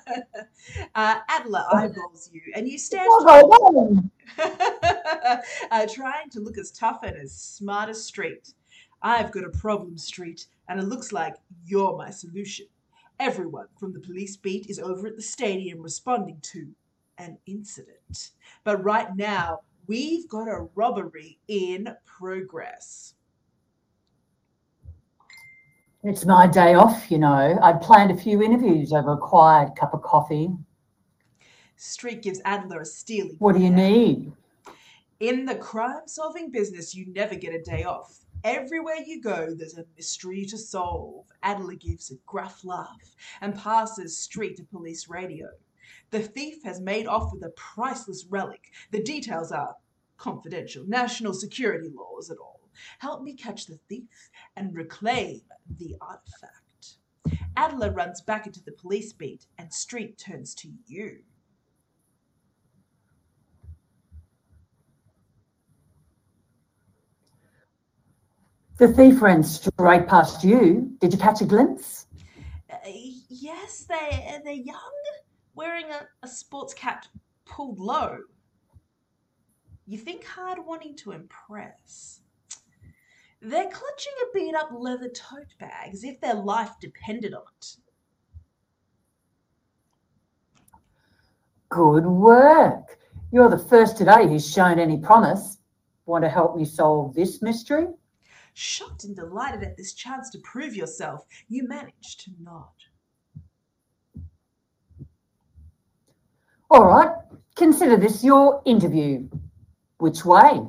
Adler 0.94 1.64
eyeballs 1.72 2.30
you, 2.32 2.42
and 2.54 2.68
you 2.68 2.78
stand 2.78 3.08
What's 3.08 4.04
uh, 4.38 5.86
trying 5.92 6.30
to 6.30 6.38
look 6.38 6.58
as 6.58 6.70
tough 6.70 7.00
and 7.02 7.16
as 7.16 7.32
smart 7.34 7.88
as 7.88 8.04
Street. 8.04 8.54
I've 9.02 9.32
got 9.32 9.42
a 9.42 9.50
problem, 9.50 9.98
Street, 9.98 10.46
and 10.68 10.78
it 10.78 10.84
looks 10.84 11.10
like 11.10 11.34
you're 11.66 11.96
my 11.96 12.10
solution. 12.10 12.66
Everyone 13.22 13.68
from 13.78 13.92
the 13.92 14.00
police 14.00 14.36
beat 14.36 14.68
is 14.68 14.80
over 14.80 15.06
at 15.06 15.14
the 15.14 15.22
stadium 15.22 15.80
responding 15.80 16.40
to 16.42 16.66
an 17.18 17.38
incident. 17.46 18.30
But 18.64 18.82
right 18.82 19.14
now, 19.14 19.60
we've 19.86 20.28
got 20.28 20.48
a 20.48 20.66
robbery 20.74 21.38
in 21.46 21.94
progress. 22.04 23.14
It's 26.02 26.26
my 26.26 26.48
day 26.48 26.74
off, 26.74 27.12
you 27.12 27.18
know. 27.18 27.60
I'd 27.62 27.80
planned 27.80 28.10
a 28.10 28.16
few 28.16 28.42
interviews 28.42 28.92
over 28.92 29.12
a 29.12 29.16
quiet 29.16 29.76
cup 29.76 29.94
of 29.94 30.02
coffee. 30.02 30.50
Street 31.76 32.22
gives 32.22 32.40
Adler 32.44 32.80
a 32.80 32.84
steely. 32.84 33.36
What 33.38 33.54
do 33.54 33.62
you 33.62 33.70
need? 33.70 34.32
In 35.20 35.44
the 35.44 35.54
crime 35.54 36.08
solving 36.08 36.50
business, 36.50 36.92
you 36.92 37.06
never 37.06 37.36
get 37.36 37.54
a 37.54 37.62
day 37.62 37.84
off. 37.84 38.21
Everywhere 38.44 38.96
you 39.06 39.20
go, 39.20 39.54
there's 39.54 39.78
a 39.78 39.84
mystery 39.96 40.44
to 40.46 40.58
solve. 40.58 41.26
Adler 41.44 41.74
gives 41.74 42.10
a 42.10 42.16
gruff 42.26 42.64
laugh 42.64 43.14
and 43.40 43.56
passes 43.56 44.18
Street 44.18 44.56
to 44.56 44.64
police 44.64 45.08
radio. 45.08 45.46
The 46.10 46.20
thief 46.20 46.64
has 46.64 46.80
made 46.80 47.06
off 47.06 47.32
with 47.32 47.44
a 47.44 47.50
priceless 47.50 48.26
relic. 48.28 48.72
The 48.90 49.02
details 49.02 49.52
are 49.52 49.76
confidential, 50.16 50.84
national 50.88 51.34
security 51.34 51.88
laws 51.94 52.30
and 52.30 52.38
all. 52.40 52.68
Help 52.98 53.22
me 53.22 53.34
catch 53.34 53.66
the 53.66 53.78
thief 53.88 54.30
and 54.56 54.74
reclaim 54.74 55.42
the 55.78 55.94
artifact. 56.00 56.96
Adler 57.56 57.92
runs 57.92 58.22
back 58.22 58.46
into 58.46 58.62
the 58.64 58.72
police 58.72 59.12
beat, 59.12 59.46
and 59.56 59.72
Street 59.72 60.18
turns 60.18 60.52
to 60.56 60.68
you. 60.86 61.22
The 68.78 68.88
thief 68.88 69.20
ran 69.20 69.42
straight 69.42 70.08
past 70.08 70.42
you. 70.42 70.96
Did 71.00 71.12
you 71.12 71.18
catch 71.18 71.40
a 71.40 71.44
glimpse? 71.44 72.06
Uh, 72.70 72.76
yes, 73.28 73.84
they 73.88 74.40
they're 74.44 74.54
young, 74.54 74.92
wearing 75.54 75.86
a, 75.90 76.08
a 76.22 76.28
sports 76.28 76.72
cap 76.72 77.04
pulled 77.44 77.78
low. 77.78 78.18
You 79.86 79.98
think 79.98 80.24
hard, 80.24 80.58
wanting 80.64 80.96
to 80.96 81.12
impress. 81.12 82.20
They're 83.42 83.68
clutching 83.70 84.12
a 84.22 84.26
beat 84.32 84.54
up 84.54 84.70
leather 84.72 85.08
tote 85.08 85.52
bag 85.58 85.90
as 85.92 86.04
if 86.04 86.20
their 86.20 86.34
life 86.34 86.70
depended 86.80 87.34
on 87.34 87.42
it. 87.58 87.76
Good 91.68 92.06
work. 92.06 92.98
You're 93.32 93.50
the 93.50 93.58
first 93.58 93.96
today 93.96 94.28
who's 94.28 94.48
shown 94.48 94.78
any 94.78 94.98
promise. 94.98 95.58
Want 96.06 96.24
to 96.24 96.30
help 96.30 96.56
me 96.56 96.64
solve 96.64 97.14
this 97.14 97.42
mystery? 97.42 97.88
Shocked 98.54 99.04
and 99.04 99.16
delighted 99.16 99.62
at 99.62 99.76
this 99.76 99.94
chance 99.94 100.30
to 100.30 100.38
prove 100.40 100.76
yourself, 100.76 101.26
you 101.48 101.66
manage 101.66 102.16
to 102.18 102.30
nod. 102.40 102.68
All 106.70 106.84
right, 106.84 107.14
consider 107.54 107.96
this 107.96 108.24
your 108.24 108.62
interview. 108.64 109.28
Which 109.98 110.24
way? 110.24 110.62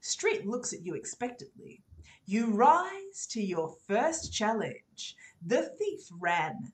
Street 0.00 0.46
looks 0.46 0.72
at 0.72 0.84
you 0.84 0.94
expectantly. 0.94 1.82
You 2.26 2.52
rise 2.52 3.26
to 3.30 3.40
your 3.40 3.74
first 3.86 4.32
challenge. 4.32 5.16
The 5.46 5.70
thief 5.78 6.00
ran 6.18 6.72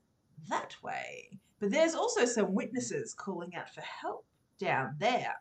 that 0.49 0.75
way, 0.83 1.29
but 1.59 1.71
there's 1.71 1.95
also 1.95 2.25
some 2.25 2.53
witnesses 2.53 3.13
calling 3.13 3.55
out 3.55 3.73
for 3.73 3.81
help 3.81 4.25
down 4.59 4.95
there. 4.99 5.35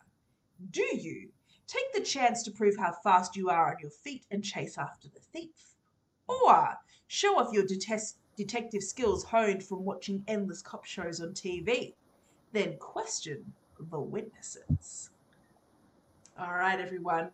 Do 0.71 0.85
you 0.97 1.29
take 1.66 1.92
the 1.92 2.00
chance 2.00 2.42
to 2.42 2.50
prove 2.50 2.77
how 2.77 2.92
fast 3.03 3.37
you 3.37 3.50
are 3.50 3.70
on 3.70 3.77
your 3.81 3.90
feet 3.90 4.24
and 4.31 4.44
chase 4.44 4.79
after 4.79 5.09
the 5.09 5.20
thief? 5.20 5.77
Or 6.29 6.74
show 7.07 7.38
off 7.38 7.53
your 7.53 7.66
detest- 7.66 8.18
detective 8.37 8.83
skills 8.83 9.24
honed 9.24 9.62
from 9.62 9.85
watching 9.85 10.24
endless 10.27 10.62
cop 10.62 10.85
shows 10.85 11.20
on 11.20 11.31
TV. 11.31 11.94
Then 12.53 12.77
question 12.79 13.53
the 13.90 14.00
witnesses. 14.00 15.11
All 16.38 16.53
right, 16.53 16.81
everyone. 16.81 17.31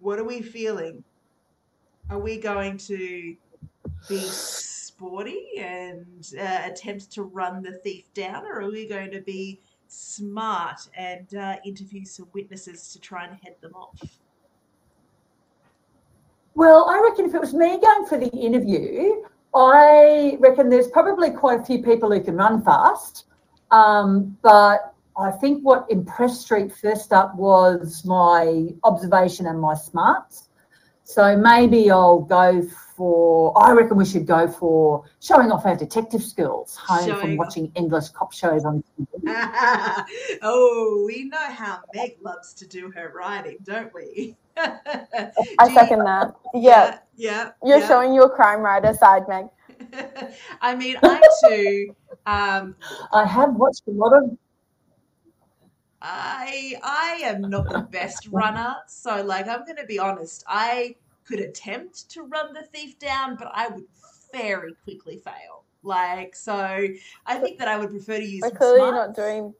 What 0.00 0.18
are 0.18 0.24
we 0.24 0.42
feeling? 0.42 1.04
Are 2.10 2.18
we 2.18 2.38
going 2.38 2.76
to 2.78 3.36
be 4.08 4.18
sporty 4.18 5.58
and 5.58 6.32
uh, 6.38 6.60
attempt 6.64 7.10
to 7.12 7.22
run 7.22 7.62
the 7.62 7.72
thief 7.72 8.12
down, 8.12 8.44
or 8.44 8.60
are 8.60 8.70
we 8.70 8.86
going 8.86 9.10
to 9.12 9.20
be 9.20 9.60
smart 9.92 10.80
and 10.96 11.34
uh, 11.34 11.56
interview 11.64 12.04
some 12.04 12.26
witnesses 12.32 12.92
to 12.92 13.00
try 13.00 13.26
and 13.26 13.36
head 13.42 13.56
them 13.60 13.74
off? 13.74 14.00
Well, 16.54 16.86
I 16.88 17.00
reckon 17.00 17.26
if 17.26 17.34
it 17.34 17.40
was 17.40 17.54
me 17.54 17.78
going 17.80 18.06
for 18.06 18.18
the 18.18 18.28
interview, 18.28 19.22
I 19.54 20.36
reckon 20.40 20.68
there's 20.68 20.88
probably 20.88 21.30
quite 21.30 21.60
a 21.60 21.64
few 21.64 21.82
people 21.82 22.10
who 22.10 22.20
can 22.20 22.36
run 22.36 22.62
fast. 22.62 23.26
Um, 23.70 24.36
but 24.42 24.94
I 25.16 25.30
think 25.30 25.62
what 25.62 25.86
impressed 25.90 26.42
Street 26.42 26.74
first 26.74 27.12
up 27.12 27.34
was 27.36 28.04
my 28.04 28.68
observation 28.84 29.46
and 29.46 29.60
my 29.60 29.74
smarts. 29.74 30.48
So 31.04 31.36
maybe 31.36 31.90
I'll 31.90 32.20
go 32.20 32.62
for, 33.02 33.52
I 33.58 33.72
reckon 33.72 33.96
we 33.96 34.04
should 34.04 34.26
go 34.28 34.46
for 34.46 35.02
showing 35.18 35.50
off 35.50 35.66
our 35.66 35.74
detective 35.74 36.22
skills, 36.22 36.76
home 36.76 37.04
Showing 37.04 37.20
from 37.20 37.30
off. 37.32 37.38
watching 37.38 37.72
endless 37.74 38.08
cop 38.08 38.32
shows 38.32 38.64
on 38.64 38.84
TV. 38.96 39.24
oh, 40.42 41.02
we 41.04 41.24
know 41.24 41.36
how 41.50 41.80
Meg 41.96 42.18
loves 42.22 42.54
to 42.54 42.64
do 42.64 42.92
her 42.92 43.12
writing, 43.12 43.56
don't 43.64 43.92
we? 43.92 44.36
I 44.56 44.78
Do 45.64 45.68
you- 45.68 45.74
second 45.74 46.04
that. 46.04 46.32
Yeah, 46.54 46.98
yeah. 47.16 47.50
you're 47.64 47.78
yeah. 47.80 47.88
showing 47.88 48.14
your 48.14 48.28
crime 48.30 48.60
writer 48.60 48.94
side, 48.94 49.26
Meg. 49.26 49.46
I 50.60 50.76
mean, 50.76 50.96
I 51.02 51.20
too. 51.48 51.96
Um, 52.26 52.76
I 53.12 53.24
have 53.26 53.56
watched 53.56 53.82
a 53.88 53.90
lot 53.90 54.12
of 54.16 54.38
I 56.00 56.74
I 56.84 57.20
am 57.24 57.40
not 57.42 57.68
the 57.68 57.80
best 57.80 58.28
runner, 58.30 58.76
so 58.86 59.24
like 59.24 59.48
I'm 59.48 59.64
gonna 59.66 59.86
be 59.86 59.98
honest. 59.98 60.44
I 60.46 60.94
could 61.24 61.40
attempt 61.40 62.10
to 62.10 62.22
run 62.22 62.52
the 62.52 62.62
thief 62.62 62.98
down, 62.98 63.36
but 63.36 63.50
I 63.52 63.68
would 63.68 63.84
very 64.32 64.74
quickly 64.84 65.18
fail. 65.18 65.64
Like 65.84 66.36
so, 66.36 66.54
I 67.26 67.36
think 67.38 67.58
that 67.58 67.68
I 67.68 67.76
would 67.76 67.90
prefer 67.90 68.18
to 68.18 68.24
use. 68.24 68.42
We're 68.42 68.50
clearly 68.50 68.78
smarts. 68.78 69.18
not 69.18 69.26
doing. 69.26 69.54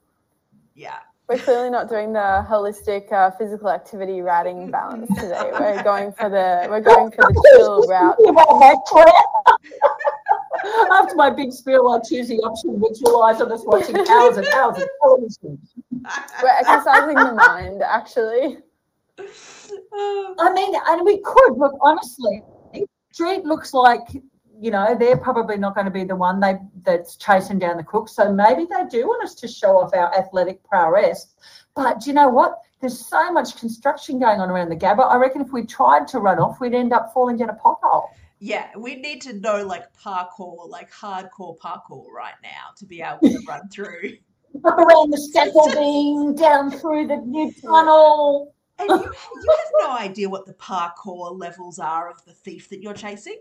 Yeah. 0.75 0.99
We're 1.27 1.37
clearly 1.37 1.69
not 1.69 1.89
doing 1.89 2.13
the 2.13 2.45
holistic 2.49 3.11
uh, 3.11 3.31
physical 3.31 3.69
activity 3.69 4.21
writing 4.21 4.69
balance 4.69 5.07
today. 5.19 5.51
We're 5.51 5.83
going 5.83 6.11
for 6.13 6.29
the 6.29 6.67
we're 6.69 6.81
going 6.81 7.11
for 7.11 7.23
the 7.23 7.53
chill 7.55 7.87
route. 7.87 8.15
About 8.27 8.59
that, 8.59 8.77
Clare. 8.87 9.07
After 10.91 11.15
my 11.15 11.29
big 11.29 11.51
spiel 11.51 11.87
on 11.87 12.01
Tuesday 12.03 12.37
option, 12.37 12.79
visualise 12.79 13.41
on 13.41 13.51
us 13.51 13.63
watching 13.65 13.97
hours 13.97 14.37
and 14.37 14.47
hours 14.47 14.77
of 14.77 14.87
television. 15.01 15.59
We're 16.41 16.49
exercising 16.49 17.15
the 17.15 17.33
mind, 17.33 17.81
actually. 17.81 18.57
I 20.39 20.51
mean, 20.53 20.73
and 20.87 21.05
we 21.05 21.21
could 21.21 21.57
look 21.57 21.73
honestly. 21.81 22.41
Street 23.11 23.45
looks 23.45 23.73
like 23.75 24.01
you 24.59 24.71
know 24.71 24.95
they're 24.97 25.17
probably 25.17 25.57
not 25.57 25.75
going 25.75 25.85
to 25.85 25.91
be 25.91 26.03
the 26.03 26.15
one 26.15 26.39
they 26.39 26.57
that's 26.83 27.15
chasing 27.15 27.59
down 27.59 27.77
the 27.77 27.83
cook. 27.83 28.09
So 28.09 28.33
maybe 28.33 28.65
they 28.65 28.85
do 28.89 29.07
want 29.07 29.23
us 29.23 29.35
to 29.35 29.47
show 29.47 29.77
off 29.77 29.93
our 29.93 30.13
athletic 30.17 30.63
prowess. 30.63 31.35
But 31.75 32.01
do 32.01 32.09
you 32.09 32.13
know 32.13 32.29
what? 32.29 32.59
There's 32.81 33.05
so 33.05 33.31
much 33.31 33.57
construction 33.57 34.19
going 34.19 34.39
on 34.39 34.49
around 34.49 34.69
the 34.69 34.75
Gabba. 34.75 35.09
I 35.09 35.17
reckon 35.17 35.41
if 35.41 35.51
we 35.51 35.65
tried 35.65 36.07
to 36.09 36.19
run 36.19 36.39
off, 36.39 36.59
we'd 36.59 36.73
end 36.73 36.91
up 36.91 37.13
falling 37.13 37.37
down 37.37 37.49
a 37.49 37.53
pothole. 37.53 38.05
yeah, 38.39 38.67
we 38.77 38.95
need 38.95 39.21
to 39.21 39.33
know 39.33 39.65
like 39.65 39.85
parkour, 39.93 40.67
like 40.69 40.91
hardcore 40.91 41.57
parkour 41.59 42.07
right 42.09 42.33
now 42.41 42.71
to 42.77 42.85
be 42.85 43.01
able 43.01 43.19
to 43.21 43.39
run 43.47 43.69
through. 43.69 44.17
Up 44.65 44.77
around 44.77 45.11
the 45.11 45.17
scaffolding, 45.17 46.35
down 46.35 46.71
through 46.71 47.07
the 47.07 47.17
new 47.17 47.53
tunnel. 47.61 48.52
And 48.79 48.89
you, 48.89 48.95
you 48.95 49.57
have 49.57 49.71
no 49.79 49.97
idea 49.97 50.29
what 50.29 50.45
the 50.45 50.53
parkour 50.53 51.37
levels 51.37 51.79
are 51.79 52.09
of 52.09 52.23
the 52.25 52.33
thief 52.33 52.69
that 52.69 52.81
you're 52.81 52.93
chasing. 52.93 53.39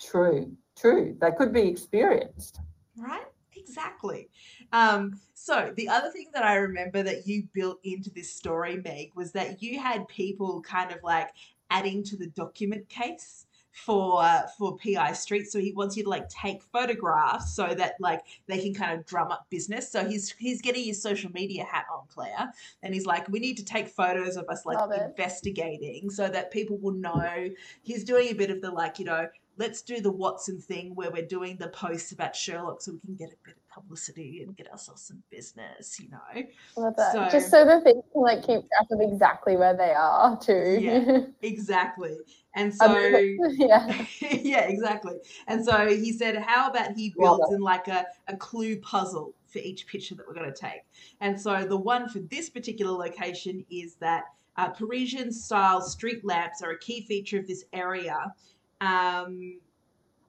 True, 0.00 0.56
true. 0.76 1.16
They 1.20 1.30
could 1.30 1.52
be 1.52 1.68
experienced. 1.68 2.60
Right? 2.96 3.26
Exactly. 3.56 4.28
Um, 4.72 5.20
so 5.34 5.72
the 5.76 5.88
other 5.88 6.10
thing 6.10 6.26
that 6.34 6.42
I 6.42 6.56
remember 6.56 7.02
that 7.02 7.26
you 7.26 7.44
built 7.52 7.78
into 7.84 8.10
this 8.10 8.32
story, 8.32 8.80
Meg, 8.84 9.12
was 9.14 9.32
that 9.32 9.62
you 9.62 9.80
had 9.80 10.06
people 10.08 10.60
kind 10.62 10.90
of 10.90 10.98
like 11.02 11.30
adding 11.70 12.02
to 12.04 12.16
the 12.16 12.26
document 12.28 12.88
case 12.88 13.46
for 13.74 14.22
uh, 14.22 14.42
for 14.56 14.76
PI 14.76 15.12
Street. 15.12 15.50
So 15.50 15.58
he 15.58 15.72
wants 15.72 15.96
you 15.96 16.04
to 16.04 16.08
like 16.08 16.28
take 16.28 16.62
photographs 16.62 17.54
so 17.54 17.74
that 17.74 17.94
like 18.00 18.22
they 18.46 18.60
can 18.60 18.72
kind 18.74 18.98
of 18.98 19.04
drum 19.04 19.30
up 19.32 19.46
business. 19.50 19.90
So 19.90 20.06
he's 20.08 20.30
he's 20.38 20.62
getting 20.62 20.84
his 20.84 21.02
social 21.02 21.30
media 21.32 21.64
hat 21.64 21.86
on, 21.92 22.04
Clare, 22.08 22.52
and 22.82 22.94
he's 22.94 23.06
like, 23.06 23.28
we 23.28 23.40
need 23.40 23.56
to 23.56 23.64
take 23.64 23.88
photos 23.88 24.36
of 24.36 24.48
us 24.48 24.64
like 24.64 24.78
investigating 25.06 26.10
so 26.10 26.28
that 26.28 26.50
people 26.50 26.78
will 26.78 26.92
know. 26.92 27.48
He's 27.82 28.04
doing 28.04 28.28
a 28.28 28.34
bit 28.34 28.50
of 28.50 28.60
the 28.60 28.70
like, 28.70 28.98
you 28.98 29.04
know, 29.04 29.26
let's 29.56 29.82
do 29.82 30.00
the 30.00 30.10
Watson 30.10 30.60
thing 30.60 30.94
where 30.94 31.10
we're 31.10 31.26
doing 31.26 31.56
the 31.56 31.68
posts 31.68 32.12
about 32.12 32.34
Sherlock 32.36 32.80
so 32.80 32.92
we 32.92 32.98
can 33.00 33.14
get 33.16 33.28
a 33.30 33.36
bit 33.44 33.56
of 33.56 33.68
publicity 33.82 34.42
and 34.42 34.56
get 34.56 34.70
ourselves 34.70 35.02
some 35.02 35.22
business, 35.30 35.98
you 36.00 36.08
know. 36.10 36.42
Love 36.76 36.94
that. 36.96 37.12
So- 37.12 37.28
Just 37.30 37.50
so 37.50 37.64
the 37.64 37.80
things 37.80 38.02
can 38.12 38.22
like 38.22 38.38
keep 38.40 38.60
track 38.68 38.86
of 38.90 39.00
exactly 39.00 39.56
where 39.56 39.76
they 39.76 39.92
are 39.92 40.36
too. 40.38 40.78
Yeah. 40.80 41.18
Exactly. 41.42 42.16
And 42.54 42.72
so 42.74 42.96
yeah. 42.98 44.06
yeah, 44.20 44.60
exactly. 44.60 45.14
And 45.48 45.64
so 45.64 45.88
he 45.88 46.12
said, 46.12 46.36
how 46.36 46.70
about 46.70 46.92
he 46.92 47.12
builds 47.18 47.52
in 47.52 47.60
like 47.60 47.88
a, 47.88 48.06
a 48.28 48.36
clue 48.36 48.76
puzzle 48.80 49.34
for 49.54 49.60
each 49.60 49.86
picture 49.86 50.14
that 50.16 50.26
we're 50.26 50.34
going 50.34 50.52
to 50.52 50.60
take. 50.60 50.82
And 51.20 51.40
so 51.40 51.64
the 51.64 51.76
one 51.76 52.08
for 52.08 52.18
this 52.18 52.50
particular 52.50 52.92
location 52.92 53.64
is 53.70 53.94
that 53.96 54.24
uh, 54.56 54.68
Parisian 54.68 55.32
style 55.32 55.80
street 55.80 56.24
lamps 56.24 56.60
are 56.60 56.72
a 56.72 56.78
key 56.78 57.02
feature 57.02 57.38
of 57.38 57.46
this 57.46 57.64
area. 57.72 58.34
Um, 58.80 59.60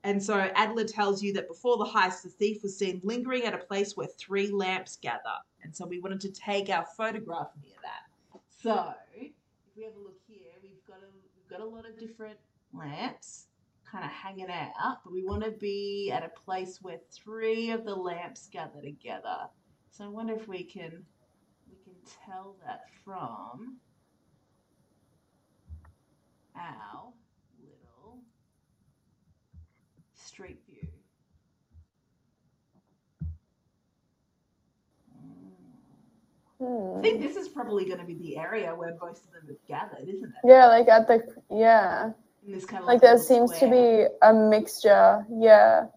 and 0.03 0.23
so 0.23 0.51
Adler 0.53 0.85
tells 0.85 1.23
you 1.23 1.33
that 1.33 1.47
before 1.47 1.77
the 1.77 1.85
heist, 1.85 2.21
the 2.21 2.29
thief 2.29 2.61
was 2.61 2.77
seen 2.77 3.01
lingering 3.03 3.43
at 3.43 3.55
a 3.55 3.57
place 3.57 3.97
where 3.97 4.07
three 4.07 4.51
lamps 4.51 4.97
gather. 5.01 5.19
And 5.63 5.75
so 5.75 5.85
we 5.85 5.99
wanted 5.99 6.21
to 6.21 6.29
take 6.31 6.69
our 6.69 6.85
photograph 6.95 7.49
near 7.63 7.73
that. 7.81 8.39
So 8.61 8.93
if 9.15 9.31
we 9.75 9.83
have 9.83 9.95
a 9.95 9.99
look 9.99 10.19
here, 10.27 10.51
we've 10.61 10.85
got 10.87 10.97
a 10.97 11.09
we've 11.35 11.44
got 11.55 11.65
a 11.65 11.69
lot 11.69 11.87
of 11.87 11.97
different 11.97 12.37
lamps 12.73 13.47
kind 13.89 14.03
of 14.03 14.11
hanging 14.11 14.49
out, 14.49 14.97
but 15.03 15.13
we 15.13 15.23
want 15.23 15.43
to 15.43 15.51
be 15.51 16.11
at 16.13 16.23
a 16.23 16.39
place 16.39 16.79
where 16.81 16.99
three 17.13 17.71
of 17.71 17.85
the 17.85 17.95
lamps 17.95 18.49
gather 18.51 18.81
together. 18.81 19.47
So 19.91 20.03
I 20.03 20.07
wonder 20.07 20.33
if 20.33 20.47
we 20.47 20.63
can 20.63 21.05
we 21.69 21.77
can 21.83 21.93
tell 22.25 22.57
that 22.65 22.81
from 23.03 23.77
our 26.57 27.13
little 27.61 28.19
street 30.13 30.59
view. 30.67 30.89
Hmm. 36.59 36.99
I 36.99 37.01
think 37.01 37.21
this 37.21 37.35
is 37.35 37.49
probably 37.49 37.85
going 37.85 37.99
to 37.99 38.05
be 38.05 38.15
the 38.15 38.37
area 38.37 38.73
where 38.73 38.95
most 39.01 39.25
of 39.25 39.31
them 39.33 39.43
have 39.47 39.67
gathered, 39.67 40.07
isn't 40.07 40.29
it? 40.29 40.35
Yeah, 40.43 40.67
like 40.67 40.87
at 40.87 41.07
the 41.07 41.21
yeah. 41.51 42.11
In 42.45 42.53
this 42.53 42.65
kind 42.65 42.81
of 42.81 42.87
Like 42.87 43.01
there 43.01 43.17
seems 43.17 43.51
to 43.59 43.69
be 43.69 44.05
a 44.21 44.33
mixture. 44.33 45.25
Yeah. 45.29 45.87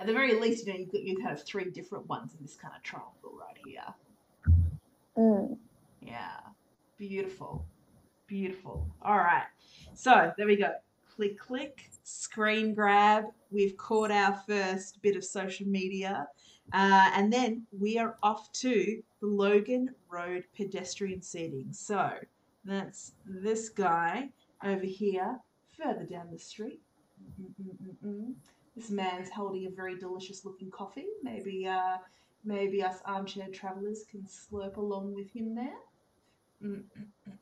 At 0.00 0.06
the 0.06 0.12
very 0.12 0.38
least, 0.38 0.66
you 0.66 0.72
know, 0.72 0.78
you've 0.78 0.92
got 0.92 1.02
your 1.02 1.16
kind 1.16 1.32
of 1.32 1.42
three 1.44 1.70
different 1.70 2.08
ones 2.08 2.32
in 2.38 2.44
this 2.44 2.56
kind 2.56 2.74
of 2.76 2.82
triangle 2.82 3.32
right 3.38 3.56
here. 3.64 4.54
Mm. 5.16 5.56
Yeah. 6.02 6.40
Beautiful. 6.98 7.64
Beautiful. 8.26 8.86
All 9.02 9.16
right. 9.16 9.46
So 9.94 10.32
there 10.36 10.46
we 10.46 10.56
go. 10.56 10.72
Click, 11.16 11.38
click, 11.38 11.90
screen 12.04 12.74
grab. 12.74 13.24
We've 13.50 13.76
caught 13.76 14.10
our 14.10 14.40
first 14.46 15.00
bit 15.02 15.16
of 15.16 15.24
social 15.24 15.66
media. 15.66 16.28
Uh, 16.72 17.10
and 17.14 17.32
then 17.32 17.66
we 17.78 17.98
are 17.98 18.16
off 18.22 18.52
to 18.52 19.02
the 19.20 19.26
Logan 19.26 19.94
Road 20.10 20.44
pedestrian 20.56 21.22
seating. 21.22 21.68
So 21.72 22.12
that's 22.64 23.12
this 23.26 23.68
guy 23.68 24.28
over 24.64 24.84
here, 24.84 25.38
further 25.76 26.04
down 26.04 26.28
the 26.30 26.38
street. 26.38 26.80
Mm-mm-mm-mm. 27.40 28.34
This 28.76 28.90
man's 28.90 29.30
holding 29.30 29.66
a 29.66 29.70
very 29.70 29.98
delicious 29.98 30.44
looking 30.44 30.70
coffee. 30.70 31.06
Maybe, 31.22 31.66
uh, 31.66 31.96
maybe 32.44 32.82
us 32.82 32.98
armchair 33.04 33.48
travellers 33.48 34.04
can 34.10 34.22
slurp 34.22 34.76
along 34.76 35.14
with 35.14 35.30
him 35.30 35.54
there. 35.54 35.78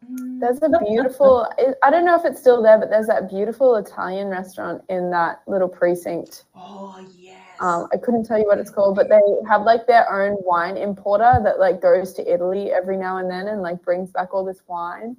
There's 0.09 0.63
a 0.63 0.69
beautiful. 0.87 1.51
I- 1.83 1.91
don't 1.91 2.05
know 2.05 2.17
if 2.17 2.25
it's 2.25 2.41
still 2.41 2.63
there, 2.63 2.79
but 2.79 2.91
there's 2.91 3.07
that 3.07 3.29
beautiful 3.31 3.77
Italian 3.77 4.29
restaurant 4.29 4.83
in 4.89 5.11
that 5.11 5.43
little 5.47 5.69
precinct. 5.69 6.45
Oh 6.55 6.99
yes. 7.17 7.46
Um, 7.61 7.89
I 7.93 7.97
couldn't 7.97 8.25
tell 8.25 8.39
you 8.39 8.47
what 8.47 8.59
it's 8.59 8.71
called, 8.71 8.97
but 8.97 9.09
they 9.09 9.21
have 9.49 9.63
like 9.63 9.87
their 9.87 10.11
own 10.13 10.37
wine 10.41 10.77
importer 10.77 11.41
that 11.43 11.59
like 11.59 11.81
goes 11.81 12.13
to 12.15 12.33
Italy 12.33 12.73
every 12.73 12.97
now 12.97 13.19
and 13.19 13.31
then 13.31 13.49
and 13.49 13.63
like 13.63 13.83
brings 13.83 14.11
back 14.11 14.35
all 14.35 14.45
this 14.45 14.63
wine. 14.67 15.17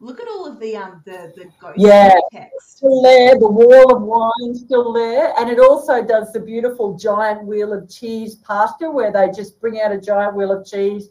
Look 0.00 0.20
at 0.20 0.28
all 0.28 0.46
of 0.46 0.60
the 0.60 0.76
um 0.76 1.02
the 1.04 1.32
the 1.36 1.44
ghost 1.60 1.74
Yeah. 1.76 2.14
text. 2.32 2.76
Still 2.76 3.02
there, 3.02 3.38
the 3.38 3.48
wall 3.48 3.96
of 3.96 4.02
wine 4.02 4.54
still 4.54 4.92
there, 4.92 5.32
and 5.38 5.48
it 5.50 5.58
also 5.58 6.02
does 6.02 6.30
the 6.32 6.40
beautiful 6.40 6.94
giant 6.96 7.44
wheel 7.44 7.72
of 7.72 7.88
cheese 7.88 8.34
pasta 8.36 8.90
where 8.90 9.10
they 9.10 9.30
just 9.30 9.58
bring 9.60 9.80
out 9.80 9.92
a 9.92 9.98
giant 9.98 10.34
wheel 10.36 10.52
of 10.52 10.66
cheese, 10.66 11.08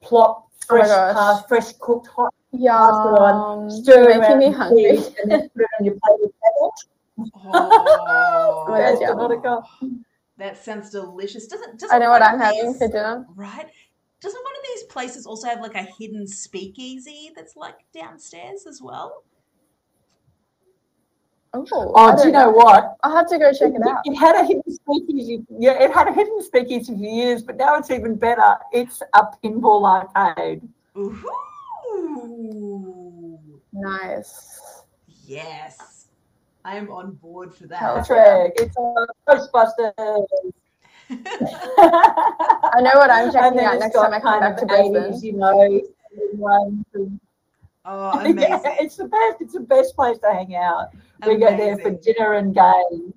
plop 0.00 0.48
Oh 0.70 0.76
fresh, 0.76 0.88
pasta, 0.88 1.48
fresh 1.48 1.72
cooked 1.80 2.06
hot 2.06 2.32
Yum. 2.52 3.70
stir 3.70 4.18
Making 4.18 4.38
me 4.38 4.50
hungry. 4.50 4.96
cheese, 4.96 5.06
and 5.22 5.30
then 5.30 5.48
put 5.50 5.62
it 5.62 5.68
on 5.78 5.84
your 5.84 5.94
plate 5.94 6.18
with. 6.20 6.32
Oh, 7.18 8.64
my 8.68 8.96
God, 9.02 9.62
that 10.36 10.62
sounds 10.64 10.90
delicious. 10.90 11.46
Doesn't 11.46 11.78
doesn't 11.78 11.94
I 11.94 11.98
know 11.98 12.10
what 12.10 12.22
I'm 12.22 12.34
of 12.34 12.40
having 12.40 12.74
for 12.74 12.88
dinner. 12.88 13.26
Right? 13.36 13.66
Doesn't 14.20 14.42
one 14.44 14.54
of 14.56 14.62
these 14.64 14.82
places 14.84 15.26
also 15.26 15.48
have 15.48 15.60
like 15.60 15.74
a 15.74 15.86
hidden 15.98 16.26
speakeasy 16.26 17.30
that's 17.36 17.56
like 17.56 17.76
downstairs 17.92 18.66
as 18.66 18.80
well? 18.82 19.22
Oh, 21.52 21.64
Oh, 21.72 22.16
do 22.16 22.26
you 22.26 22.32
don't 22.32 22.42
know 22.42 22.50
what? 22.50 22.96
I'll 23.04 23.14
have 23.14 23.28
to 23.28 23.38
go 23.38 23.52
check 23.52 23.74
it 23.74 23.82
out. 23.86 24.00
It 24.04 24.16
had 24.16 24.34
a 24.34 24.44
hidden 24.44 24.64
speakeasy. 24.68 25.44
Yeah, 25.56 25.80
it 25.80 25.92
had 25.92 26.08
a 26.08 26.12
hidden 26.12 26.42
speakeasy 26.42 26.92
for 26.96 26.98
years, 26.98 27.42
but 27.44 27.56
now 27.56 27.76
it's 27.76 27.92
even 27.92 28.16
better. 28.16 28.56
It's 28.72 29.00
a 29.12 29.22
pinball 29.42 29.84
arcade. 30.16 30.68
Ooh, 30.96 31.20
Nice. 33.72 34.82
yes, 35.26 36.03
I 36.64 36.76
am 36.76 36.90
on 36.90 37.12
board 37.12 37.54
for 37.54 37.66
Hell 37.74 37.96
that. 37.96 38.08
Patrick, 38.08 38.54
it's 38.56 38.76
a 38.76 39.06
Ghostbusters. 39.28 40.24
I 41.10 42.80
know 42.80 42.92
what 42.94 43.10
I'm 43.10 43.30
checking 43.30 43.60
out 43.60 43.78
next 43.78 43.94
time 43.94 44.14
I 44.14 44.20
come 44.20 44.40
back 44.40 44.56
to 44.58 44.64
80s, 44.64 44.92
Brisbane. 44.92 45.22
you 45.22 45.38
know. 45.38 47.18
oh, 47.84 48.10
amazing! 48.20 48.38
yeah, 48.38 48.76
it's 48.80 48.96
the 48.96 49.04
best. 49.04 49.40
It's 49.40 49.52
the 49.52 49.60
best 49.60 49.94
place 49.94 50.18
to 50.18 50.32
hang 50.32 50.54
out. 50.56 50.90
We 51.26 51.36
go 51.36 51.54
there 51.56 51.76
for 51.76 51.90
dinner 51.90 52.34
and 52.34 52.54
games. 52.54 53.12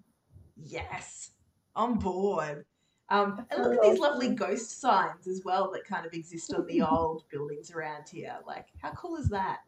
Yes, 0.57 1.31
on 1.75 1.97
board. 1.97 2.65
Um, 3.09 3.45
and 3.49 3.63
look 3.63 3.75
at 3.75 3.81
these 3.81 3.99
lovely 3.99 4.35
ghost 4.35 4.81
signs 4.81 5.27
as 5.27 5.41
well 5.45 5.71
that 5.71 5.85
kind 5.85 6.05
of 6.05 6.11
exist 6.11 6.53
on 6.53 6.65
the 6.67 6.81
old 6.91 7.23
buildings 7.31 7.71
around 7.71 8.09
here. 8.11 8.35
Like, 8.45 8.67
how 8.81 8.91
cool 8.91 9.15
is 9.15 9.29
that? 9.29 9.59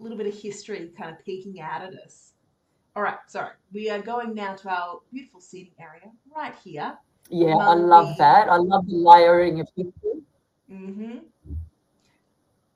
A 0.00 0.02
little 0.02 0.16
bit 0.16 0.26
of 0.26 0.34
history 0.34 0.90
kind 0.96 1.10
of 1.10 1.22
peeking 1.24 1.60
out 1.60 1.82
at 1.82 1.92
us. 1.94 2.32
All 2.96 3.02
right, 3.02 3.18
sorry. 3.26 3.52
We 3.72 3.90
are 3.90 4.00
going 4.00 4.34
now 4.34 4.54
to 4.54 4.70
our 4.70 5.00
beautiful 5.12 5.40
seating 5.40 5.74
area 5.78 6.10
right 6.34 6.54
here. 6.64 6.96
Yeah, 7.28 7.56
I 7.56 7.74
love 7.74 8.08
Lovely. 8.08 8.14
that. 8.18 8.48
I 8.48 8.56
love 8.56 8.86
the 8.86 8.96
layering 8.96 9.60
of 9.60 9.68
history. 9.76 10.22
hmm 10.68 11.18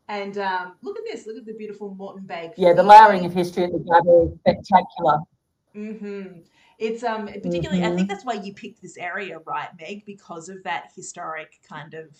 And 0.09 0.37
um, 0.37 0.75
look 0.83 0.99
at 0.99 1.05
this. 1.11 1.27
Look 1.27 1.39
at 1.39 1.47
the 1.47 1.55
beautiful 1.55 1.95
Moreton 1.95 2.27
Bay. 2.27 2.53
Yeah, 2.59 2.75
the 2.75 2.83
layering 2.83 3.25
of 3.25 3.33
history 3.33 3.65
at 3.65 3.73
the 3.73 3.79
Gabba 3.79 4.27
is 4.33 4.39
spectacular. 4.41 5.19
Mm-hmm. 5.75 6.41
It's 6.79 7.03
um 7.03 7.27
particularly 7.27 7.83
I 7.83 7.87
Mhm. 7.91 7.97
think 7.97 8.09
that's 8.09 8.25
why 8.25 8.35
you 8.35 8.53
picked 8.53 8.83
this 8.83 8.97
area, 8.97 9.39
right, 9.41 9.71
Meg, 9.81 10.05
because 10.05 10.49
of 10.49 10.63
that 10.65 10.93
historic 10.95 11.59
kind 11.63 11.95
of 11.95 12.17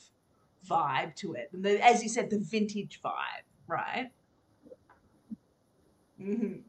vibe 0.67 1.15
to 1.17 1.35
it. 1.35 1.51
And 1.53 1.63
the, 1.65 1.85
as 1.85 2.03
you 2.03 2.09
said, 2.09 2.31
the 2.31 2.39
vintage 2.39 3.01
vibe, 3.05 3.45
right? 3.69 4.11
Mm-hmm. 6.21 6.61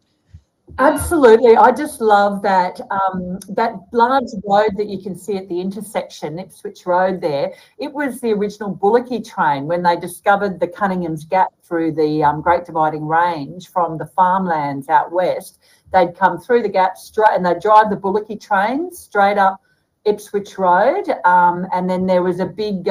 Absolutely, 0.77 1.55
I 1.55 1.71
just 1.71 2.01
love 2.01 2.41
that 2.41 2.81
um, 2.91 3.39
that 3.49 3.75
large 3.93 4.31
road 4.43 4.71
that 4.77 4.87
you 4.87 5.01
can 5.01 5.15
see 5.15 5.37
at 5.37 5.47
the 5.47 5.61
intersection, 5.61 6.39
Ipswich 6.39 6.85
Road. 6.85 7.21
There, 7.21 7.53
it 7.77 7.93
was 7.93 8.19
the 8.19 8.33
original 8.33 8.75
Bullocky 8.75 9.23
train 9.23 9.67
when 9.67 9.83
they 9.83 9.95
discovered 9.95 10.59
the 10.59 10.67
Cunningham's 10.67 11.23
Gap 11.23 11.53
through 11.63 11.93
the 11.93 12.23
um, 12.23 12.41
Great 12.41 12.65
Dividing 12.65 13.05
Range 13.05 13.65
from 13.69 13.97
the 13.97 14.07
farmlands 14.07 14.89
out 14.89 15.11
west. 15.11 15.59
They'd 15.93 16.17
come 16.17 16.39
through 16.39 16.63
the 16.63 16.69
gap 16.69 16.97
straight, 16.97 17.35
and 17.35 17.45
they'd 17.45 17.61
drive 17.61 17.89
the 17.89 17.95
Bullocky 17.95 18.41
train 18.41 18.91
straight 18.91 19.37
up 19.37 19.61
Ipswich 20.03 20.57
Road, 20.57 21.07
um, 21.23 21.67
and 21.71 21.89
then 21.89 22.05
there 22.05 22.23
was 22.23 22.39
a 22.39 22.45
big. 22.45 22.89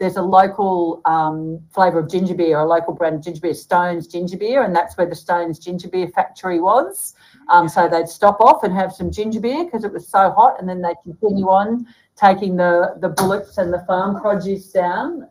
There's 0.00 0.16
a 0.16 0.22
local 0.22 1.02
um, 1.04 1.60
flavour 1.70 1.98
of 1.98 2.10
ginger 2.10 2.34
beer, 2.34 2.58
a 2.58 2.66
local 2.66 2.94
brand 2.94 3.16
of 3.16 3.22
ginger 3.22 3.42
beer, 3.42 3.52
Stones 3.52 4.06
Ginger 4.06 4.38
Beer, 4.38 4.62
and 4.62 4.74
that's 4.74 4.96
where 4.96 5.06
the 5.06 5.14
Stones 5.14 5.58
Ginger 5.58 5.88
Beer 5.88 6.08
factory 6.08 6.58
was. 6.58 7.14
Um, 7.50 7.68
so 7.68 7.86
they'd 7.86 8.08
stop 8.08 8.40
off 8.40 8.64
and 8.64 8.74
have 8.74 8.92
some 8.94 9.10
ginger 9.10 9.40
beer 9.40 9.62
because 9.62 9.84
it 9.84 9.92
was 9.92 10.08
so 10.08 10.30
hot, 10.30 10.58
and 10.58 10.66
then 10.66 10.80
they'd 10.80 10.96
continue 11.04 11.48
on 11.48 11.86
taking 12.16 12.56
the 12.56 12.96
the 13.00 13.10
bullocks 13.10 13.58
and 13.58 13.70
the 13.70 13.84
farm 13.86 14.18
produce 14.22 14.72
down, 14.72 15.28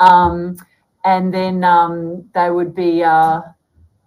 um, 0.00 0.56
and 1.04 1.32
then 1.32 1.62
um, 1.62 2.28
they 2.34 2.50
would 2.50 2.74
be. 2.74 3.04
Uh, 3.04 3.42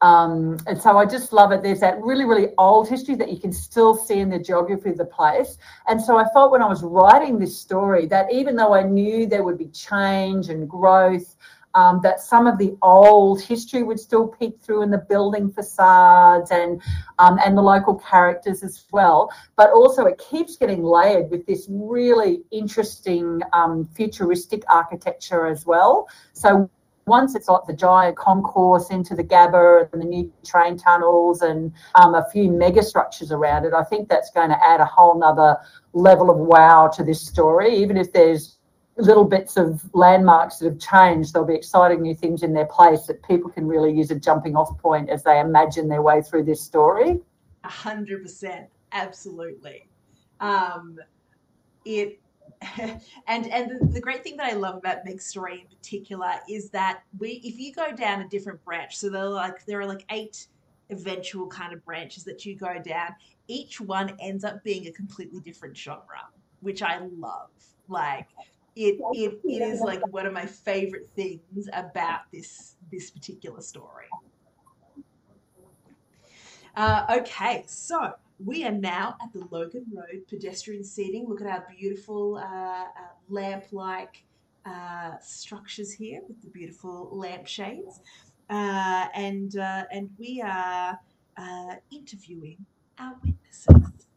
um, 0.02 0.58
and 0.66 0.82
so 0.82 0.97
I 0.97 1.06
just 1.06 1.32
love 1.32 1.52
it. 1.52 1.62
There's 1.62 1.80
that 1.82 2.02
really, 2.02 2.26
really 2.26 2.49
old 2.58 2.89
history 2.89 3.16
that 3.16 3.32
you 3.32 3.39
can 3.39 3.54
still 3.54 3.95
see 3.95 4.20
in 4.20 4.30
the 4.30 4.39
geography 4.39 4.89
of 4.89 4.97
the 4.97 5.06
place. 5.06 5.58
And 5.88 6.02
so 6.02 6.18
I 6.18 6.26
felt 6.34 6.52
when 6.52 6.62
I 6.62 6.68
was 6.68 6.82
writing 6.82 7.38
this 7.38 7.58
story 7.58 8.08
that 8.08 8.32
even 8.34 8.56
though 8.56 8.74
I 8.74 8.84
knew 8.84 9.28
there 9.28 9.43
would 9.43 9.60
be 9.60 9.68
change 9.68 10.49
and 10.49 10.68
growth, 10.68 11.36
um, 11.74 12.02
that 12.04 12.20
some 12.20 12.47
of 12.47 12.58
the 12.58 12.76
old 12.82 13.41
history 13.41 13.84
would 13.84 13.99
still 13.99 14.28
peek 14.28 14.60
through 14.62 14.82
in 14.82 14.89
the 14.89 14.97
building 14.97 15.49
facades 15.52 16.52
and 16.52 16.82
um, 17.20 17.39
and 17.45 17.58
the 17.58 17.62
local 17.62 17.95
characters 17.95 18.64
as 18.64 18.84
well. 18.91 19.32
But 19.56 19.72
also 19.72 20.06
it 20.06 20.18
keeps 20.18 20.58
getting 20.58 20.84
layered 20.84 21.30
with 21.30 21.45
this 21.45 21.68
really 21.70 22.41
interesting 22.52 23.41
um, 23.54 23.88
futuristic 23.93 24.64
architecture 24.68 25.45
as 25.45 25.66
well. 25.66 26.10
So 26.34 26.70
once 27.06 27.36
it's 27.36 27.47
like 27.47 27.66
the 27.68 27.74
giant 27.74 28.16
concourse 28.18 28.89
into 28.89 29.16
the 29.16 29.24
Gabba 29.24 29.91
and 29.91 30.02
the 30.02 30.06
new 30.06 30.32
train 30.45 30.78
tunnels 30.78 31.41
and 31.41 31.74
um, 31.95 32.16
a 32.16 32.26
few 32.32 32.52
mega 32.52 32.84
structures 32.84 33.32
around 33.32 33.66
it, 33.66 33.74
I 33.74 33.84
think 33.84 34.10
that's 34.10 34.32
going 34.32 34.49
to 34.49 34.64
add 34.64 34.80
a 34.80 34.86
whole 34.86 35.18
nother 35.20 35.58
level 35.93 36.30
of 36.30 36.38
wow 36.38 36.88
to 36.95 37.04
this 37.04 37.22
story. 37.22 37.76
Even 37.76 37.97
if 37.97 38.14
there's 38.14 38.58
little 38.97 39.24
bits 39.24 39.58
of 39.58 39.84
landmarks 39.93 40.58
that 40.58 40.66
have 40.66 40.80
changed, 40.80 41.34
there'll 41.34 41.47
be 41.47 41.56
exciting 41.56 42.02
new 42.02 42.16
things 42.16 42.43
in 42.43 42.54
their 42.54 42.66
place 42.66 43.04
that 43.08 43.24
people 43.24 43.49
can 43.49 43.68
really 43.68 43.91
use 43.91 44.12
a 44.12 44.16
jumping 44.16 44.56
off 44.56 44.78
point 44.80 45.10
as 45.10 45.24
they 45.24 45.39
imagine 45.39 45.88
their 45.88 46.02
way 46.02 46.22
through 46.22 46.43
this 46.43 46.62
story. 46.62 47.20
A 47.64 47.70
hundred 47.70 48.22
percent, 48.22 48.68
absolutely. 48.91 49.88
Um, 50.39 50.97
it 51.86 52.20
and 53.28 53.47
and 53.47 53.72
the, 53.72 53.86
the 53.93 54.01
great 54.01 54.24
thing 54.24 54.38
that 54.38 54.51
I 54.51 54.53
love 54.53 54.76
about 54.76 55.03
Meg's 55.03 55.26
story 55.26 55.62
in 55.62 55.68
particular 55.68 56.34
is 56.47 56.70
that 56.70 57.01
we, 57.18 57.41
if 57.43 57.57
you 57.57 57.74
go 57.74 57.91
down 57.91 58.22
a 58.22 58.28
different 58.28 58.64
branch, 58.64 58.95
so 58.97 59.09
there 59.09 59.24
are 59.24 59.30
like 59.30 59.66
there 59.66 59.80
are 59.80 59.86
like 59.86 60.05
eight 60.12 60.47
eventual 60.91 61.47
kind 61.47 61.74
of 61.74 61.84
branches 61.86 62.24
that 62.26 62.45
you 62.45 62.55
go 62.55 62.78
down. 62.84 63.16
Each 63.47 63.82
one 63.82 64.16
ends 64.20 64.43
up 64.43 64.64
being 64.64 64.88
a 64.88 64.91
completely 64.91 65.39
different 65.39 65.76
genre, 65.76 66.28
which 66.59 66.84
I 66.84 66.99
love. 67.18 67.49
Like 67.88 68.28
it, 68.76 68.99
it, 69.14 69.39
it 69.43 69.62
is 69.62 69.82
like 69.82 70.05
one 70.14 70.26
of 70.26 70.34
my 70.34 70.45
favorite 70.45 71.09
things 71.16 71.68
about 71.74 72.22
this 72.32 72.76
this 72.91 73.09
particular 73.09 73.62
story. 73.62 74.05
Uh, 76.76 77.05
okay, 77.20 77.64
so 77.68 78.14
we 78.46 78.64
are 78.66 78.72
now 78.72 79.16
at 79.22 79.32
the 79.34 79.48
Logan 79.52 79.86
Road 79.94 80.28
pedestrian 80.28 80.84
seating. 80.84 81.28
Look 81.28 81.42
at 81.42 81.48
our 81.48 81.68
beautiful 81.78 82.38
uh, 82.38 82.42
uh, 82.42 82.88
lamp-like 83.30 84.24
uh, 84.66 85.14
structures 85.22 85.92
here 85.92 86.22
with 86.28 86.42
the 86.42 86.50
beautiful 86.50 87.10
lampshades, 87.12 88.00
uh, 88.50 89.08
and 89.16 89.58
uh, 89.58 89.84
and 89.92 90.10
we 90.20 90.42
are 90.46 91.00
uh, 91.38 91.76
interviewing 91.92 92.66
our 93.00 93.16
witnesses. 93.24 94.08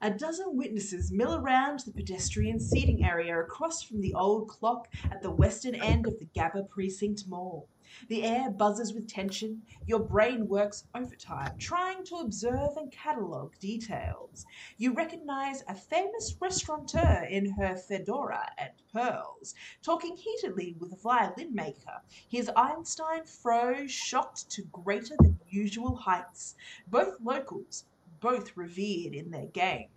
A 0.00 0.10
dozen 0.12 0.56
witnesses 0.56 1.10
mill 1.10 1.34
around 1.34 1.80
the 1.80 1.90
pedestrian 1.90 2.60
seating 2.60 3.04
area 3.04 3.36
across 3.40 3.82
from 3.82 4.00
the 4.00 4.14
old 4.14 4.46
clock 4.46 4.86
at 5.10 5.22
the 5.22 5.30
western 5.30 5.74
end 5.74 6.06
of 6.06 6.20
the 6.20 6.26
Gabba 6.26 6.68
Precinct 6.68 7.26
Mall. 7.26 7.68
The 8.08 8.22
air 8.22 8.50
buzzes 8.50 8.94
with 8.94 9.08
tension. 9.08 9.62
Your 9.86 9.98
brain 9.98 10.46
works 10.46 10.84
overtime, 10.94 11.56
trying 11.58 12.04
to 12.04 12.16
observe 12.16 12.76
and 12.76 12.92
catalogue 12.92 13.58
details. 13.58 14.46
You 14.76 14.92
recognize 14.92 15.64
a 15.66 15.74
famous 15.74 16.36
restaurateur 16.38 17.24
in 17.24 17.50
her 17.54 17.74
fedora 17.74 18.52
and 18.56 18.70
pearls, 18.92 19.54
talking 19.82 20.16
heatedly 20.16 20.76
with 20.78 20.92
a 20.92 20.96
violin 20.96 21.52
maker, 21.52 22.02
his 22.28 22.48
Einstein 22.54 23.24
fro 23.24 23.86
shocked 23.88 24.48
to 24.50 24.62
greater 24.64 25.16
than 25.18 25.40
usual 25.48 25.96
heights. 25.96 26.54
Both 26.86 27.20
locals, 27.20 27.84
both 28.20 28.56
revered 28.56 29.14
in 29.14 29.30
their 29.30 29.46
game. 29.46 29.88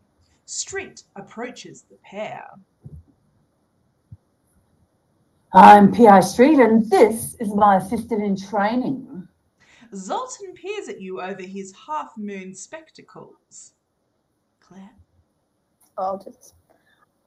Street 0.45 1.03
approaches 1.15 1.83
the 1.89 1.97
pair. 2.03 2.45
I'm 5.53 5.91
P.I. 5.91 6.21
Street, 6.21 6.59
and 6.59 6.89
this 6.89 7.35
is 7.39 7.53
my 7.53 7.77
assistant 7.77 8.23
in 8.23 8.37
training. 8.37 9.27
Zoltan 9.93 10.53
peers 10.53 10.87
at 10.87 11.01
you 11.01 11.21
over 11.21 11.41
his 11.41 11.73
half 11.85 12.13
moon 12.17 12.55
spectacles. 12.55 13.73
Clare? 14.61 14.91
I'll 15.97 16.17
just. 16.17 16.53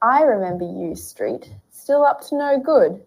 I 0.01 0.21
remember 0.23 0.65
you, 0.65 0.95
Street. 0.95 1.53
Still 1.69 2.03
up 2.03 2.27
to 2.29 2.37
no 2.37 2.59
good. 2.59 3.03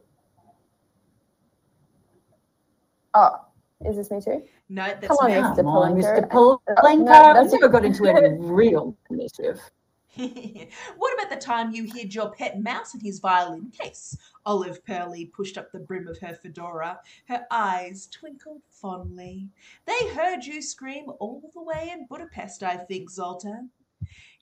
Oh, 3.14 3.40
is 3.86 3.96
this 3.96 4.10
me 4.10 4.20
too? 4.20 4.42
No, 4.68 4.86
that's 4.86 5.06
Come 5.06 5.16
on, 5.18 5.30
Meg. 5.30 5.42
Mr. 5.44 5.56
Come 5.56 5.96
Mr. 5.96 6.28
Palenka. 6.28 6.74
Palenka. 6.76 7.04
no, 7.04 7.12
I 7.12 7.32
that's- 7.34 7.52
never 7.52 7.68
got 7.68 7.84
into 7.84 8.06
any 8.06 8.36
real 8.38 8.96
mischief. 9.10 9.58
what 10.16 11.14
about 11.14 11.30
the 11.30 11.36
time 11.40 11.70
you 11.70 11.84
hid 11.84 12.12
your 12.12 12.32
pet 12.32 12.60
mouse 12.60 12.92
in 12.94 12.98
his 13.00 13.20
violin 13.20 13.70
case? 13.70 14.16
Olive 14.46 14.84
Pearly 14.84 15.26
pushed 15.26 15.56
up 15.56 15.70
the 15.70 15.78
brim 15.78 16.08
of 16.08 16.18
her 16.18 16.34
fedora. 16.34 16.98
Her 17.28 17.46
eyes 17.52 18.08
twinkled 18.10 18.62
fondly. 18.68 19.48
They 19.86 20.08
heard 20.14 20.44
you 20.44 20.60
scream 20.60 21.04
all 21.20 21.42
the 21.54 21.62
way 21.62 21.90
in 21.92 22.06
Budapest, 22.06 22.64
I 22.64 22.76
think, 22.78 23.10
Zoltan. 23.10 23.70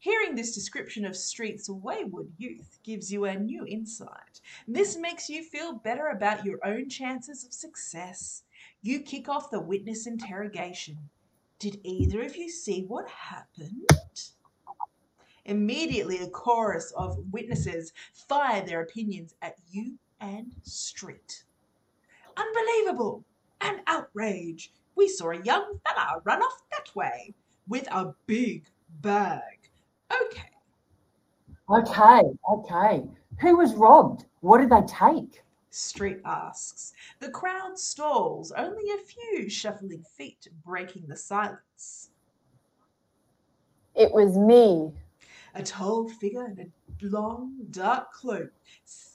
Hearing 0.01 0.35
this 0.35 0.55
description 0.55 1.05
of 1.05 1.17
Street's 1.17 1.69
wayward 1.69 2.29
youth 2.39 2.79
gives 2.83 3.13
you 3.13 3.25
a 3.25 3.35
new 3.35 3.67
insight. 3.67 4.41
This 4.69 4.97
makes 4.97 5.29
you 5.29 5.43
feel 5.43 5.75
better 5.75 6.09
about 6.09 6.45
your 6.45 6.59
own 6.65 6.89
chances 6.89 7.45
of 7.45 7.53
success. 7.53 8.45
You 8.87 9.01
kick 9.01 9.29
off 9.29 9.51
the 9.51 9.59
witness 9.59 10.07
interrogation. 10.07 10.97
Did 11.59 11.81
either 11.83 12.23
of 12.23 12.37
you 12.37 12.49
see 12.49 12.85
what 12.87 13.09
happened? 13.09 13.91
Immediately, 15.45 16.19
a 16.19 16.29
chorus 16.29 16.93
of 16.97 17.19
witnesses 17.33 17.93
fire 18.15 18.65
their 18.65 18.83
opinions 18.83 19.35
at 19.43 19.57
you 19.69 19.99
and 20.21 20.55
Street. 20.63 21.43
Unbelievable! 22.37 23.25
An 23.61 23.81
outrage! 23.89 24.73
We 24.95 25.09
saw 25.09 25.31
a 25.31 25.43
young 25.43 25.81
fella 25.85 26.21
run 26.23 26.41
off 26.41 26.63
that 26.71 26.95
way 26.95 27.35
with 27.67 27.89
a 27.91 28.15
big 28.27 28.67
bag. 29.01 29.69
Okay, 30.13 30.51
Okay, 31.69 32.23
okay. 32.49 33.03
Who 33.41 33.57
was 33.57 33.75
robbed? 33.75 34.27
What 34.43 34.59
did 34.59 34.71
they 34.71 34.87
take? 34.87 35.43
Street 35.71 36.21
asks. 36.25 36.93
The 37.21 37.31
crowd 37.31 37.79
stalls, 37.79 38.53
only 38.53 38.85
a 38.91 39.05
few 39.05 39.49
shuffling 39.49 40.03
feet 40.17 40.49
breaking 40.65 41.07
the 41.07 41.17
silence. 41.17 42.11
It 43.95 44.13
was 44.13 44.37
me. 44.37 44.93
A 45.55 45.63
tall 45.63 46.09
figure 46.09 46.47
in 46.47 46.61
a 46.61 47.07
long, 47.07 47.67
dark 47.71 48.13
cloak, 48.13 48.53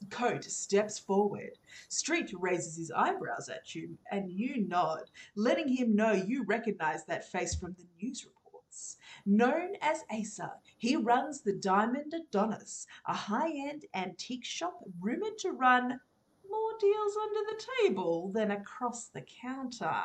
coat 0.09 0.43
steps 0.43 0.97
forward. 0.97 1.57
Street 1.87 2.33
raises 2.39 2.77
his 2.77 2.91
eyebrows 2.91 3.47
at 3.49 3.75
you, 3.75 3.97
and 4.11 4.31
you 4.31 4.67
nod, 4.67 5.11
letting 5.35 5.67
him 5.67 5.95
know 5.95 6.13
you 6.13 6.43
recognize 6.43 7.05
that 7.05 7.31
face 7.31 7.53
from 7.53 7.73
the 7.73 7.85
news 8.01 8.25
reports. 8.25 8.97
Known 9.25 9.75
as 9.81 10.03
Asa, 10.09 10.53
he 10.77 10.95
runs 10.95 11.41
the 11.41 11.53
Diamond 11.53 12.13
Adonis, 12.13 12.87
a 13.05 13.13
high 13.13 13.51
end 13.51 13.85
antique 13.93 14.45
shop 14.45 14.83
rumored 14.99 15.37
to 15.39 15.51
run 15.51 15.99
more 16.51 16.71
deals 16.79 17.13
under 17.23 17.39
the 17.51 17.63
table 17.81 18.31
than 18.33 18.51
across 18.51 19.07
the 19.07 19.21
counter. 19.21 19.95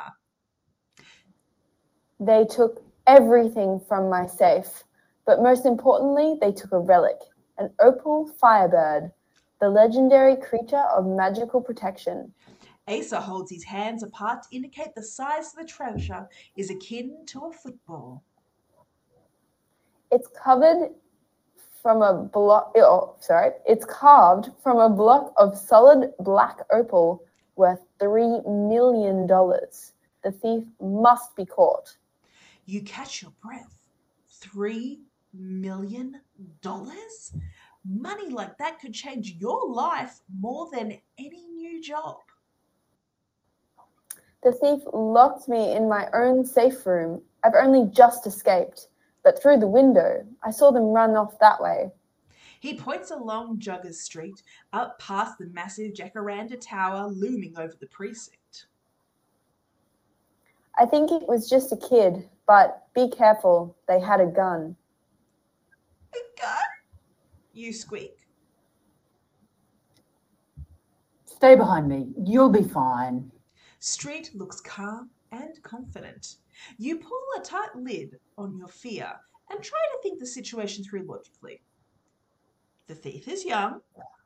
They 2.19 2.45
took 2.45 2.81
everything 3.05 3.79
from 3.87 4.09
my 4.09 4.25
safe, 4.25 4.83
but 5.25 5.43
most 5.43 5.65
importantly, 5.65 6.37
they 6.41 6.51
took 6.51 6.71
a 6.71 6.79
relic 6.79 7.17
an 7.57 7.71
opal 7.81 8.27
firebird, 8.39 9.11
the 9.59 9.69
legendary 9.69 10.35
creature 10.35 10.85
of 10.95 11.05
magical 11.05 11.61
protection. 11.61 12.31
Asa 12.87 13.19
holds 13.19 13.51
his 13.51 13.63
hands 13.63 14.03
apart 14.03 14.43
to 14.43 14.55
indicate 14.55 14.95
the 14.95 15.03
size 15.03 15.53
of 15.53 15.59
the 15.59 15.65
treasure 15.65 16.27
is 16.55 16.69
akin 16.69 17.25
to 17.27 17.45
a 17.45 17.51
football. 17.51 18.23
It's 20.11 20.29
covered 20.41 20.91
from 21.81 22.01
a 22.01 22.13
block, 22.13 22.73
oh, 22.77 23.15
sorry, 23.19 23.51
it's 23.65 23.85
carved 23.85 24.49
from 24.61 24.77
a 24.77 24.89
block 24.89 25.33
of 25.37 25.57
solid 25.57 26.13
black 26.19 26.59
opal 26.71 27.23
worth 27.55 27.81
$3 27.99 28.45
million. 28.45 29.27
The 29.27 30.31
thief 30.31 30.63
must 30.81 31.35
be 31.35 31.45
caught. 31.45 31.97
You 32.65 32.81
catch 32.81 33.21
your 33.21 33.31
breath. 33.41 33.77
Three 34.29 35.01
million 35.33 36.21
dollars? 36.61 37.33
Money 37.85 38.29
like 38.29 38.57
that 38.57 38.79
could 38.79 38.93
change 38.93 39.35
your 39.39 39.69
life 39.71 40.19
more 40.39 40.69
than 40.71 40.99
any 41.17 41.47
new 41.47 41.81
job. 41.81 42.17
The 44.43 44.51
thief 44.51 44.81
locked 44.93 45.47
me 45.47 45.73
in 45.75 45.89
my 45.89 46.07
own 46.13 46.45
safe 46.45 46.85
room. 46.85 47.21
I've 47.43 47.55
only 47.55 47.89
just 47.91 48.27
escaped, 48.27 48.87
but 49.27 49.41
through 49.41 49.57
the 49.57 49.67
window, 49.67 50.25
I 50.41 50.51
saw 50.51 50.71
them 50.71 50.83
run 50.83 51.17
off 51.17 51.37
that 51.39 51.61
way. 51.61 51.91
He 52.61 52.77
points 52.77 53.11
along 53.11 53.59
Juggers 53.59 53.95
Street, 53.95 54.41
up 54.71 54.97
past 54.99 55.37
the 55.37 55.47
massive 55.47 55.91
Jacaranda 55.91 56.57
Tower 56.61 57.09
looming 57.09 57.53
over 57.57 57.73
the 57.77 57.87
precinct. 57.87 58.67
I 60.79 60.85
think 60.85 61.11
it 61.11 61.27
was 61.27 61.49
just 61.49 61.73
a 61.73 61.75
kid, 61.75 62.29
but 62.47 62.87
be 62.95 63.09
careful, 63.09 63.75
they 63.89 63.99
had 63.99 64.21
a 64.21 64.27
gun. 64.27 64.77
A 66.13 66.41
gun? 66.41 66.63
You 67.51 67.73
squeak. 67.73 68.15
Stay 71.25 71.55
behind 71.55 71.89
me. 71.89 72.07
You'll 72.23 72.47
be 72.47 72.63
fine. 72.63 73.29
Street 73.79 74.31
looks 74.33 74.61
calm 74.61 75.09
and 75.33 75.61
confident. 75.63 76.37
You 76.77 76.97
pull 76.97 77.23
a 77.37 77.41
tight 77.41 77.75
lid 77.75 78.17
on 78.37 78.57
your 78.57 78.67
fear 78.67 79.11
and 79.49 79.63
try 79.63 79.79
to 79.91 79.99
think 80.01 80.19
the 80.19 80.25
situation 80.25 80.83
through 80.83 81.03
logically. 81.03 81.61
The 82.87 82.95
thief 82.95 83.27
is 83.27 83.45
young. 83.45 83.81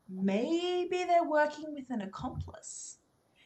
Maybe 0.10 1.04
they're 1.04 1.24
working 1.24 1.74
with 1.74 1.90
an 1.90 2.02
accomplice. 2.02 2.98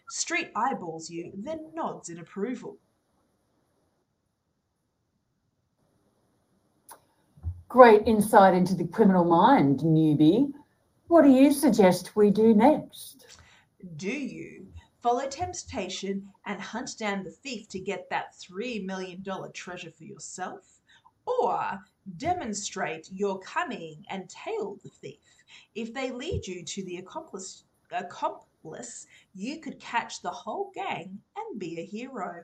Street 0.10 0.52
eyeballs 0.56 1.10
you, 1.10 1.32
then 1.36 1.72
nods 1.74 2.10
in 2.10 2.20
approval. 2.20 2.78
Great 7.68 8.08
insight 8.08 8.54
into 8.54 8.76
the 8.76 8.88
criminal 8.88 9.26
mind, 9.26 9.80
newbie. 9.80 10.52
What 11.08 11.24
do 11.24 11.30
you 11.30 11.52
suggest 11.52 12.16
we 12.16 12.32
do 12.32 12.54
next? 12.54 13.26
Do 13.98 14.12
you 14.12 14.68
follow 15.02 15.28
temptation 15.28 16.30
and 16.46 16.62
hunt 16.62 16.98
down 16.98 17.24
the 17.24 17.32
thief 17.32 17.68
to 17.70 17.80
get 17.80 18.10
that 18.10 18.34
$3 18.34 18.86
million 18.86 19.24
treasure 19.54 19.92
for 19.92 20.04
yourself? 20.04 20.80
Or 21.26 21.80
demonstrate 22.18 23.10
your 23.12 23.40
cunning 23.40 24.06
and 24.10 24.30
tail 24.30 24.78
the 24.84 24.90
thief? 24.90 25.20
If 25.74 25.94
they 25.94 26.12
lead 26.12 26.46
you 26.46 26.64
to 26.64 26.84
the 26.84 26.98
accomplice, 26.98 27.64
accomplice, 27.92 29.08
you 29.34 29.60
could 29.60 29.80
catch 29.80 30.22
the 30.22 30.30
whole 30.30 30.72
gang 30.76 31.20
and 31.36 31.60
be 31.60 31.80
a 31.80 31.86
hero. 31.86 32.44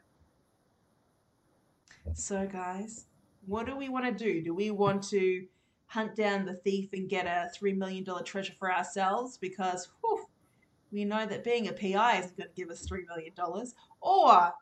So, 2.14 2.48
guys, 2.48 3.06
what 3.46 3.66
do 3.66 3.76
we 3.76 3.90
want 3.90 4.06
to 4.06 4.12
do? 4.12 4.42
Do 4.42 4.54
we 4.54 4.72
want 4.72 5.04
to 5.10 5.46
hunt 5.86 6.16
down 6.16 6.46
the 6.46 6.56
thief 6.56 6.90
and 6.94 7.10
get 7.10 7.26
a 7.26 7.50
$3 7.56 7.78
million 7.78 8.06
treasure 8.24 8.54
for 8.58 8.74
ourselves? 8.74 9.38
Because, 9.38 9.90
whew, 10.02 10.21
we 10.92 11.06
know 11.06 11.26
that 11.26 11.44
being 11.44 11.68
a 11.68 11.74
PI 11.74 12.20
isn't 12.20 12.38
going 12.38 12.50
to 12.50 12.56
give 12.56 12.70
us 12.70 12.86
$3 12.88 13.08
million. 13.08 13.34
Or 14.02 14.54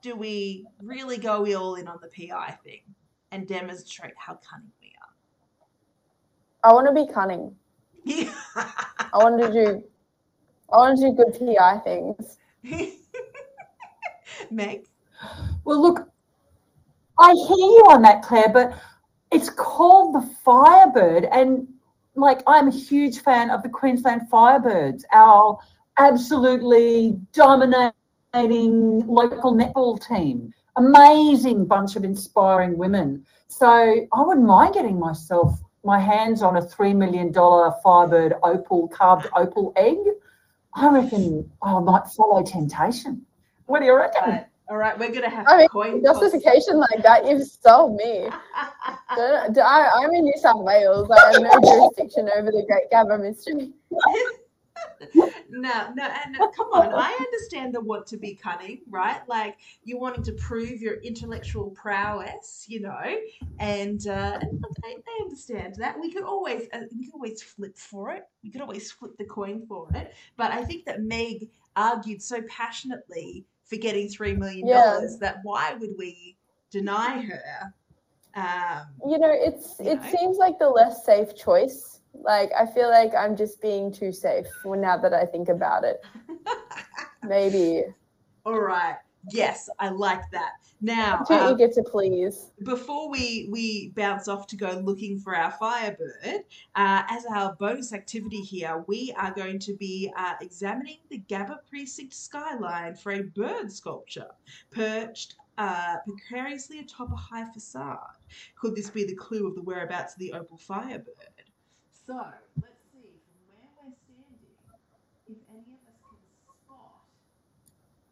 do 0.00 0.16
we 0.16 0.66
really 0.80 1.18
go 1.18 1.46
all 1.54 1.74
in 1.74 1.88
on 1.88 1.98
the 2.00 2.08
PI 2.08 2.58
thing 2.64 2.80
and 3.30 3.46
demonstrate 3.46 4.14
how 4.16 4.38
cunning 4.48 4.72
we 4.80 4.92
are? 6.62 6.70
I 6.70 6.72
want 6.72 6.86
to 6.88 6.94
be 6.94 7.12
cunning. 7.12 7.54
are? 8.04 8.28
I 8.56 9.18
want 9.18 9.40
to 9.40 9.52
do 9.52 9.84
I 10.72 10.76
want 10.76 10.98
to 10.98 11.10
do 11.10 11.16
good 11.16 11.56
PI 11.56 11.78
things. 11.84 12.38
Meg, 14.50 14.86
Well, 15.64 15.82
look, 15.82 16.08
I 17.18 17.32
hear 17.32 17.56
you 17.56 17.86
on 17.90 18.02
that, 18.02 18.22
Clare, 18.22 18.48
but 18.48 18.72
it's 19.30 19.50
called 19.50 20.14
the 20.14 20.34
Firebird. 20.44 21.26
And 21.30 21.68
like, 22.22 22.42
I'm 22.46 22.68
a 22.68 22.72
huge 22.72 23.20
fan 23.20 23.50
of 23.50 23.62
the 23.62 23.68
Queensland 23.68 24.22
Firebirds, 24.32 25.02
our 25.12 25.58
absolutely 25.98 27.18
dominating 27.32 27.92
local 29.06 29.54
netball 29.54 30.00
team. 30.06 30.54
Amazing 30.76 31.66
bunch 31.66 31.96
of 31.96 32.04
inspiring 32.04 32.78
women. 32.78 33.26
So 33.48 33.68
I 33.68 34.22
wouldn't 34.22 34.46
mind 34.46 34.72
getting 34.72 34.98
myself 34.98 35.60
my 35.84 35.98
hands 35.98 36.42
on 36.42 36.56
a 36.56 36.62
$3 36.62 36.96
million 36.96 37.32
Firebird 37.82 38.34
opal, 38.42 38.88
carved 38.88 39.28
opal 39.36 39.72
egg. 39.76 39.98
I 40.74 40.88
reckon 40.88 41.50
I 41.60 41.78
might 41.80 42.06
follow 42.06 42.42
temptation. 42.42 43.26
What 43.66 43.80
do 43.80 43.86
you 43.86 43.96
reckon? 43.96 44.44
All 44.68 44.76
right, 44.76 44.98
we're 44.98 45.12
gonna 45.12 45.28
have 45.28 45.46
I 45.48 45.58
mean, 45.58 45.68
coin 45.68 46.02
toss. 46.02 46.20
Justification 46.20 46.78
like 46.78 47.02
that, 47.02 47.26
you've 47.26 47.46
sold 47.46 47.96
me. 47.96 48.28
Don't, 49.16 49.54
do 49.54 49.60
I, 49.60 49.90
I'm 49.96 50.10
in 50.12 50.24
New 50.24 50.36
South 50.36 50.62
Wales. 50.62 51.10
I 51.10 51.32
have 51.32 51.42
no 51.42 51.60
jurisdiction 51.60 52.28
over 52.36 52.50
the 52.50 52.64
Great 52.66 52.90
Gabba 52.90 53.20
mystery. 53.20 53.72
no, 55.50 55.92
no, 55.94 56.04
and 56.04 56.38
no, 56.38 56.48
come 56.48 56.68
on. 56.72 56.92
I 56.94 57.12
understand 57.12 57.74
the 57.74 57.80
want 57.80 58.06
to 58.08 58.16
be 58.16 58.34
cunning, 58.34 58.80
right? 58.88 59.20
Like 59.28 59.58
you 59.84 59.98
wanting 59.98 60.22
to 60.24 60.32
prove 60.32 60.80
your 60.80 60.94
intellectual 61.02 61.70
prowess, 61.70 62.64
you 62.68 62.80
know, 62.80 63.16
and, 63.58 64.06
uh, 64.06 64.38
and 64.40 64.60
look, 64.60 64.72
they, 64.82 64.94
they 64.94 65.22
understand 65.22 65.74
that. 65.76 65.98
We 65.98 66.12
could 66.12 66.24
always, 66.24 66.68
uh, 66.72 66.80
we 66.96 67.06
could 67.06 67.14
always 67.14 67.42
flip 67.42 67.76
for 67.76 68.10
it. 68.10 68.24
We 68.42 68.50
could 68.50 68.60
always 68.60 68.90
flip 68.90 69.16
the 69.18 69.24
coin 69.24 69.66
for 69.66 69.88
it. 69.94 70.14
But 70.36 70.52
I 70.52 70.64
think 70.64 70.84
that 70.86 71.02
Meg 71.02 71.48
argued 71.76 72.22
so 72.22 72.42
passionately 72.48 73.44
for 73.72 73.78
getting 73.78 74.08
$3 74.08 74.36
million. 74.36 74.66
Yeah. 74.66 75.00
That 75.20 75.38
why 75.42 75.74
would 75.74 75.94
we 75.98 76.36
deny 76.70 77.22
her? 77.22 77.72
Um, 78.34 78.86
You 79.10 79.18
know, 79.18 79.32
it's 79.32 79.76
You 79.80 79.92
it 79.92 80.02
know? 80.02 80.10
seems 80.10 80.36
like 80.38 80.58
the 80.58 80.68
less 80.68 81.04
safe 81.04 81.34
choice. 81.34 82.00
Like 82.14 82.50
I 82.58 82.66
feel 82.66 82.90
like 82.90 83.14
I'm 83.14 83.34
just 83.36 83.62
being 83.62 83.90
too 83.90 84.12
safe 84.12 84.46
now 84.64 84.98
that 84.98 85.14
I 85.14 85.24
think 85.24 85.48
about 85.48 85.84
it. 85.84 86.04
Maybe 87.22 87.84
all 88.44 88.60
right. 88.60 88.96
Yes, 89.30 89.70
I 89.78 89.88
like 89.90 90.28
that. 90.32 90.54
Now, 90.84 91.18
too 91.18 91.34
um, 91.34 91.54
eager 91.54 91.72
to 91.72 91.82
please. 91.84 92.50
before 92.64 93.08
we 93.08 93.48
we 93.50 93.92
bounce 93.94 94.26
off 94.26 94.48
to 94.48 94.56
go 94.56 94.82
looking 94.84 95.16
for 95.20 95.34
our 95.36 95.52
firebird, 95.52 96.42
uh, 96.74 97.02
as 97.08 97.24
our 97.32 97.54
bonus 97.54 97.92
activity 97.92 98.40
here, 98.40 98.84
we 98.88 99.14
are 99.16 99.32
going 99.32 99.60
to 99.60 99.74
be 99.74 100.12
uh, 100.16 100.34
examining 100.40 100.98
the 101.08 101.22
Gabba 101.28 101.58
precinct 101.70 102.12
skyline 102.12 102.96
for 102.96 103.12
a 103.12 103.22
bird 103.22 103.70
sculpture 103.70 104.26
perched 104.72 105.36
uh, 105.56 105.96
precariously 106.04 106.80
atop 106.80 107.12
a 107.12 107.16
high 107.16 107.44
facade. 107.52 108.16
Could 108.56 108.74
this 108.74 108.90
be 108.90 109.04
the 109.04 109.14
clue 109.14 109.46
of 109.46 109.54
the 109.54 109.62
whereabouts 109.62 110.14
of 110.14 110.18
the 110.18 110.32
opal 110.32 110.56
firebird? 110.56 111.06
So 112.06 112.14
let's 112.60 112.74
see 112.92 113.20
from 113.22 113.38
where 113.46 113.70
we're 113.78 113.94
standing 114.02 114.50
if 115.28 115.36
any 115.48 115.74
of 115.74 115.82
us 115.86 116.00
can 116.02 116.18
spot. 116.66 117.06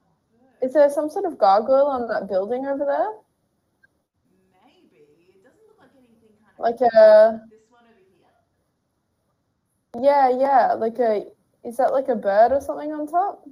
a 0.05 0.13
bird. 0.37 0.50
Is 0.63 0.73
there 0.75 0.91
some 0.91 1.09
sort 1.11 1.25
of 1.25 1.39
gargoyle 1.39 1.87
on 1.87 2.07
that 2.09 2.29
building 2.29 2.67
over 2.67 2.85
there? 2.85 3.13
Maybe 4.65 5.05
it 5.29 5.43
doesn't 5.43 5.61
look 5.67 5.79
like 5.81 5.91
anything 5.97 6.37
kind 6.43 6.55
of 6.55 6.59
Like 6.59 6.81
a 6.83 7.41
this 7.51 7.61
one 7.71 7.85
over 7.85 8.01
here. 8.17 8.29
yeah, 10.03 10.29
yeah, 10.31 10.73
like 10.75 10.99
a 10.99 11.27
is 11.65 11.77
that 11.79 11.93
like 11.93 12.09
a 12.09 12.17
bird 12.17 12.53
or 12.53 12.61
something 12.61 12.93
on 12.93 13.07
top? 13.07 13.45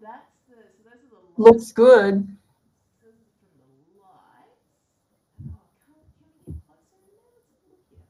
That's 0.00 0.26
the 0.48 0.56
so 0.56 0.82
those 0.84 1.04
are 1.04 1.08
the 1.10 1.16
lights. 1.16 1.38
Looks 1.38 1.72
good. 1.72 2.26
This 3.02 3.14
is 3.14 3.32
from 3.40 3.50
the 3.58 4.00
lights. 4.00 4.60
Oh, 5.52 5.60
can, 5.84 5.96
can 6.16 6.26
we 6.28 6.34
get 6.44 6.56
closer 6.66 6.96
in 7.00 7.06
there? 7.12 7.28
Let's 7.34 7.48
have 7.52 7.60
a 7.64 7.68
look 7.68 7.84
here. 7.90 8.04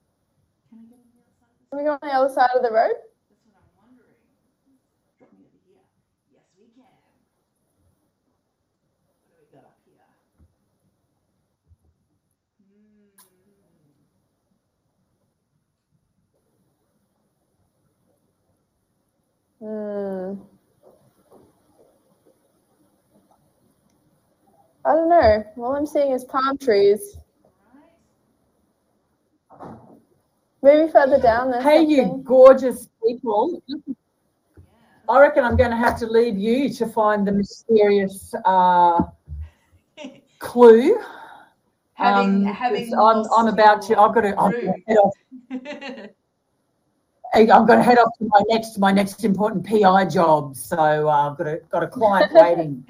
Can 0.70 0.78
I 0.78 0.82
get 0.90 0.98
on 0.98 1.06
the 1.10 1.18
other 1.22 1.34
side 1.38 1.50
of 1.50 1.58
this? 1.58 1.68
Can 1.70 1.78
we 1.78 1.84
go 1.84 1.92
on 1.92 1.98
the 2.02 2.14
other 2.14 2.32
side 2.34 2.50
of 2.56 2.62
the 2.62 2.70
road? 2.72 2.96
That's 3.28 3.42
what 3.46 3.54
I'm 3.58 3.70
wondering. 3.78 4.18
Drop 5.18 5.30
me 5.32 5.46
over 5.46 5.58
here. 5.66 5.82
Yes, 6.32 6.46
we 6.58 6.66
can. 6.74 6.90
What 9.26 9.26
do 9.26 9.34
we 9.38 9.46
got 9.54 9.66
up 9.66 9.78
here? 9.86 10.02
Hmm. 12.60 13.14
Hmm. 19.64 20.34
I 24.84 24.92
don't 24.92 25.08
know. 25.08 25.42
All 25.56 25.74
I'm 25.74 25.86
seeing 25.86 26.12
is 26.12 26.22
palm 26.26 26.58
trees. 26.58 27.16
Maybe 30.62 30.92
further 30.92 31.18
down 31.18 31.50
there's 31.50 31.64
Hey, 31.64 31.80
you 31.82 32.20
gorgeous 32.24 32.90
people. 33.06 33.62
I 35.08 35.20
reckon 35.20 35.44
I'm 35.44 35.56
going 35.56 35.70
to 35.70 35.76
have 35.78 35.98
to 36.00 36.06
leave 36.06 36.36
you 36.36 36.68
to 36.74 36.86
find 36.86 37.26
the 37.26 37.32
mysterious 37.32 38.34
uh, 38.44 39.02
clue. 40.40 40.98
having 41.94 42.46
Um, 42.46 42.54
having 42.54 42.90
'cause 42.90 42.92
I'm, 43.32 43.46
I'm 43.46 43.52
about 43.54 43.80
to. 43.82 43.98
I've 43.98 44.14
got 44.14 44.22
to. 44.22 46.08
I'm 47.34 47.46
going 47.46 47.48
to 47.48 47.52
head 47.52 47.52
off. 47.52 47.52
Hey, 47.52 47.52
I'm 47.52 47.66
going 47.66 47.78
to 47.78 47.82
head 47.84 47.98
off 47.98 48.18
to 48.18 48.24
my 48.26 48.42
next 48.48 48.78
my 48.78 48.92
next 48.92 49.24
important 49.24 49.66
PI 49.66 50.04
job. 50.06 50.56
So 50.56 50.76
uh, 51.08 51.30
I've 51.30 51.36
got 51.38 51.46
a 51.46 51.60
got 51.70 51.82
a 51.82 51.86
client 51.88 52.32
waiting. 52.34 52.84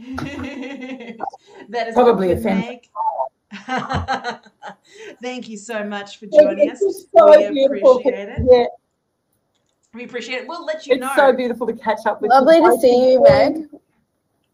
that 1.69 1.89
is 1.89 1.95
Probably 1.95 2.29
good, 2.29 2.39
offensive. 2.39 2.81
Thank 5.23 5.49
you 5.49 5.57
so 5.57 5.85
much 5.85 6.19
for 6.19 6.27
joining 6.27 6.71
us. 6.71 6.83
It's 6.83 7.07
so 7.17 7.31
We 7.39 7.49
beautiful. 7.51 7.99
appreciate 7.99 8.29
it. 8.29 8.43
Yeah, 8.51 8.65
We 9.95 10.05
appreciate 10.05 10.43
it. 10.43 10.49
We'll 10.49 10.65
let 10.65 10.87
you 10.87 10.95
it's 10.95 11.01
know, 11.01 11.07
It's 11.09 11.17
so 11.17 11.33
beautiful 11.33 11.67
to 11.67 11.73
catch 11.73 12.05
up 12.07 12.21
with. 12.21 12.31
You. 12.31 12.41
Lovely 12.41 12.57
you. 12.57 12.71
to 12.75 12.79
see 12.81 13.13
you, 13.13 13.23
Meg. 13.23 13.69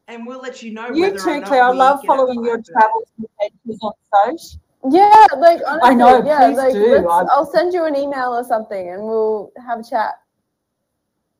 and 0.08 0.26
we'll 0.26 0.40
let 0.40 0.62
you 0.62 0.72
know. 0.72 0.88
You 0.90 1.12
too, 1.18 1.40
Clare. 1.42 1.64
I 1.64 1.70
love 1.70 2.00
following 2.06 2.44
your 2.44 2.60
travels 2.62 3.06
and 3.18 3.26
adventures 3.42 3.78
on 3.82 3.92
social. 4.26 4.60
Yeah, 4.88 5.26
like 5.36 5.60
honestly, 5.66 5.94
know, 5.96 6.24
yeah, 6.24 6.48
please 6.48 6.56
like 6.56 6.72
do. 6.72 7.08
I'm- 7.08 7.28
I'll 7.30 7.44
send 7.50 7.74
you 7.74 7.84
an 7.84 7.96
email 7.96 8.32
or 8.32 8.44
something, 8.44 8.88
and 8.88 9.02
we'll 9.02 9.52
have 9.66 9.80
a 9.80 9.84
chat. 9.84 10.14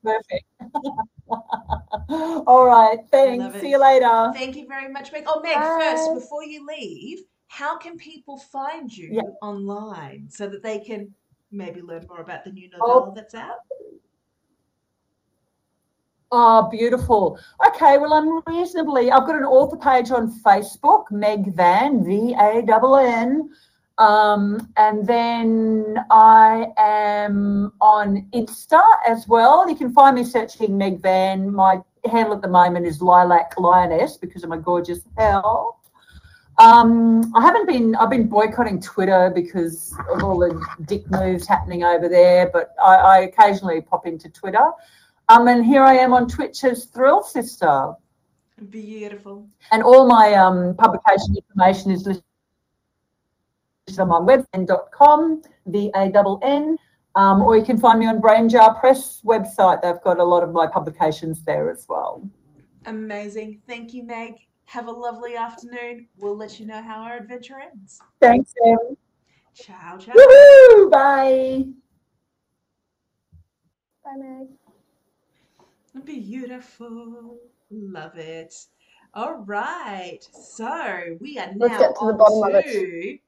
Perfect. 0.04 0.44
All 2.46 2.66
right. 2.66 2.98
Thanks. 3.10 3.60
See 3.60 3.70
you 3.70 3.78
later. 3.78 4.30
Thank 4.34 4.56
you 4.56 4.66
very 4.66 4.90
much, 4.90 5.12
Meg. 5.12 5.24
Oh, 5.26 5.40
Meg, 5.40 5.56
first, 5.56 6.14
before 6.14 6.44
you 6.44 6.66
leave, 6.66 7.20
how 7.48 7.76
can 7.76 7.96
people 7.96 8.38
find 8.38 8.94
you 8.94 9.10
Yeah. 9.12 9.22
online 9.42 10.28
so 10.30 10.48
that 10.48 10.62
they 10.62 10.78
can 10.78 11.14
maybe 11.50 11.82
learn 11.82 12.06
more 12.08 12.20
about 12.20 12.44
the 12.44 12.52
new 12.52 12.70
Oh. 12.80 13.12
that's 13.14 13.34
out? 13.34 13.56
Oh, 16.32 16.68
beautiful. 16.70 17.38
Okay, 17.66 17.98
well, 17.98 18.12
I'm 18.12 18.40
reasonably. 18.46 19.10
I've 19.10 19.26
got 19.26 19.34
an 19.34 19.44
author 19.44 19.76
page 19.76 20.12
on 20.12 20.32
Facebook, 20.42 21.10
Meg 21.10 21.54
Vann, 21.56 22.04
V 22.04 22.34
A 22.38 22.62
N. 23.00 23.50
Um, 23.98 24.72
and 24.76 25.06
then 25.06 25.96
I 26.10 26.68
am 26.78 27.72
on 27.80 28.28
Insta 28.32 28.80
as 29.06 29.26
well. 29.26 29.68
You 29.68 29.74
can 29.74 29.92
find 29.92 30.16
me 30.16 30.24
searching 30.24 30.78
Meg 30.78 31.02
Vann. 31.02 31.52
My 31.52 31.80
handle 32.08 32.34
at 32.34 32.42
the 32.42 32.48
moment 32.48 32.86
is 32.86 33.02
Lilac 33.02 33.58
Lioness 33.58 34.16
because 34.16 34.44
of 34.44 34.50
my 34.50 34.56
gorgeous 34.56 35.00
hair. 35.18 35.42
Um, 36.58 37.32
I 37.34 37.42
haven't 37.42 37.66
been. 37.66 37.96
I've 37.96 38.08
been 38.08 38.28
boycotting 38.28 38.80
Twitter 38.80 39.32
because 39.34 39.94
of 40.12 40.22
all 40.22 40.38
the 40.38 40.64
dick 40.84 41.10
moves 41.10 41.46
happening 41.46 41.82
over 41.82 42.08
there. 42.08 42.48
But 42.52 42.74
I, 42.80 42.94
I 42.94 43.18
occasionally 43.22 43.80
pop 43.80 44.06
into 44.06 44.28
Twitter. 44.28 44.70
Um, 45.30 45.46
and 45.46 45.64
here 45.64 45.84
I 45.84 45.94
am 45.94 46.12
on 46.12 46.26
Twitch 46.26 46.64
as 46.64 46.86
Thrill 46.86 47.22
Sister. 47.22 47.92
Beautiful. 48.68 49.46
And 49.70 49.80
all 49.80 50.04
my 50.08 50.34
um, 50.34 50.74
publication 50.74 51.36
information 51.36 51.92
is 51.92 52.04
listed 52.04 52.24
on 54.00 54.08
my 54.08 54.18
megvann.com, 54.18 55.42
V 55.66 55.92
A 55.94 55.98
N 56.00 56.38
N. 56.42 56.78
Um, 57.14 57.42
or 57.42 57.56
you 57.56 57.64
can 57.64 57.78
find 57.78 58.00
me 58.00 58.06
on 58.06 58.20
Brain 58.20 58.48
Jar 58.48 58.74
Press 58.74 59.20
website. 59.24 59.82
They've 59.82 60.02
got 60.02 60.18
a 60.18 60.24
lot 60.24 60.42
of 60.42 60.50
my 60.50 60.66
publications 60.66 61.44
there 61.44 61.70
as 61.70 61.86
well. 61.88 62.28
Amazing. 62.86 63.62
Thank 63.68 63.94
you, 63.94 64.02
Meg. 64.02 64.34
Have 64.64 64.88
a 64.88 64.92
lovely 64.92 65.36
afternoon. 65.36 66.08
We'll 66.18 66.36
let 66.36 66.58
you 66.58 66.66
know 66.66 66.82
how 66.82 67.02
our 67.02 67.16
adventure 67.18 67.60
ends. 67.60 68.00
Thanks, 68.20 68.52
Em. 68.66 68.96
Ciao, 69.54 69.96
ciao. 69.96 70.12
Woohoo! 70.12 70.90
Bye. 70.90 71.66
Bye, 74.04 74.16
Meg. 74.18 74.48
Beautiful. 76.04 77.38
Love 77.70 78.16
it. 78.16 78.54
All 79.14 79.42
right. 79.46 80.20
So 80.32 81.16
we 81.20 81.38
are 81.38 81.52
now 81.54 81.66
Let's 81.66 81.78
get 81.78 81.96
to 81.98 82.06
the 82.06 82.12
bottom 82.14 82.54
of 82.54 82.62
it. 82.64 83.20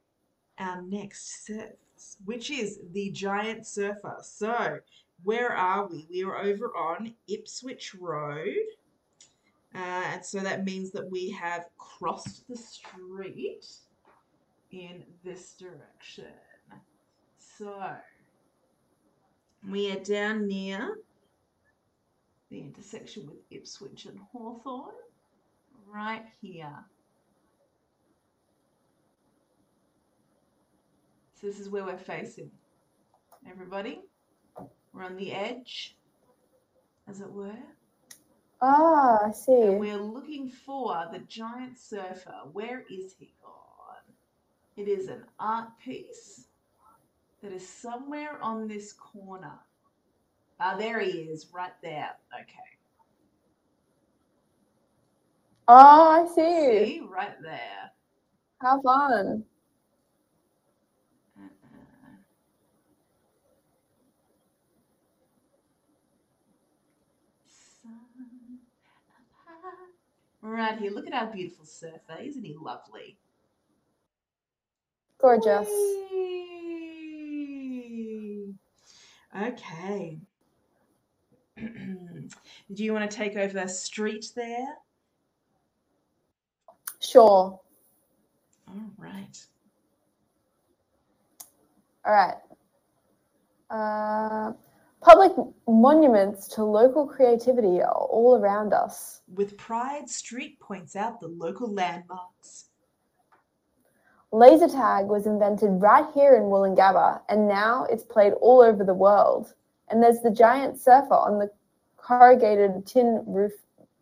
our 0.58 0.82
next 0.82 1.46
surface, 1.46 2.18
which 2.24 2.50
is 2.50 2.80
the 2.92 3.10
giant 3.10 3.66
surfer. 3.66 4.16
So 4.22 4.78
where 5.24 5.52
are 5.52 5.86
we? 5.88 6.06
We 6.10 6.22
are 6.24 6.38
over 6.38 6.76
on 6.76 7.14
Ipswich 7.28 7.94
Road. 7.94 8.54
Uh, 9.74 9.78
and 10.12 10.24
so 10.24 10.40
that 10.40 10.64
means 10.64 10.90
that 10.92 11.10
we 11.10 11.30
have 11.30 11.64
crossed 11.78 12.46
the 12.48 12.56
street 12.56 13.66
in 14.70 15.02
this 15.24 15.54
direction. 15.54 16.26
So 17.38 17.96
we 19.70 19.90
are 19.92 20.00
down 20.00 20.46
near 20.46 20.98
the 22.52 22.60
intersection 22.60 23.26
with 23.26 23.38
Ipswich 23.50 24.04
and 24.04 24.18
Hawthorne, 24.30 24.92
right 25.90 26.26
here. 26.42 26.84
So 31.40 31.46
this 31.46 31.58
is 31.58 31.70
where 31.70 31.84
we're 31.84 31.96
facing. 31.96 32.50
Everybody, 33.50 34.02
we're 34.92 35.02
on 35.02 35.16
the 35.16 35.32
edge, 35.32 35.96
as 37.08 37.22
it 37.22 37.32
were. 37.32 37.56
Ah, 38.60 39.28
I 39.28 39.32
see. 39.32 39.62
And 39.62 39.80
we're 39.80 39.96
looking 39.96 40.50
for 40.50 41.08
the 41.10 41.20
giant 41.20 41.78
surfer. 41.78 42.34
Where 42.52 42.84
is 42.90 43.16
he 43.18 43.32
gone? 43.42 44.14
It 44.76 44.88
is 44.88 45.08
an 45.08 45.24
art 45.40 45.70
piece 45.82 46.48
that 47.42 47.50
is 47.50 47.66
somewhere 47.66 48.38
on 48.42 48.68
this 48.68 48.92
corner. 48.92 49.58
Ah, 50.64 50.76
there 50.76 51.00
he 51.00 51.10
is, 51.10 51.48
right 51.52 51.72
there. 51.82 52.10
Okay. 52.32 52.54
Oh, 55.66 56.08
I 56.08 56.24
see. 56.28 56.84
See, 56.84 57.02
right 57.10 57.34
there. 57.42 57.90
How 58.60 58.80
fun. 58.80 59.42
Sun 67.82 67.90
up 69.18 69.26
high 69.44 69.88
Right 70.42 70.78
here. 70.78 70.92
Look 70.92 71.08
at 71.08 71.12
our 71.12 71.26
beautiful 71.32 71.64
surfer. 71.64 72.18
Isn't 72.22 72.44
he 72.44 72.54
lovely? 72.56 73.18
Gorgeous. 75.20 75.66
Whee! 76.12 76.54
Okay. 79.36 80.20
Do 82.74 82.84
you 82.84 82.92
want 82.92 83.10
to 83.10 83.16
take 83.16 83.36
over 83.36 83.52
the 83.52 83.68
street 83.68 84.26
there? 84.34 84.74
Sure. 87.00 87.60
All 88.68 88.90
right. 88.96 89.46
All 92.04 92.12
right. 92.12 92.34
Uh, 93.70 94.52
public 95.00 95.32
monuments 95.66 96.48
to 96.48 96.64
local 96.64 97.06
creativity 97.06 97.80
are 97.82 97.92
all 97.92 98.36
around 98.36 98.72
us. 98.72 99.20
With 99.34 99.56
pride, 99.56 100.08
Street 100.08 100.58
points 100.60 100.96
out 100.96 101.20
the 101.20 101.28
local 101.28 101.72
landmarks. 101.72 102.66
Laser 104.30 104.68
tag 104.68 105.06
was 105.06 105.26
invented 105.26 105.68
right 105.82 106.06
here 106.14 106.36
in 106.36 106.44
Woolloongabba, 106.44 107.20
and 107.28 107.46
now 107.46 107.84
it's 107.90 108.02
played 108.02 108.32
all 108.40 108.62
over 108.62 108.82
the 108.82 108.94
world. 108.94 109.52
And 109.92 110.02
there's 110.02 110.20
the 110.20 110.30
giant 110.30 110.80
surfer 110.80 111.12
on 111.12 111.38
the 111.38 111.50
corrugated 111.98 112.86
tin 112.86 113.22
roof 113.26 113.52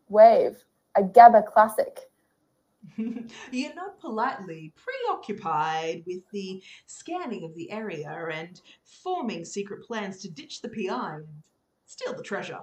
wave, 0.08 0.56
a 0.94 1.02
Gabba 1.02 1.44
classic. 1.44 2.08
You're 2.96 3.74
not 3.74 3.98
politely 3.98 4.72
preoccupied 4.76 6.04
with 6.06 6.22
the 6.30 6.62
scanning 6.86 7.42
of 7.42 7.56
the 7.56 7.72
area 7.72 8.28
and 8.32 8.60
forming 8.84 9.44
secret 9.44 9.82
plans 9.82 10.18
to 10.22 10.30
ditch 10.30 10.62
the 10.62 10.68
PI 10.68 11.16
and 11.16 11.26
steal 11.86 12.14
the 12.14 12.22
treasure. 12.22 12.60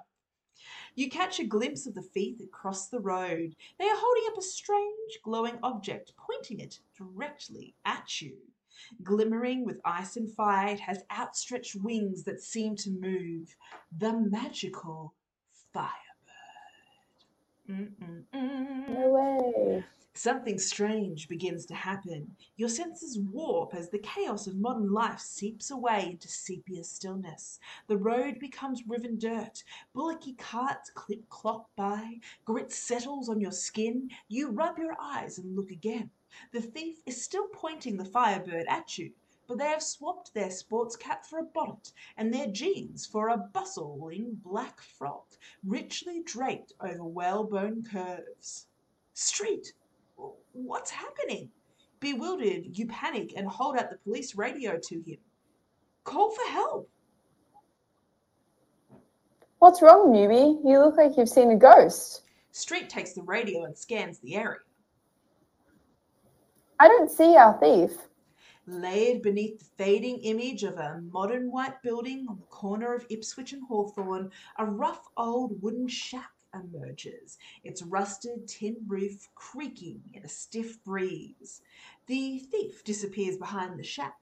You 0.96 1.10
catch 1.10 1.42
a 1.42 1.46
glimpse 1.46 1.86
of 1.86 1.96
the 1.96 2.02
thief 2.02 2.40
across 2.40 2.88
the 2.88 3.02
road. 3.02 3.58
They 3.78 3.90
are 3.90 3.98
holding 3.98 4.24
up 4.32 4.38
a 4.38 4.42
strange 4.42 5.20
glowing 5.22 5.60
object, 5.64 6.14
pointing 6.18 6.62
it 6.62 6.80
directly 6.98 7.76
at 7.84 8.22
you. 8.22 8.38
Glimmering 9.04 9.66
with 9.66 9.80
ice 9.86 10.18
and 10.18 10.32
fire, 10.34 10.74
it 10.74 10.80
has 10.80 11.04
outstretched 11.12 11.76
wings 11.76 12.24
that 12.24 12.42
seem 12.42 12.76
to 12.78 12.90
move. 12.92 13.56
The 13.98 14.14
magical 14.14 15.14
Firebird. 15.74 15.92
Mm-mm-mm. 17.70 18.90
No 18.90 19.10
way. 19.10 19.84
Something 20.20 20.58
strange 20.58 21.28
begins 21.28 21.68
to 21.68 21.76
happen. 21.76 22.36
Your 22.56 22.70
senses 22.70 23.20
warp 23.20 23.76
as 23.76 23.90
the 23.90 24.00
chaos 24.00 24.48
of 24.48 24.58
modern 24.58 24.92
life 24.92 25.20
seeps 25.20 25.70
away 25.70 26.08
into 26.10 26.28
sepia 26.28 26.84
stillness. 26.86 27.60
The 27.86 27.98
road 27.98 28.40
becomes 28.40 28.88
riven 28.88 29.20
dirt. 29.20 29.64
Bullocky 29.94 30.36
carts 30.36 30.90
clip 30.90 31.30
clop 31.30 31.70
by. 31.76 32.20
Grit 32.46 32.72
settles 32.72 33.30
on 33.30 33.40
your 33.40 33.52
skin. 33.52 34.10
You 34.28 34.50
rub 34.50 34.80
your 34.80 35.00
eyes 35.00 35.38
and 35.38 35.56
look 35.56 35.70
again. 35.70 36.10
The 36.52 36.62
thief 36.64 37.04
is 37.06 37.24
still 37.24 37.48
pointing 37.50 37.98
the 37.98 38.04
Firebird 38.04 38.66
at 38.68 38.98
you, 38.98 39.12
but 39.46 39.60
they 39.60 39.68
have 39.68 39.84
swapped 39.84 40.34
their 40.34 40.50
sports 40.50 40.96
cap 40.96 41.28
for 41.28 41.38
a 41.38 41.44
bonnet 41.44 41.94
and 42.18 42.34
their 42.34 42.48
jeans 42.48 43.06
for 43.06 43.30
a 43.30 43.38
bustling 43.38 44.42
black 44.44 44.82
frock, 44.82 45.38
richly 45.64 46.24
draped 46.24 46.74
over 46.82 47.04
whalebone 47.04 47.84
curves. 47.84 48.66
Street! 49.14 49.74
What's 50.54 50.92
happening? 50.92 51.50
Bewildered, 52.00 52.78
you 52.78 52.88
panic 52.88 53.34
and 53.36 53.48
hold 53.48 53.78
out 53.78 53.90
the 53.90 53.98
police 53.98 54.36
radio 54.36 54.78
to 54.78 54.96
him. 55.02 55.18
Call 56.04 56.32
for 56.32 56.52
help. 56.52 56.90
What's 59.60 59.82
wrong, 59.82 60.12
newbie? 60.12 60.60
You 60.64 60.80
look 60.80 60.98
like 60.98 61.18
you've 61.18 61.30
seen 61.30 61.52
a 61.52 61.56
ghost. 61.56 62.22
Street 62.52 62.90
takes 62.90 63.14
the 63.14 63.24
radio 63.24 63.66
and 63.66 63.78
scans 63.78 64.20
the 64.20 64.36
area. 64.36 64.60
I 66.80 66.88
don't 66.88 67.10
see 67.10 67.36
our 67.36 67.60
thief. 67.60 67.98
Layered 68.68 69.22
beneath 69.22 69.60
the 69.60 69.84
fading 69.84 70.20
image 70.20 70.64
of 70.64 70.78
a 70.78 71.02
modern 71.12 71.52
white 71.52 71.82
building 71.82 72.28
on 72.30 72.38
the 72.38 72.46
corner 72.46 72.94
of 72.94 73.06
Ipswich 73.10 73.54
and 73.54 73.64
Hawthorne, 73.68 74.30
a 74.60 74.66
rough 74.66 75.02
old 75.18 75.62
wooden 75.62 75.88
shack 75.88 76.32
emerges, 76.54 77.38
its 77.64 77.82
rusted 77.82 78.48
tin 78.48 78.78
roof 78.88 79.30
creaking 79.36 80.04
in 80.14 80.24
a 80.24 80.30
stiff 80.30 80.84
breeze. 80.84 81.62
The 82.06 82.40
thief 82.40 82.84
disappears 82.84 83.38
behind 83.38 83.78
the 83.78 83.84
shack, 83.84 84.20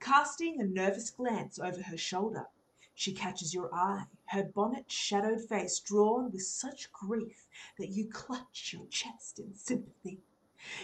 casting 0.00 0.60
a 0.60 0.64
nervous 0.64 1.10
glance 1.10 1.58
over 1.58 1.82
her 1.82 1.96
shoulder. 1.96 2.46
She 2.94 3.12
catches 3.12 3.52
your 3.52 3.74
eye, 3.74 4.06
her 4.26 4.42
bonnet 4.42 4.90
shadowed 4.90 5.42
face 5.48 5.78
drawn 5.80 6.32
with 6.32 6.42
such 6.42 6.92
grief 6.92 7.46
that 7.78 7.90
you 7.90 8.08
clutch 8.08 8.72
your 8.72 8.86
chest 8.86 9.38
in 9.38 9.54
sympathy. 9.54 10.22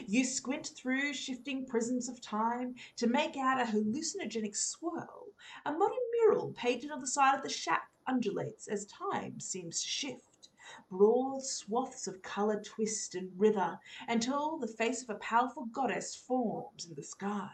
You 0.07 0.25
squint 0.25 0.69
through 0.77 1.15
shifting 1.15 1.65
prisms 1.65 2.09
of 2.09 2.21
time 2.21 2.75
to 2.97 3.07
make 3.07 3.37
out 3.37 3.61
a 3.61 3.65
hallucinogenic 3.65 4.55
swirl. 4.55 5.29
A 5.65 5.73
modern 5.73 5.97
mural 6.13 6.53
painted 6.53 6.91
on 6.91 7.01
the 7.01 7.07
side 7.07 7.35
of 7.35 7.43
the 7.43 7.49
shack 7.49 7.91
undulates 8.07 8.69
as 8.69 8.85
time 8.87 9.41
seems 9.41 9.83
to 9.83 9.89
shift. 9.89 10.32
Broad 10.93 11.43
swaths 11.43 12.07
of 12.07 12.21
color 12.21 12.61
twist 12.63 13.15
and 13.15 13.31
writher 13.39 13.79
until 14.09 14.59
the 14.59 14.67
face 14.67 15.03
of 15.03 15.09
a 15.09 15.15
powerful 15.21 15.65
goddess 15.73 16.15
forms 16.15 16.85
in 16.85 16.95
the 16.95 17.03
sky. 17.03 17.49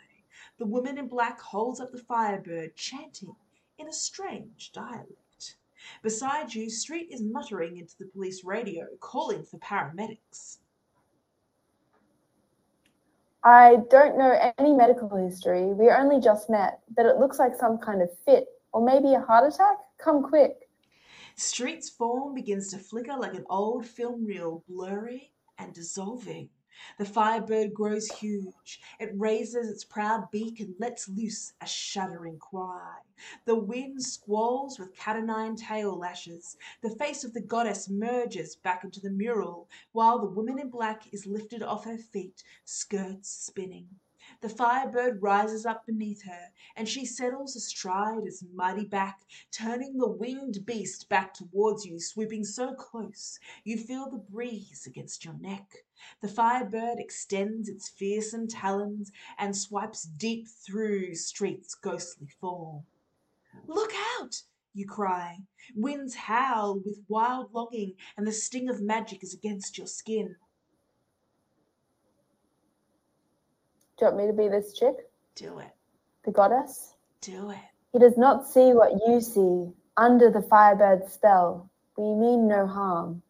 The 0.58 0.66
woman 0.66 0.98
in 0.98 1.06
black 1.06 1.40
holds 1.40 1.80
up 1.80 1.92
the 1.92 1.98
Firebird, 1.98 2.74
chanting 2.74 3.36
in 3.78 3.86
a 3.86 3.92
strange 3.92 4.72
dialect. 4.72 5.56
Beside 6.02 6.52
you, 6.52 6.68
Street 6.68 7.10
is 7.12 7.22
muttering 7.22 7.76
into 7.76 7.96
the 7.98 8.06
police 8.06 8.42
radio, 8.42 8.86
calling 8.98 9.44
for 9.44 9.58
paramedics. 9.58 10.58
I 13.44 13.76
don't 13.88 14.18
know 14.18 14.52
any 14.58 14.72
medical 14.72 15.14
history. 15.14 15.66
We 15.66 15.90
only 15.90 16.20
just 16.20 16.50
met, 16.50 16.80
but 16.96 17.06
it 17.06 17.18
looks 17.18 17.38
like 17.38 17.54
some 17.54 17.78
kind 17.78 18.02
of 18.02 18.10
fit 18.24 18.48
or 18.72 18.84
maybe 18.84 19.14
a 19.14 19.20
heart 19.20 19.52
attack. 19.52 19.76
Come 19.96 20.24
quick. 20.24 20.67
Street's 21.38 21.88
form 21.88 22.34
begins 22.34 22.66
to 22.72 22.78
flicker 22.78 23.16
like 23.16 23.34
an 23.34 23.46
old 23.48 23.86
film 23.86 24.24
reel, 24.24 24.64
blurring 24.66 25.28
and 25.56 25.72
dissolving. 25.72 26.50
The 26.98 27.04
Firebird 27.04 27.72
grows 27.72 28.08
huge. 28.08 28.80
It 28.98 29.12
raises 29.14 29.68
its 29.68 29.84
proud 29.84 30.32
beak 30.32 30.58
and 30.58 30.74
lets 30.80 31.08
loose 31.08 31.52
a 31.60 31.66
shuddering 31.66 32.40
cry. 32.40 32.96
The 33.44 33.54
wind 33.54 34.02
squalls 34.02 34.80
with 34.80 34.96
cat 34.96 35.14
o' 35.14 35.20
nine 35.20 35.54
tail 35.54 35.96
lashes. 35.96 36.56
The 36.80 36.90
face 36.90 37.22
of 37.22 37.34
the 37.34 37.40
goddess 37.40 37.88
merges 37.88 38.56
back 38.56 38.82
into 38.82 39.00
the 39.00 39.10
mural, 39.10 39.68
while 39.92 40.18
the 40.18 40.26
woman 40.26 40.58
in 40.58 40.70
black 40.70 41.04
is 41.12 41.24
lifted 41.24 41.62
off 41.62 41.84
her 41.84 41.98
feet, 41.98 42.42
skirts 42.64 43.30
spinning. 43.30 44.00
The 44.40 44.48
Firebird 44.48 45.20
rises 45.20 45.66
up 45.66 45.84
beneath 45.84 46.22
her, 46.22 46.52
and 46.76 46.88
she 46.88 47.04
settles 47.04 47.56
astride 47.56 48.24
its 48.24 48.44
mighty 48.54 48.84
back, 48.84 49.22
turning 49.50 49.98
the 49.98 50.08
winged 50.08 50.64
beast 50.64 51.08
back 51.08 51.34
towards 51.34 51.84
you, 51.84 51.98
swooping 51.98 52.44
so 52.44 52.72
close 52.72 53.40
you 53.64 53.76
feel 53.76 54.08
the 54.08 54.18
breeze 54.18 54.86
against 54.86 55.24
your 55.24 55.34
neck. 55.34 55.84
The 56.20 56.28
Firebird 56.28 57.00
extends 57.00 57.68
its 57.68 57.88
fearsome 57.88 58.46
talons 58.46 59.10
and 59.38 59.56
swipes 59.56 60.04
deep 60.04 60.46
through 60.46 61.16
Street's 61.16 61.74
ghostly 61.74 62.28
form. 62.28 62.86
Look 63.66 63.90
out! 64.20 64.44
you 64.72 64.86
cry. 64.86 65.40
Winds 65.74 66.14
howl 66.14 66.78
with 66.78 67.04
wild 67.08 67.52
longing, 67.52 67.96
and 68.16 68.24
the 68.24 68.30
sting 68.30 68.68
of 68.68 68.80
magic 68.80 69.24
is 69.24 69.34
against 69.34 69.78
your 69.78 69.88
skin. 69.88 70.36
Do 73.98 74.04
you 74.04 74.12
want 74.12 74.16
me 74.18 74.26
to 74.28 74.32
be 74.32 74.48
this 74.48 74.74
chick? 74.74 74.94
Do 75.34 75.58
it. 75.58 75.74
The 76.24 76.30
goddess? 76.30 76.94
Do 77.20 77.50
it. 77.50 77.58
He 77.92 77.98
does 77.98 78.16
not 78.16 78.46
see 78.46 78.72
what 78.72 78.92
you 79.06 79.20
see. 79.20 79.72
Under 79.96 80.30
the 80.30 80.42
Firebird's 80.42 81.12
spell, 81.12 81.68
we 81.96 82.14
mean 82.14 82.46
no 82.46 82.64
harm. 82.64 83.22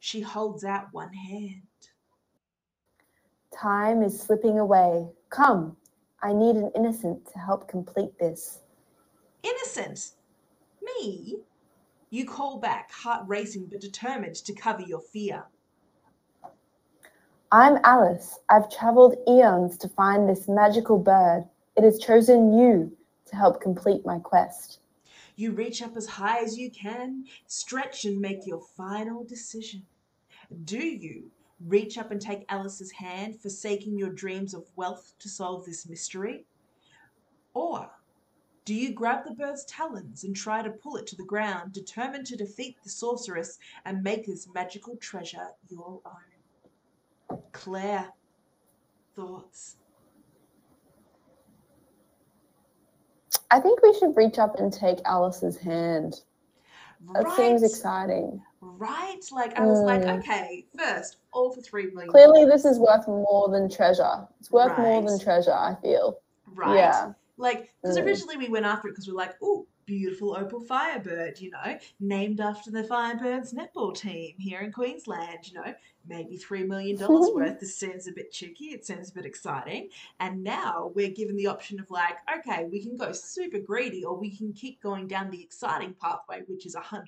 She 0.00 0.20
holds 0.20 0.64
out 0.64 0.88
one 0.90 1.12
hand. 1.12 1.62
Time 3.56 4.02
is 4.02 4.20
slipping 4.20 4.58
away. 4.58 5.08
Come, 5.30 5.76
I 6.20 6.32
need 6.32 6.56
an 6.56 6.72
innocent 6.74 7.24
to 7.32 7.38
help 7.38 7.68
complete 7.68 8.18
this. 8.18 8.58
Innocent? 9.44 10.10
Me? 10.82 11.38
You 12.10 12.26
call 12.26 12.58
back, 12.58 12.90
heart 12.90 13.22
racing 13.28 13.66
but 13.70 13.80
determined 13.80 14.34
to 14.36 14.52
cover 14.54 14.82
your 14.82 15.00
fear. 15.00 15.44
I'm 17.52 17.78
Alice. 17.84 18.40
I've 18.48 18.68
traveled 18.68 19.14
eons 19.28 19.78
to 19.78 19.88
find 19.88 20.28
this 20.28 20.48
magical 20.48 20.98
bird. 20.98 21.44
It 21.76 21.84
has 21.84 22.00
chosen 22.00 22.58
you 22.58 22.96
to 23.26 23.36
help 23.36 23.60
complete 23.60 24.04
my 24.04 24.18
quest. 24.18 24.80
You 25.36 25.52
reach 25.52 25.80
up 25.80 25.96
as 25.96 26.08
high 26.08 26.42
as 26.42 26.58
you 26.58 26.72
can, 26.72 27.24
stretch 27.46 28.04
and 28.04 28.20
make 28.20 28.46
your 28.46 28.62
final 28.76 29.22
decision. 29.22 29.86
Do 30.64 30.84
you 30.84 31.30
reach 31.64 31.96
up 31.98 32.10
and 32.10 32.20
take 32.20 32.46
Alice's 32.48 32.90
hand, 32.90 33.40
forsaking 33.40 33.96
your 33.96 34.10
dreams 34.10 34.52
of 34.52 34.64
wealth 34.74 35.14
to 35.20 35.28
solve 35.28 35.64
this 35.66 35.88
mystery? 35.88 36.46
Or 37.54 37.88
do 38.64 38.74
you 38.74 38.92
grab 38.92 39.24
the 39.24 39.34
bird's 39.34 39.64
talons 39.66 40.24
and 40.24 40.34
try 40.34 40.62
to 40.62 40.70
pull 40.70 40.96
it 40.96 41.06
to 41.06 41.16
the 41.16 41.22
ground, 41.22 41.72
determined 41.72 42.26
to 42.26 42.36
defeat 42.36 42.76
the 42.82 42.90
sorceress 42.90 43.56
and 43.84 44.02
make 44.02 44.26
this 44.26 44.48
magical 44.52 44.96
treasure 44.96 45.50
your 45.68 46.00
own? 46.04 46.35
Clare, 47.52 48.08
thoughts? 49.14 49.76
I 53.50 53.60
think 53.60 53.82
we 53.82 53.94
should 53.98 54.16
reach 54.16 54.38
up 54.38 54.58
and 54.58 54.72
take 54.72 54.98
Alice's 55.04 55.56
hand. 55.56 56.20
That 57.14 57.30
seems 57.32 57.62
exciting. 57.62 58.42
Right? 58.60 59.20
Like 59.30 59.56
I 59.58 59.64
was 59.64 59.80
like, 59.82 60.02
Mm. 60.02 60.18
okay, 60.18 60.66
first, 60.76 61.18
all 61.32 61.52
for 61.52 61.60
three 61.60 61.90
million. 61.90 62.08
Clearly, 62.08 62.44
this 62.44 62.64
is 62.64 62.78
worth 62.78 63.06
more 63.06 63.48
than 63.48 63.68
treasure. 63.70 64.26
It's 64.40 64.50
worth 64.50 64.76
more 64.78 65.02
than 65.02 65.18
treasure, 65.18 65.52
I 65.52 65.76
feel. 65.82 66.18
Right. 66.46 66.74
Yeah. 66.76 67.12
Like, 67.36 67.72
because 67.82 67.98
Mm. 67.98 68.04
originally 68.04 68.36
we 68.38 68.48
went 68.48 68.66
after 68.66 68.88
it 68.88 68.92
because 68.92 69.06
we're 69.06 69.14
like, 69.14 69.36
oh, 69.42 69.66
beautiful 69.86 70.36
opal 70.36 70.60
firebird, 70.60 71.40
you 71.40 71.50
know, 71.50 71.78
named 72.00 72.40
after 72.40 72.70
the 72.70 72.82
Firebirds 72.82 73.54
netball 73.54 73.96
team 73.96 74.34
here 74.38 74.60
in 74.60 74.72
Queensland, 74.72 75.48
you 75.48 75.54
know, 75.54 75.74
maybe 76.08 76.36
$3 76.36 76.66
million 76.66 76.98
worth. 77.08 77.60
This 77.60 77.76
seems 77.76 78.06
a 78.06 78.12
bit 78.12 78.32
cheeky. 78.32 78.66
It 78.66 78.84
seems 78.84 79.10
a 79.10 79.14
bit 79.14 79.24
exciting. 79.24 79.88
And 80.20 80.42
now 80.42 80.92
we're 80.94 81.10
given 81.10 81.36
the 81.36 81.46
option 81.46 81.80
of 81.80 81.90
like, 81.90 82.16
okay, 82.38 82.66
we 82.70 82.82
can 82.82 82.96
go 82.96 83.12
super 83.12 83.58
greedy 83.58 84.04
or 84.04 84.16
we 84.16 84.30
can 84.36 84.52
keep 84.52 84.82
going 84.82 85.06
down 85.06 85.30
the 85.30 85.42
exciting 85.42 85.94
pathway, 86.00 86.42
which 86.46 86.66
is 86.66 86.74
100% 86.74 87.06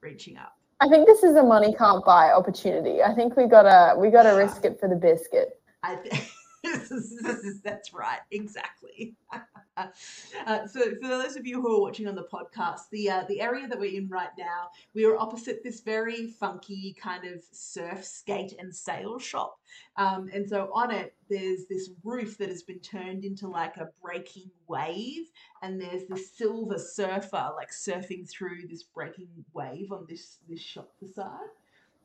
reaching 0.00 0.36
up. 0.36 0.56
I 0.80 0.88
think 0.88 1.06
this 1.06 1.22
is 1.22 1.34
a 1.36 1.42
money 1.42 1.74
can't 1.74 2.04
buy 2.04 2.32
opportunity. 2.32 3.02
I 3.02 3.14
think 3.14 3.36
we 3.36 3.46
gotta 3.46 3.96
we 3.98 4.10
gotta 4.10 4.36
risk 4.36 4.64
it 4.64 4.78
for 4.78 4.88
the 4.88 4.96
biscuit. 4.96 5.58
I 5.82 5.94
think 5.96 7.62
that's 7.62 7.94
right, 7.94 8.18
exactly. 8.32 9.14
uh, 10.46 10.66
so, 10.66 10.80
for 11.00 11.08
those 11.08 11.36
of 11.36 11.46
you 11.46 11.60
who 11.60 11.76
are 11.76 11.80
watching 11.80 12.06
on 12.06 12.14
the 12.14 12.26
podcast, 12.32 12.90
the 12.92 13.10
uh, 13.10 13.24
the 13.28 13.40
area 13.40 13.66
that 13.66 13.78
we're 13.78 13.96
in 13.96 14.08
right 14.08 14.30
now, 14.38 14.68
we 14.94 15.04
are 15.04 15.16
opposite 15.18 15.62
this 15.64 15.80
very 15.80 16.28
funky 16.28 16.96
kind 17.00 17.24
of 17.24 17.42
surf, 17.50 18.04
skate, 18.04 18.54
and 18.58 18.74
sail 18.74 19.18
shop. 19.18 19.58
Um, 19.96 20.28
and 20.32 20.48
so 20.48 20.70
on 20.72 20.90
it, 20.90 21.14
there's 21.28 21.66
this 21.68 21.90
roof 22.04 22.38
that 22.38 22.50
has 22.50 22.62
been 22.62 22.80
turned 22.80 23.24
into 23.24 23.48
like 23.48 23.76
a 23.76 23.88
breaking 24.02 24.50
wave, 24.68 25.30
and 25.62 25.80
there's 25.80 26.06
this 26.08 26.30
silver 26.36 26.78
surfer 26.78 27.50
like 27.56 27.70
surfing 27.70 28.28
through 28.28 28.68
this 28.68 28.84
breaking 28.84 29.28
wave 29.52 29.90
on 29.90 30.06
this 30.08 30.38
this 30.48 30.60
shop 30.60 30.90
facade. 31.00 31.50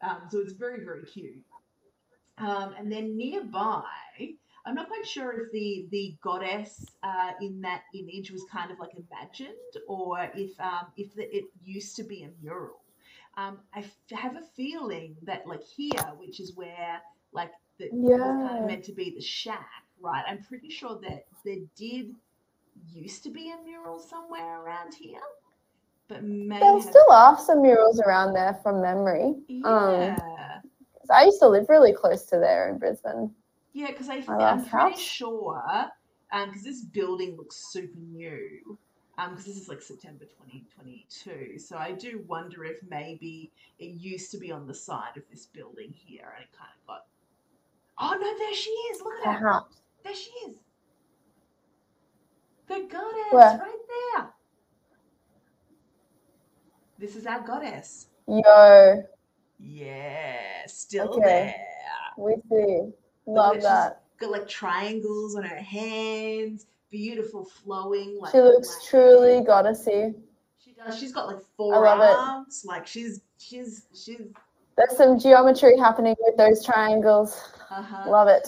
Um, 0.01 0.21
so 0.29 0.39
it's 0.39 0.53
very 0.53 0.83
very 0.83 1.03
cute. 1.03 1.43
Um, 2.39 2.73
and 2.77 2.91
then 2.91 3.17
nearby, 3.17 3.83
I'm 4.69 4.75
not 4.75 4.87
quite 4.87 5.07
sure 5.07 5.31
if 5.31 5.51
the 5.51 5.87
the 5.89 6.15
goddess 6.21 6.85
uh, 7.01 7.31
in 7.41 7.59
that 7.61 7.81
image 7.95 8.29
was 8.29 8.45
kind 8.51 8.69
of 8.71 8.77
like 8.77 8.91
imagined, 8.93 9.73
or 9.87 10.29
if 10.35 10.59
um, 10.59 10.85
if 10.95 11.15
the, 11.15 11.23
it 11.35 11.45
used 11.63 11.95
to 11.95 12.03
be 12.03 12.21
a 12.23 12.29
mural. 12.39 12.81
Um, 13.35 13.57
I 13.73 13.79
f- 13.79 13.97
have 14.11 14.35
a 14.35 14.43
feeling 14.55 15.15
that 15.23 15.47
like 15.47 15.63
here, 15.63 16.05
which 16.17 16.39
is 16.39 16.55
where 16.55 17.01
like 17.31 17.51
the 17.79 17.89
was 17.91 18.47
kind 18.47 18.59
of 18.59 18.67
meant 18.67 18.83
to 18.85 18.93
be 18.93 19.09
the 19.15 19.21
shack, 19.21 19.85
right? 19.99 20.23
I'm 20.27 20.43
pretty 20.43 20.69
sure 20.69 20.99
that 21.01 21.25
there 21.43 21.63
did 21.75 22.13
used 22.91 23.23
to 23.23 23.31
be 23.31 23.51
a 23.51 23.63
mural 23.65 23.99
somewhere 23.99 24.61
around 24.61 24.93
here, 24.93 25.19
but 26.07 26.23
may 26.23 26.59
There 26.59 26.73
have, 26.73 26.83
still 26.83 27.11
are 27.11 27.39
some 27.39 27.63
murals 27.63 27.99
around 28.01 28.33
there 28.33 28.59
from 28.61 28.83
memory. 28.83 29.33
Um, 29.63 30.15
I 31.11 31.25
used 31.25 31.39
to 31.39 31.47
live 31.47 31.69
really 31.69 31.93
close 31.93 32.25
to 32.25 32.37
there 32.37 32.69
in 32.69 32.77
Brisbane. 32.77 33.33
Yeah, 33.73 33.87
because 33.87 34.09
I'm 34.09 34.25
last 34.25 34.69
pretty 34.69 34.99
sure, 34.99 35.63
um, 36.31 36.47
because 36.49 36.63
this 36.63 36.81
building 36.83 37.37
looks 37.37 37.71
super 37.71 37.99
new, 37.99 38.77
um, 39.17 39.31
because 39.31 39.45
this 39.45 39.57
is 39.57 39.69
like 39.69 39.81
September 39.81 40.25
2022. 40.25 41.59
So 41.59 41.77
I 41.77 41.91
do 41.91 42.23
wonder 42.27 42.63
if 42.63 42.77
maybe 42.89 43.51
it 43.77 43.85
used 43.99 44.31
to 44.31 44.37
be 44.37 44.51
on 44.51 44.65
the 44.65 44.73
side 44.73 45.17
of 45.17 45.23
this 45.31 45.45
building 45.47 45.93
here 45.93 46.33
and 46.35 46.43
it 46.43 46.57
kind 46.57 46.71
of 46.81 46.87
got. 46.87 47.05
Oh 47.99 48.17
no, 48.19 48.37
there 48.37 48.55
she 48.55 48.69
is! 48.69 49.01
Look 49.01 49.25
at 49.27 49.39
her! 49.39 49.61
There 50.03 50.15
she 50.15 50.29
is! 50.49 50.57
The 52.67 52.87
goddess 52.89 53.31
Where? 53.31 53.57
right 53.59 53.77
there! 54.15 54.29
This 56.97 57.15
is 57.15 57.25
our 57.25 57.41
goddess. 57.45 58.07
Yo, 58.27 59.03
Yeah, 59.59 60.65
still 60.67 61.09
Okay. 61.15 61.21
there. 61.21 61.55
we 62.17 62.35
see. 62.49 62.91
Love 63.33 63.61
that. 63.61 64.01
Got 64.19 64.31
like 64.31 64.47
triangles 64.47 65.35
on 65.35 65.43
her 65.43 65.55
hands, 65.55 66.65
beautiful 66.91 67.45
flowing. 67.45 68.17
Like 68.19 68.31
She 68.31 68.39
looks 68.39 68.67
black 68.67 68.83
truly 68.89 69.33
hair. 69.35 69.43
goddessy. 69.43 70.15
She 70.57 70.73
does. 70.73 70.99
She's 70.99 71.11
got 71.13 71.27
like 71.27 71.37
love 71.37 71.45
four 71.57 71.85
it. 71.85 71.89
arms. 71.89 72.63
Like 72.65 72.85
she's 72.87 73.21
she's 73.37 73.85
she's 73.93 74.21
There's 74.77 74.97
some 74.97 75.17
geometry 75.19 75.77
happening 75.77 76.15
with 76.19 76.37
those 76.37 76.65
triangles. 76.65 77.41
Uh-huh. 77.71 78.09
Love 78.09 78.27
it. 78.27 78.47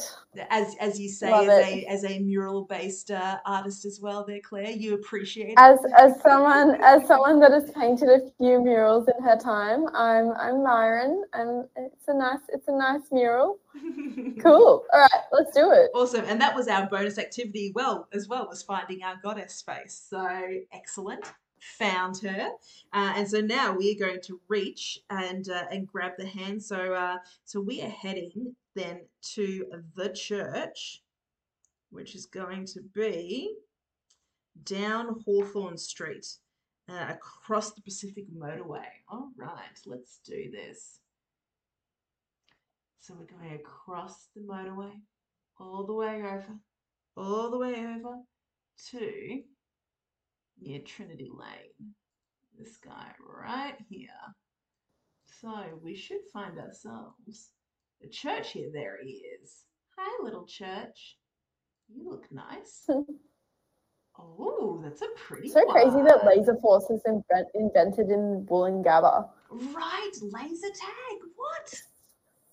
as 0.50 0.76
as 0.80 1.00
you 1.00 1.08
say 1.08 1.30
Love 1.30 1.48
as 1.48 1.68
it. 1.68 1.84
a 1.84 1.86
as 1.86 2.04
a 2.06 2.20
mural 2.20 2.64
based 2.66 3.12
uh, 3.12 3.38
artist 3.46 3.86
as 3.86 4.00
well. 4.02 4.26
There, 4.26 4.40
Clare, 4.40 4.72
you 4.72 4.96
appreciate 4.96 5.54
As 5.58 5.78
as 5.98 6.20
someone 6.22 6.78
as 6.82 7.06
someone 7.08 7.40
that 7.42 7.52
has 7.52 7.70
painted 7.72 8.10
a 8.10 8.20
few 8.38 8.62
murals 8.64 9.08
in 9.08 9.24
her 9.24 9.38
time, 9.38 9.86
I'm 9.94 10.32
I'm 10.32 10.64
Myron, 10.64 11.24
and 11.34 11.68
it's 11.76 12.08
a 12.08 12.14
nice 12.16 12.40
it's 12.50 12.68
a 12.68 12.76
nice 12.78 13.04
mural. 13.12 13.60
Cool. 14.42 14.84
All 14.94 15.00
right, 15.00 15.22
let's 15.32 15.54
do 15.56 15.72
it. 15.72 15.92
Awesome, 15.94 16.26
and 16.26 16.42
that 16.42 16.56
was 16.56 16.68
our 16.68 16.88
bonus 16.88 17.18
activity. 17.20 17.72
Well, 17.76 18.08
as 18.14 18.28
well 18.28 18.48
was 18.48 18.64
finding 18.64 19.04
our 19.04 19.16
goddess 19.22 19.62
face. 19.62 20.08
So 20.10 20.28
excellent, 20.74 21.32
found 21.62 22.18
her, 22.20 22.50
uh, 22.94 23.14
and 23.16 23.30
so 23.30 23.42
now 23.42 23.76
we 23.76 23.92
are 23.92 24.08
going 24.08 24.22
to 24.22 24.40
reach 24.48 25.00
and 25.10 25.48
uh, 25.50 25.66
and 25.72 25.88
grab 25.88 26.14
the 26.18 26.26
hand. 26.28 26.62
So 26.64 26.94
uh, 26.94 27.18
so 27.46 27.62
we 27.62 27.82
are 27.82 27.90
heading 27.90 28.56
then 28.76 29.02
to 29.36 29.66
the 29.96 30.10
church, 30.10 31.02
which 31.90 32.16
is 32.16 32.26
going 32.26 32.66
to 32.66 32.82
be 32.94 33.56
down 34.64 35.22
Hawthorne 35.26 35.78
Street, 35.78 36.26
uh, 36.90 37.08
across 37.10 37.72
the 37.72 37.82
Pacific 37.82 38.26
Motorway. 38.36 38.86
All 39.10 39.32
right, 39.38 39.80
let's 39.86 40.20
do 40.26 40.52
this. 40.52 41.00
So 43.00 43.16
we're 43.18 43.38
going 43.38 43.56
across 43.56 44.28
the 44.36 44.42
motorway 44.42 44.92
all 45.60 45.86
the 45.86 45.94
way 45.94 46.18
over, 46.18 46.60
all 47.18 47.50
the 47.50 47.58
way 47.58 47.74
over 47.74 48.18
to 48.90 49.42
near 50.62 50.80
Trinity 50.80 51.30
Lane. 51.34 51.94
This 52.58 52.78
guy 52.78 53.08
right 53.20 53.76
here. 53.90 54.08
So 55.42 55.52
we 55.84 55.96
should 55.96 56.22
find 56.32 56.60
ourselves 56.60 57.50
a 58.04 58.08
church 58.08 58.52
here. 58.52 58.70
There 58.72 58.98
he 59.04 59.24
is. 59.42 59.64
Hi, 59.98 60.24
little 60.24 60.46
church. 60.46 61.18
You 61.90 62.10
look 62.10 62.26
nice. 62.32 62.86
oh, 64.20 64.80
that's 64.84 65.02
a 65.02 65.08
pretty 65.16 65.50
So 65.50 65.66
crazy 65.66 66.02
that 66.04 66.26
laser 66.26 66.56
force 66.62 66.90
is 66.90 67.02
invent, 67.06 67.48
invented 67.56 68.10
in 68.10 68.46
Woolloongabba. 68.50 69.30
Right, 69.50 70.12
laser 70.22 70.70
tag. 70.70 71.18
What? 71.36 71.82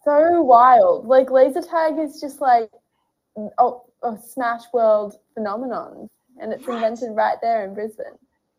So 0.04 0.42
wild. 0.42 1.06
Like 1.06 1.30
laser 1.30 1.62
tag 1.62 1.98
is 1.98 2.20
just 2.20 2.40
like 2.40 2.70
oh, 3.58 3.84
a 4.02 4.16
Smash 4.16 4.62
World 4.72 5.16
phenomenon, 5.34 6.08
and 6.40 6.52
it's 6.52 6.66
invented 6.66 7.10
right 7.14 7.36
there 7.42 7.64
in 7.64 7.74
Brisbane. 7.74 8.18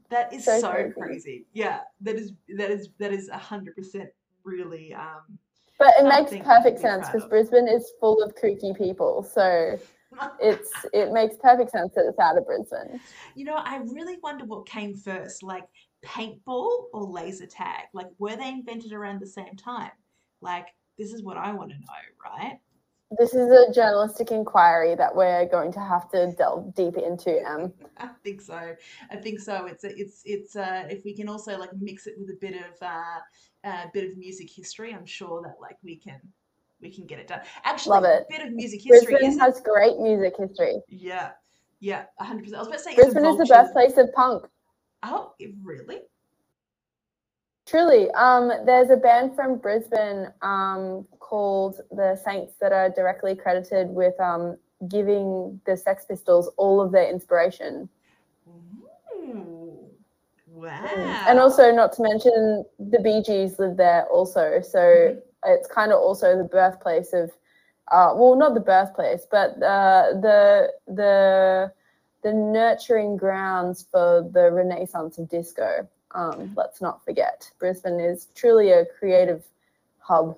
That 0.10 0.34
is 0.34 0.46
so, 0.46 0.60
So 0.60 0.72
crazy. 0.72 0.94
crazy. 0.94 1.46
Yeah, 1.54 1.82
that 2.02 2.16
is 2.16 2.34
that 2.58 2.72
is 2.72 2.90
that 3.00 3.12
is 3.14 3.30
a 3.30 3.38
hundred 3.38 3.76
percent 3.76 4.10
really 4.44 4.94
um 4.94 5.38
But 5.78 5.94
it 6.00 6.06
makes 6.06 6.32
perfect 6.46 6.80
sense 6.80 7.08
because. 7.08 7.26
Brisbane 7.28 7.68
is 7.68 7.92
full 8.00 8.24
of 8.24 8.36
kooky 8.36 8.76
people. 8.78 9.24
So 9.24 9.80
it's 10.42 10.72
it 10.94 11.12
makes 11.12 11.36
perfect 11.38 11.72
sense 11.72 11.94
that 11.96 12.06
it's 12.08 12.20
out 12.20 12.38
of 12.38 12.46
Brisbane. 12.46 13.00
you 13.36 13.46
know, 13.46 13.56
I 13.56 13.78
really 13.78 14.18
wonder 14.24 14.46
what 14.46 14.66
came 14.68 14.96
first, 14.96 15.44
like 15.44 15.66
paintball 16.04 16.86
or 16.94 17.04
laser 17.04 17.46
tag. 17.46 17.86
Like 17.94 18.08
were 18.18 18.36
they 18.36 18.50
invented 18.50 18.94
around 18.94 19.22
the 19.22 19.28
same 19.28 19.56
time? 19.56 19.92
Like 20.42 20.68
this 20.98 21.14
is 21.14 21.24
what 21.24 21.38
I 21.38 21.54
want 21.54 21.72
to 21.72 21.78
know, 21.78 21.94
right? 22.26 22.60
This 23.18 23.34
is 23.34 23.50
a 23.50 23.74
journalistic 23.74 24.30
inquiry 24.32 24.94
that 24.94 25.16
we're 25.16 25.48
going 25.48 25.72
to 25.74 25.80
have 25.80 26.10
to 26.12 26.32
delve 26.38 26.76
deep 26.76 26.96
into. 26.96 27.44
Um, 27.44 27.74
I 27.98 28.10
think 28.24 28.42
so. 28.42 28.76
I 29.10 29.16
think 29.16 29.40
so. 29.40 29.66
It's 29.66 29.84
a, 29.84 29.98
it's 29.98 30.22
it's 30.26 30.56
uh 30.56 30.86
if 30.90 31.04
we 31.04 31.16
can 31.16 31.28
also 31.28 31.58
like 31.58 31.72
mix 31.80 32.06
it 32.06 32.14
with 32.20 32.30
a 32.30 32.38
bit 32.40 32.56
of 32.56 32.82
uh 32.82 33.20
a 33.64 33.88
bit 33.94 34.10
of 34.10 34.18
music 34.18 34.50
history, 34.50 34.94
I'm 34.94 35.08
sure 35.08 35.42
that 35.42 35.56
like 35.60 35.78
we 35.84 35.96
can 35.96 36.22
we 36.82 36.92
can 36.92 37.08
get 37.08 37.20
it 37.20 37.28
done. 37.28 37.42
Actually, 37.64 38.02
Love 38.02 38.04
it. 38.06 38.26
a 38.30 38.38
bit 38.38 38.46
of 38.48 38.54
music 38.54 38.82
history 38.84 39.14
Brisbane 39.14 39.40
has 39.40 39.60
great 39.62 39.98
music 39.98 40.36
history. 40.38 40.76
Yeah, 40.88 41.32
yeah, 41.80 42.06
hundred 42.20 42.44
percent. 42.44 42.58
I 42.58 42.60
was 42.60 42.68
about 42.68 42.78
to 42.78 42.84
say, 42.84 42.96
Brisbane 42.96 43.26
is 43.26 43.38
the 43.38 43.46
vulture- 43.46 43.74
birthplace 43.74 43.98
of 43.98 44.14
punk. 44.14 44.46
Oh, 45.02 45.34
really? 45.64 46.02
Truly, 47.70 48.10
um, 48.12 48.52
there's 48.66 48.90
a 48.90 48.98
band 48.98 49.36
from 49.36 49.58
Brisbane 49.58 50.28
um, 50.42 51.06
called 51.20 51.82
the 51.92 52.20
Saints 52.26 52.56
that 52.60 52.72
are 52.72 52.90
directly 52.90 53.36
credited 53.36 53.90
with 53.90 54.20
um, 54.20 54.58
giving 54.88 55.62
the 55.68 55.78
Sex 55.78 56.06
Pistols 56.06 56.50
all 56.58 56.82
of 56.82 56.92
their 56.92 57.08
inspiration. 57.08 57.88
Ooh, 58.48 59.78
wow. 60.48 60.84
And 61.28 61.38
also, 61.38 61.72
not 61.72 61.94
to 61.94 62.02
mention, 62.02 62.66
the 62.80 63.00
Bee 63.02 63.22
Gees 63.22 63.60
live 63.60 63.78
there 63.78 64.06
also. 64.06 64.62
So 64.62 65.22
it's 65.46 65.68
kind 65.68 65.92
of 65.92 66.00
also 66.00 66.36
the 66.40 66.46
birthplace 66.46 67.14
of, 67.14 67.30
uh, 67.92 68.14
well, 68.16 68.36
not 68.36 68.56
the 68.56 68.62
birthplace, 68.62 69.28
but 69.30 69.62
uh, 69.62 70.14
the 70.20 70.72
the 70.88 71.72
the 72.24 72.34
nurturing 72.34 73.16
grounds 73.16 73.86
for 73.92 74.28
the 74.34 74.52
renaissance 74.52 75.20
of 75.20 75.30
disco. 75.30 75.88
Um, 76.12 76.52
let's 76.56 76.82
not 76.82 77.04
forget, 77.06 77.50
Brisbane 77.60 78.00
is 78.00 78.28
truly 78.36 78.72
a 78.72 78.86
creative 78.86 79.44
hub. 80.00 80.38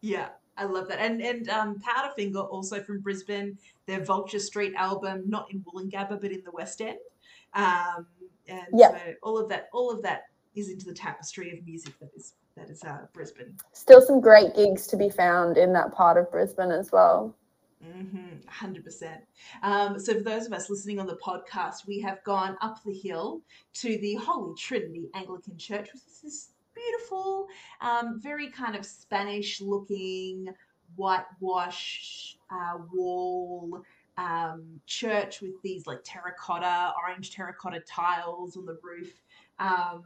Yeah, 0.00 0.28
I 0.56 0.64
love 0.64 0.88
that. 0.88 1.00
And 1.00 1.20
and 1.20 1.48
um, 1.48 1.80
Powderfinger 1.80 2.48
also 2.48 2.80
from 2.82 3.00
Brisbane. 3.00 3.58
Their 3.86 4.04
Vulture 4.04 4.38
Street 4.38 4.74
album, 4.76 5.24
not 5.26 5.50
in 5.50 5.64
Woolloongabba 5.64 6.20
but 6.20 6.30
in 6.30 6.42
the 6.44 6.50
West 6.52 6.80
End. 6.80 6.98
Um, 7.54 8.06
and 8.46 8.66
Yeah. 8.72 8.90
so 8.90 9.14
all 9.22 9.38
of 9.38 9.48
that, 9.48 9.68
all 9.72 9.90
of 9.90 10.02
that 10.02 10.24
is 10.54 10.70
into 10.70 10.86
the 10.86 10.92
tapestry 10.92 11.56
of 11.56 11.64
music 11.66 11.98
that 12.00 12.10
is 12.14 12.34
that 12.56 12.68
is 12.70 12.82
uh, 12.84 13.06
Brisbane. 13.12 13.56
Still 13.72 14.02
some 14.02 14.20
great 14.20 14.54
gigs 14.54 14.86
to 14.88 14.96
be 14.96 15.08
found 15.08 15.56
in 15.56 15.72
that 15.72 15.92
part 15.92 16.16
of 16.18 16.30
Brisbane 16.30 16.70
as 16.72 16.90
well. 16.92 17.34
Mm-hmm, 17.86 18.48
100%. 18.48 19.18
Um, 19.62 19.98
so, 19.98 20.14
for 20.14 20.20
those 20.20 20.46
of 20.46 20.52
us 20.52 20.68
listening 20.68 20.98
on 20.98 21.06
the 21.06 21.16
podcast, 21.16 21.86
we 21.86 22.00
have 22.00 22.22
gone 22.24 22.56
up 22.60 22.82
the 22.84 22.92
hill 22.92 23.40
to 23.74 23.98
the 23.98 24.14
Holy 24.16 24.54
Trinity 24.56 25.08
Anglican 25.14 25.56
Church, 25.56 25.88
which 25.92 26.02
is 26.02 26.20
this 26.22 26.48
beautiful, 26.74 27.46
um, 27.80 28.20
very 28.20 28.48
kind 28.50 28.74
of 28.74 28.84
Spanish 28.84 29.60
looking, 29.60 30.48
whitewash 30.96 32.36
uh, 32.50 32.78
wall 32.92 33.82
um, 34.16 34.80
church 34.86 35.40
with 35.40 35.60
these 35.62 35.86
like 35.86 36.00
terracotta, 36.04 36.92
orange 37.02 37.30
terracotta 37.30 37.80
tiles 37.80 38.56
on 38.56 38.66
the 38.66 38.76
roof. 38.82 39.12
Um, 39.60 40.02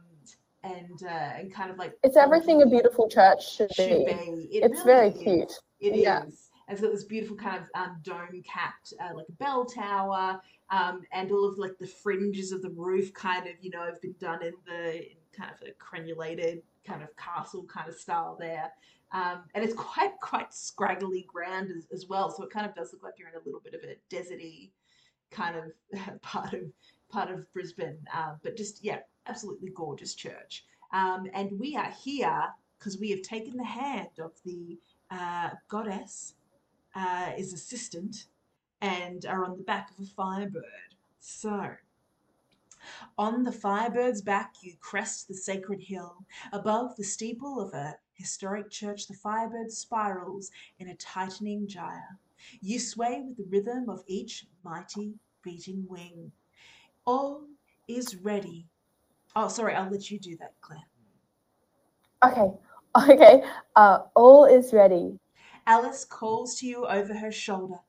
and, 0.63 1.03
uh, 1.03 1.09
and 1.39 1.53
kind 1.53 1.69
of 1.71 1.77
like 1.77 1.93
It's 2.03 2.15
everything 2.15 2.61
a 2.61 2.65
beautiful 2.65 3.09
church 3.09 3.55
should, 3.55 3.73
should 3.73 4.05
be. 4.05 4.13
be. 4.13 4.49
It 4.57 4.63
It's 4.71 4.85
really 4.85 4.85
very 4.85 5.07
is. 5.09 5.21
cute. 5.21 5.53
It 5.81 5.97
is. 6.27 6.49
And 6.73 6.79
so 6.81 6.89
this 6.89 7.03
beautiful 7.03 7.37
kind 7.37 7.61
of 7.61 7.69
um, 7.75 7.97
dome-capped, 8.01 8.95
uh, 8.99 9.13
like 9.13 9.27
a 9.29 9.33
bell 9.33 9.63
tower, 9.63 10.41
um, 10.71 11.03
and 11.11 11.31
all 11.31 11.45
of 11.45 11.59
like 11.59 11.77
the 11.77 11.85
fringes 11.85 12.51
of 12.51 12.63
the 12.63 12.71
roof, 12.71 13.13
kind 13.13 13.45
of, 13.45 13.53
you 13.61 13.69
know, 13.69 13.85
have 13.85 14.01
been 14.01 14.15
done 14.19 14.41
in 14.41 14.53
the 14.65 15.11
in 15.11 15.17
kind 15.37 15.51
of 15.51 15.67
a 15.67 15.71
crenulated 15.73 16.63
kind 16.83 17.03
of 17.03 17.15
castle 17.15 17.63
kind 17.65 17.87
of 17.87 17.93
style 17.93 18.35
there. 18.39 18.71
Um, 19.11 19.43
and 19.53 19.63
it's 19.63 19.75
quite 19.75 20.19
quite 20.19 20.51
scraggly 20.51 21.27
ground 21.31 21.69
as, 21.69 21.85
as 21.93 22.09
well, 22.09 22.31
so 22.31 22.41
it 22.41 22.49
kind 22.49 22.65
of 22.65 22.73
does 22.73 22.91
look 22.91 23.03
like 23.03 23.19
you're 23.19 23.29
in 23.29 23.35
a 23.35 23.45
little 23.45 23.61
bit 23.63 23.75
of 23.75 23.81
a 23.83 23.95
deserty 24.09 24.71
kind 25.29 25.55
of 25.55 26.21
part 26.23 26.53
of 26.53 26.61
part 27.07 27.29
of 27.29 27.53
Brisbane. 27.53 27.99
Uh, 28.11 28.33
but 28.41 28.57
just 28.57 28.83
yeah, 28.83 29.01
absolutely 29.27 29.69
gorgeous 29.75 30.15
church. 30.15 30.65
Um, 30.91 31.27
and 31.35 31.51
we 31.59 31.75
are 31.75 31.93
here 32.03 32.45
because 32.79 32.97
we 32.97 33.11
have 33.11 33.21
taken 33.21 33.57
the 33.57 33.63
hand 33.63 34.09
of 34.19 34.31
the 34.43 34.79
uh, 35.11 35.51
goddess, 35.69 36.33
uh, 36.95 37.31
is 37.37 37.53
assistant, 37.53 38.27
and 38.81 39.25
are 39.25 39.45
on 39.45 39.57
the 39.57 39.63
back 39.63 39.91
of 39.91 40.05
a 40.05 40.07
firebird. 40.07 40.95
So, 41.19 41.75
on 43.17 43.43
the 43.43 43.51
firebird's 43.51 44.21
back, 44.21 44.55
you 44.61 44.73
crest 44.79 45.27
the 45.27 45.33
sacred 45.33 45.81
hill. 45.81 46.25
Above 46.51 46.95
the 46.95 47.03
steeple 47.03 47.61
of 47.61 47.73
a 47.73 47.97
historic 48.13 48.69
church, 48.69 49.07
the 49.07 49.13
firebird 49.13 49.71
spirals 49.71 50.51
in 50.79 50.89
a 50.89 50.95
tightening 50.95 51.67
gyre. 51.67 52.19
You 52.61 52.79
sway 52.79 53.23
with 53.25 53.37
the 53.37 53.45
rhythm 53.49 53.89
of 53.89 54.03
each 54.07 54.45
mighty 54.63 55.15
beating 55.43 55.85
wing. 55.87 56.31
All 57.05 57.45
is 57.87 58.15
ready. 58.17 58.67
Oh, 59.35 59.47
sorry, 59.47 59.75
I'll 59.75 59.89
let 59.89 60.11
you 60.11 60.19
do 60.19 60.37
that, 60.37 60.53
Clare. 60.61 60.83
Okay, 62.23 62.51
okay. 63.11 63.43
Uh, 63.75 63.99
all 64.15 64.45
is 64.45 64.73
ready. 64.73 65.17
Alice 65.65 66.03
calls 66.03 66.55
to 66.59 66.67
you 66.67 66.85
over 66.85 67.13
her 67.13 67.31
shoulder. 67.31 67.79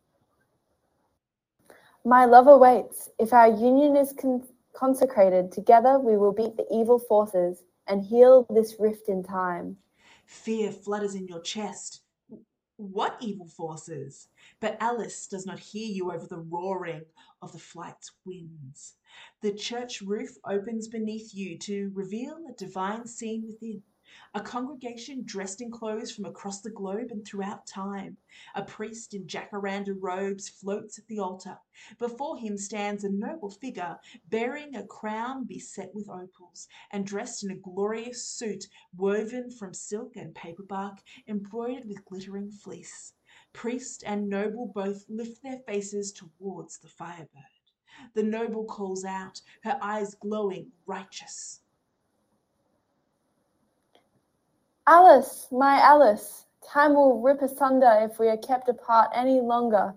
My 2.04 2.24
love 2.24 2.46
awaits. 2.46 3.10
If 3.18 3.32
our 3.32 3.48
union 3.48 3.96
is 3.96 4.12
con- 4.12 4.46
consecrated, 4.74 5.50
together 5.50 5.98
we 5.98 6.16
will 6.16 6.32
beat 6.32 6.56
the 6.56 6.66
evil 6.70 6.98
forces 6.98 7.64
and 7.88 8.04
heal 8.04 8.46
this 8.50 8.76
rift 8.78 9.08
in 9.08 9.22
time. 9.22 9.76
Fear 10.26 10.72
flutters 10.72 11.14
in 11.14 11.26
your 11.26 11.40
chest. 11.40 12.02
What 12.76 13.16
evil 13.20 13.46
forces? 13.46 14.28
But 14.60 14.76
Alice 14.80 15.26
does 15.26 15.46
not 15.46 15.58
hear 15.58 15.86
you 15.86 16.12
over 16.12 16.26
the 16.26 16.38
roaring 16.38 17.04
of 17.40 17.52
the 17.52 17.58
flight's 17.58 18.12
winds. 18.24 18.94
The 19.42 19.52
church 19.52 20.00
roof 20.00 20.30
opens 20.44 20.88
beneath 20.88 21.34
you 21.34 21.56
to 21.58 21.90
reveal 21.94 22.38
a 22.48 22.52
divine 22.52 23.06
scene 23.06 23.44
within. 23.46 23.82
A 24.32 24.40
congregation 24.40 25.24
dressed 25.24 25.60
in 25.60 25.70
clothes 25.70 26.12
from 26.12 26.24
across 26.24 26.60
the 26.60 26.70
globe 26.70 27.10
and 27.10 27.26
throughout 27.26 27.66
time. 27.66 28.16
A 28.54 28.62
priest 28.62 29.12
in 29.12 29.26
jacaranda 29.26 29.94
robes 30.00 30.48
floats 30.48 30.98
at 30.98 31.06
the 31.08 31.18
altar. 31.18 31.58
Before 31.98 32.36
him 32.36 32.56
stands 32.56 33.02
a 33.02 33.10
noble 33.10 33.50
figure 33.50 33.98
bearing 34.28 34.76
a 34.76 34.86
crown 34.86 35.44
beset 35.44 35.94
with 35.94 36.08
opals 36.08 36.68
and 36.92 37.04
dressed 37.04 37.42
in 37.42 37.50
a 37.50 37.56
glorious 37.56 38.24
suit 38.24 38.68
woven 38.96 39.50
from 39.50 39.74
silk 39.74 40.16
and 40.16 40.34
paper 40.34 40.62
bark, 40.62 41.02
embroidered 41.26 41.88
with 41.88 42.04
glittering 42.04 42.50
fleece. 42.50 43.14
Priest 43.52 44.04
and 44.06 44.28
noble 44.28 44.66
both 44.66 45.04
lift 45.08 45.42
their 45.42 45.58
faces 45.66 46.12
towards 46.12 46.78
the 46.78 46.88
firebird. 46.88 47.42
The 48.14 48.22
noble 48.22 48.64
calls 48.64 49.04
out, 49.04 49.40
her 49.64 49.76
eyes 49.80 50.14
glowing 50.14 50.72
righteous. 50.86 51.60
Alice, 54.86 55.48
my 55.50 55.80
Alice, 55.80 56.44
time 56.62 56.92
will 56.92 57.22
rip 57.22 57.40
asunder 57.40 58.00
if 58.02 58.18
we 58.18 58.28
are 58.28 58.36
kept 58.36 58.68
apart 58.68 59.10
any 59.14 59.40
longer. 59.40 59.94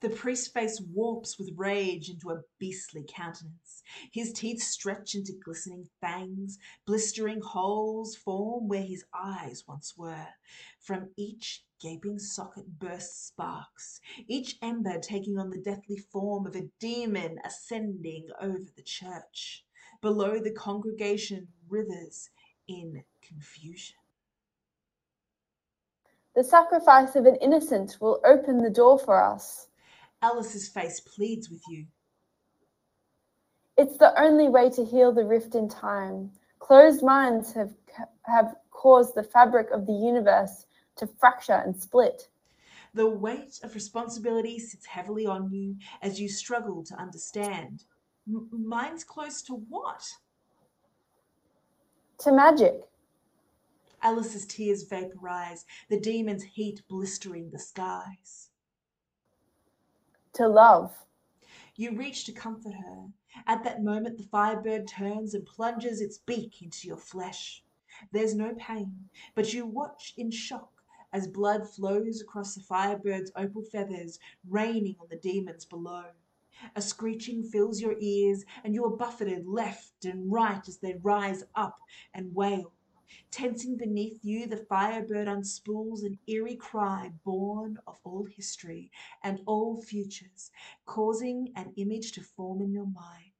The 0.00 0.10
priest's 0.10 0.46
face 0.46 0.80
warps 0.80 1.36
with 1.36 1.50
rage 1.56 2.08
into 2.08 2.30
a 2.30 2.42
beastly 2.60 3.04
countenance. 3.08 3.82
His 4.12 4.32
teeth 4.32 4.62
stretch 4.62 5.16
into 5.16 5.32
glistening 5.32 5.88
fangs. 6.00 6.60
Blistering 6.86 7.40
holes 7.40 8.14
form 8.14 8.68
where 8.68 8.84
his 8.84 9.04
eyes 9.12 9.64
once 9.66 9.94
were. 9.96 10.28
From 10.78 11.10
each 11.16 11.64
gaping 11.80 12.20
socket 12.20 12.78
burst 12.78 13.26
sparks, 13.26 14.00
each 14.28 14.58
ember 14.62 15.00
taking 15.00 15.38
on 15.38 15.50
the 15.50 15.60
deathly 15.60 15.96
form 15.96 16.46
of 16.46 16.54
a 16.54 16.70
demon 16.78 17.40
ascending 17.44 18.28
over 18.40 18.70
the 18.76 18.82
church. 18.82 19.64
Below 20.00 20.38
the 20.38 20.52
congregation 20.52 21.48
writhers 21.68 22.30
in 22.68 23.02
confusion. 23.28 23.96
The 26.34 26.44
sacrifice 26.44 27.16
of 27.16 27.26
an 27.26 27.36
innocent 27.36 27.96
will 28.00 28.20
open 28.24 28.58
the 28.58 28.70
door 28.70 28.98
for 28.98 29.22
us. 29.22 29.68
Alice's 30.22 30.68
face 30.68 31.00
pleads 31.00 31.50
with 31.50 31.62
you. 31.68 31.86
It's 33.76 33.96
the 33.96 34.12
only 34.20 34.48
way 34.48 34.70
to 34.70 34.84
heal 34.84 35.12
the 35.12 35.24
rift 35.24 35.54
in 35.54 35.68
time. 35.68 36.32
Closed 36.58 37.02
minds 37.02 37.52
have, 37.52 37.72
have 38.22 38.56
caused 38.70 39.14
the 39.14 39.22
fabric 39.22 39.70
of 39.70 39.86
the 39.86 39.92
universe 39.92 40.66
to 40.96 41.06
fracture 41.06 41.62
and 41.64 41.76
split. 41.76 42.28
The 42.94 43.08
weight 43.08 43.60
of 43.62 43.74
responsibility 43.74 44.58
sits 44.58 44.86
heavily 44.86 45.26
on 45.26 45.50
you 45.52 45.76
as 46.02 46.20
you 46.20 46.28
struggle 46.28 46.82
to 46.84 46.94
understand. 46.96 47.84
M- 48.26 48.48
mine's 48.52 49.04
close 49.04 49.42
to 49.42 49.54
what? 49.54 50.02
To 52.20 52.32
magic. 52.32 52.80
Alice's 54.02 54.46
tears 54.46 54.82
vaporize, 54.84 55.64
the 55.88 55.98
demon's 56.00 56.42
heat 56.42 56.82
blistering 56.88 57.50
the 57.50 57.58
skies. 57.58 58.50
To 60.34 60.48
love. 60.48 61.06
You 61.76 61.96
reach 61.96 62.24
to 62.24 62.32
comfort 62.32 62.74
her. 62.74 63.08
At 63.46 63.64
that 63.64 63.82
moment, 63.82 64.18
the 64.18 64.24
firebird 64.24 64.88
turns 64.88 65.34
and 65.34 65.46
plunges 65.46 66.00
its 66.00 66.18
beak 66.18 66.62
into 66.62 66.88
your 66.88 66.96
flesh. 66.96 67.64
There's 68.12 68.34
no 68.34 68.54
pain, 68.54 69.08
but 69.34 69.52
you 69.52 69.66
watch 69.66 70.14
in 70.16 70.30
shock 70.30 70.70
as 71.12 71.26
blood 71.26 71.68
flows 71.68 72.20
across 72.20 72.54
the 72.54 72.62
firebird's 72.62 73.32
opal 73.34 73.62
feathers, 73.62 74.18
raining 74.48 74.96
on 75.00 75.08
the 75.08 75.16
demons 75.16 75.64
below. 75.64 76.04
A 76.74 76.82
screeching 76.82 77.44
fills 77.44 77.80
your 77.80 77.96
ears, 77.98 78.44
and 78.64 78.74
you 78.74 78.84
are 78.84 78.96
buffeted 78.96 79.46
left 79.46 80.04
and 80.04 80.30
right 80.30 80.66
as 80.68 80.78
they 80.78 80.94
rise 81.02 81.44
up 81.54 81.78
and 82.14 82.34
wail. 82.34 82.72
Tensing 83.30 83.76
beneath 83.76 84.24
you, 84.24 84.46
the 84.46 84.56
firebird 84.56 85.28
unspools 85.28 86.02
an 86.02 86.18
eerie 86.26 86.56
cry 86.56 87.12
born 87.24 87.78
of 87.86 87.98
all 88.04 88.24
history 88.24 88.90
and 89.22 89.40
all 89.46 89.80
futures, 89.80 90.50
causing 90.84 91.52
an 91.56 91.72
image 91.76 92.12
to 92.12 92.22
form 92.22 92.60
in 92.60 92.72
your 92.72 92.86
mind. 92.86 93.32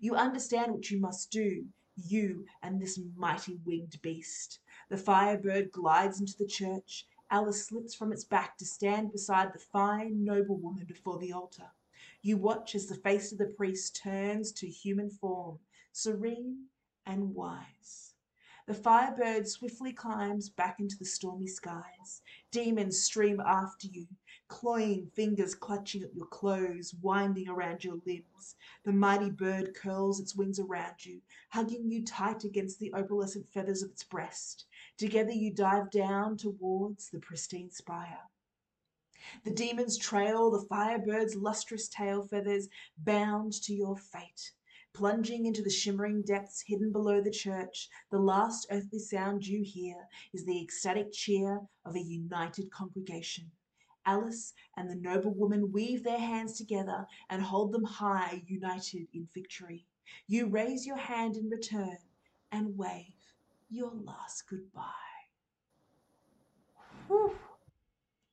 You 0.00 0.14
understand 0.14 0.72
what 0.72 0.90
you 0.90 1.00
must 1.00 1.30
do, 1.30 1.66
you 1.96 2.46
and 2.62 2.80
this 2.80 2.98
mighty 3.16 3.58
winged 3.64 4.00
beast. 4.02 4.60
The 4.88 4.96
firebird 4.96 5.72
glides 5.72 6.20
into 6.20 6.36
the 6.38 6.46
church. 6.46 7.06
Alice 7.30 7.66
slips 7.66 7.94
from 7.94 8.12
its 8.12 8.24
back 8.24 8.56
to 8.58 8.64
stand 8.64 9.12
beside 9.12 9.52
the 9.52 9.58
fine, 9.58 10.24
noble 10.24 10.56
woman 10.56 10.84
before 10.84 11.18
the 11.18 11.32
altar. 11.32 11.70
You 12.22 12.36
watch 12.36 12.74
as 12.74 12.86
the 12.86 12.94
face 12.94 13.32
of 13.32 13.38
the 13.38 13.46
priest 13.46 13.96
turns 14.02 14.52
to 14.52 14.66
human 14.66 15.10
form, 15.10 15.58
serene 15.92 16.66
and 17.06 17.34
wise. 17.34 18.09
The 18.66 18.74
firebird 18.74 19.48
swiftly 19.48 19.92
climbs 19.92 20.48
back 20.48 20.80
into 20.80 20.96
the 20.96 21.04
stormy 21.04 21.46
skies. 21.46 22.22
Demons 22.50 23.02
stream 23.02 23.40
after 23.40 23.86
you, 23.86 24.06
cloying 24.48 25.10
fingers 25.14 25.54
clutching 25.54 26.02
at 26.02 26.14
your 26.14 26.26
clothes, 26.26 26.94
winding 27.02 27.48
around 27.48 27.82
your 27.82 28.00
limbs. 28.06 28.56
The 28.84 28.92
mighty 28.92 29.30
bird 29.30 29.74
curls 29.74 30.20
its 30.20 30.36
wings 30.36 30.60
around 30.60 31.04
you, 31.04 31.20
hugging 31.48 31.90
you 31.90 32.04
tight 32.04 32.44
against 32.44 32.78
the 32.78 32.92
opalescent 32.94 33.48
feathers 33.48 33.82
of 33.82 33.90
its 33.90 34.04
breast. 34.04 34.66
Together 34.96 35.32
you 35.32 35.52
dive 35.52 35.90
down 35.90 36.36
towards 36.36 37.10
the 37.10 37.18
pristine 37.18 37.70
spire. 37.70 38.28
The 39.44 39.52
demons 39.52 39.98
trail 39.98 40.50
the 40.50 40.66
firebird's 40.66 41.34
lustrous 41.34 41.88
tail 41.88 42.22
feathers, 42.22 42.68
bound 42.98 43.52
to 43.62 43.74
your 43.74 43.96
fate. 43.96 44.52
Plunging 44.92 45.46
into 45.46 45.62
the 45.62 45.70
shimmering 45.70 46.22
depths 46.22 46.62
hidden 46.66 46.92
below 46.92 47.20
the 47.20 47.30
church, 47.30 47.88
the 48.10 48.18
last 48.18 48.66
earthly 48.70 48.98
sound 48.98 49.46
you 49.46 49.62
hear 49.62 49.94
is 50.32 50.44
the 50.44 50.60
ecstatic 50.60 51.12
cheer 51.12 51.60
of 51.84 51.94
a 51.94 52.00
united 52.00 52.70
congregation. 52.70 53.50
Alice 54.04 54.52
and 54.76 54.90
the 54.90 54.96
noble 54.96 55.32
woman 55.32 55.70
weave 55.72 56.02
their 56.02 56.18
hands 56.18 56.56
together 56.56 57.06
and 57.28 57.42
hold 57.42 57.72
them 57.72 57.84
high, 57.84 58.42
united 58.46 59.06
in 59.12 59.28
victory. 59.32 59.86
You 60.26 60.48
raise 60.48 60.86
your 60.86 60.96
hand 60.96 61.36
in 61.36 61.48
return 61.48 61.98
and 62.50 62.76
wave 62.76 63.14
your 63.68 63.92
last 63.94 64.48
goodbye. 64.48 64.82
Whew. 67.06 67.36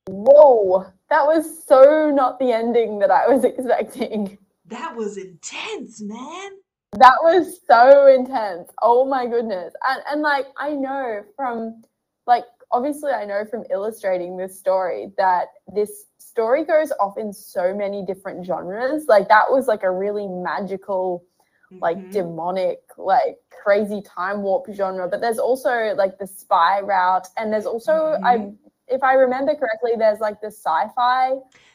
Whoa, 0.08 0.86
that 1.10 1.26
was 1.26 1.64
so 1.64 2.10
not 2.10 2.38
the 2.38 2.52
ending 2.52 2.98
that 2.98 3.10
I 3.10 3.28
was 3.28 3.44
expecting. 3.44 4.38
That 4.68 4.94
was 4.96 5.16
intense, 5.16 6.00
man. 6.00 6.50
That 6.92 7.16
was 7.22 7.60
so 7.66 8.06
intense. 8.06 8.70
Oh 8.82 9.04
my 9.04 9.26
goodness. 9.26 9.74
And 9.86 10.02
and 10.10 10.22
like 10.22 10.46
I 10.56 10.70
know 10.70 11.22
from 11.36 11.82
like 12.26 12.44
obviously 12.72 13.12
I 13.12 13.24
know 13.24 13.44
from 13.44 13.64
illustrating 13.70 14.36
this 14.36 14.58
story 14.58 15.12
that 15.16 15.48
this 15.74 16.06
story 16.18 16.64
goes 16.64 16.92
off 17.00 17.18
in 17.18 17.32
so 17.32 17.74
many 17.74 18.04
different 18.04 18.44
genres. 18.46 19.06
Like 19.06 19.28
that 19.28 19.50
was 19.50 19.66
like 19.68 19.82
a 19.82 19.90
really 19.90 20.26
magical 20.26 21.24
like 21.80 21.98
Mhm. 21.98 22.10
demonic 22.10 22.80
like 22.96 23.36
crazy 23.50 24.02
time 24.02 24.42
warp 24.42 24.66
genre 24.72 25.08
but 25.08 25.20
there's 25.20 25.38
also 25.38 25.94
like 25.94 26.18
the 26.18 26.26
spy 26.26 26.80
route 26.80 27.28
and 27.36 27.52
there's 27.52 27.66
also 27.66 27.92
I 28.24 28.50
if 28.88 29.02
I 29.02 29.12
remember 29.14 29.54
correctly 29.54 29.92
there's 29.96 30.18
like 30.18 30.40
the 30.40 30.48
sci-fi 30.50 31.34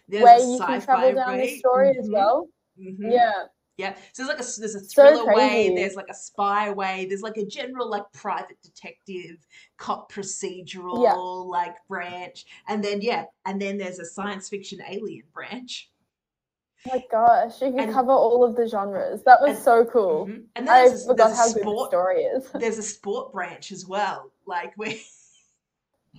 There's 0.10 0.24
way 0.24 0.40
you 0.40 0.60
can 0.66 0.82
sci-fi 0.82 0.86
travel 0.86 1.16
down 1.16 1.38
way. 1.38 1.46
this 1.46 1.60
story 1.60 1.96
as 1.98 2.08
Mhm, 2.08 2.12
well. 2.12 2.48
Mhm. 2.80 3.12
Yeah. 3.12 3.32
Yeah. 3.78 3.96
So 4.14 4.24
there's 4.24 4.30
like 4.30 4.38
a 4.40 4.60
there's 4.60 4.76
a 4.76 4.80
So 4.86 4.94
thriller 4.94 5.34
way, 5.34 5.74
there's 5.76 5.96
like 5.96 6.10
a 6.10 6.14
spy 6.14 6.70
way, 6.70 7.06
there's 7.06 7.22
like 7.24 7.38
a 7.38 7.46
general 7.46 7.90
like 7.90 8.04
private 8.14 8.62
detective, 8.62 9.38
cop 9.78 10.12
procedural 10.12 11.48
like 11.50 11.76
branch, 11.88 12.46
and 12.68 12.84
then 12.84 13.02
yeah, 13.02 13.26
and 13.46 13.60
then 13.60 13.78
there's 13.78 13.98
a 14.00 14.06
science 14.06 14.48
fiction 14.50 14.80
alien 14.88 15.24
branch. 15.34 15.90
Oh 16.86 16.92
my 16.96 17.04
gosh, 17.10 17.62
you 17.62 17.72
can 17.72 17.80
And- 17.80 17.94
cover 17.94 18.12
all 18.12 18.44
of 18.44 18.56
the 18.56 18.68
genres. 18.68 19.24
That 19.24 19.42
was 19.42 19.56
and- 19.56 19.64
so 19.64 19.86
cool. 19.86 20.28
Mhm. 20.28 20.44
And 20.56 20.68
then 20.68 20.74
I 20.76 20.88
there's 20.90 21.06
forgot 21.08 21.34
how 21.36 21.46
a 21.50 21.54
good 21.54 21.56
the 21.56 21.62
sport 21.62 21.90
story 21.90 22.24
is. 22.24 22.50
there's 22.60 22.78
a 22.78 22.84
sport 22.84 23.32
branch 23.34 23.72
as 23.72 23.88
well, 23.88 24.32
like 24.46 24.74
where 24.76 24.90
ends 24.90 25.23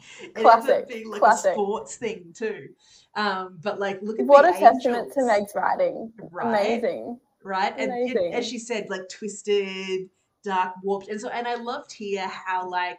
Classic, 0.35 0.89
being 0.89 1.09
like 1.11 1.21
classic. 1.21 1.53
a 1.53 1.55
sports 1.55 1.97
thing 1.97 2.33
too. 2.35 2.69
Um, 3.15 3.59
but 3.63 3.79
like 3.79 4.01
look 4.03 4.19
at 4.19 4.27
What 4.27 4.45
a 4.45 4.59
testament 4.59 5.13
to 5.15 5.25
Meg's 5.25 5.53
writing. 5.55 6.13
right? 6.31 6.49
Amazing. 6.83 7.19
right? 7.43 7.75
And 7.79 7.93
Amazing. 7.93 8.35
as 8.35 8.47
she 8.47 8.59
said, 8.59 8.87
like 8.91 9.09
twisted, 9.09 10.09
dark, 10.43 10.75
warped, 10.83 11.09
and 11.09 11.21
so 11.21 11.29
and 11.29 11.47
I 11.47 11.55
loved 11.55 11.93
here 11.93 12.27
how 12.29 12.69
like 12.69 12.99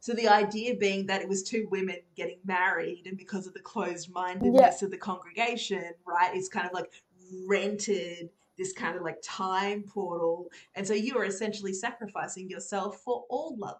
so 0.00 0.12
the 0.12 0.28
idea 0.28 0.74
being 0.74 1.06
that 1.06 1.22
it 1.22 1.28
was 1.30 1.42
two 1.42 1.66
women 1.70 1.96
getting 2.14 2.38
married, 2.44 3.04
and 3.06 3.16
because 3.16 3.46
of 3.46 3.54
the 3.54 3.60
closed 3.60 4.12
mindedness 4.12 4.82
of 4.82 4.90
the 4.90 4.98
congregation, 4.98 5.92
right, 6.06 6.30
it's 6.36 6.48
kind 6.50 6.66
of 6.66 6.74
like 6.74 6.90
rented 7.46 8.28
this 8.56 8.72
kind 8.72 8.96
of 8.96 9.02
like 9.02 9.16
time 9.22 9.82
portal, 9.82 10.50
and 10.74 10.86
so 10.86 10.92
you 10.94 11.16
are 11.16 11.24
essentially 11.24 11.72
sacrificing 11.72 12.48
yourself 12.50 13.00
for 13.00 13.24
all 13.30 13.56
love. 13.58 13.78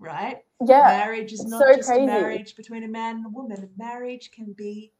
Right? 0.00 0.38
Yeah. 0.66 0.82
Marriage 0.82 1.32
is 1.32 1.44
not 1.44 1.60
so 1.60 1.76
just 1.76 1.88
crazy. 1.88 2.04
a 2.04 2.06
marriage 2.06 2.56
between 2.56 2.84
a 2.84 2.88
man 2.88 3.16
and 3.16 3.26
a 3.26 3.28
woman. 3.28 3.68
Marriage 3.76 4.30
can 4.30 4.54
be 4.54 4.92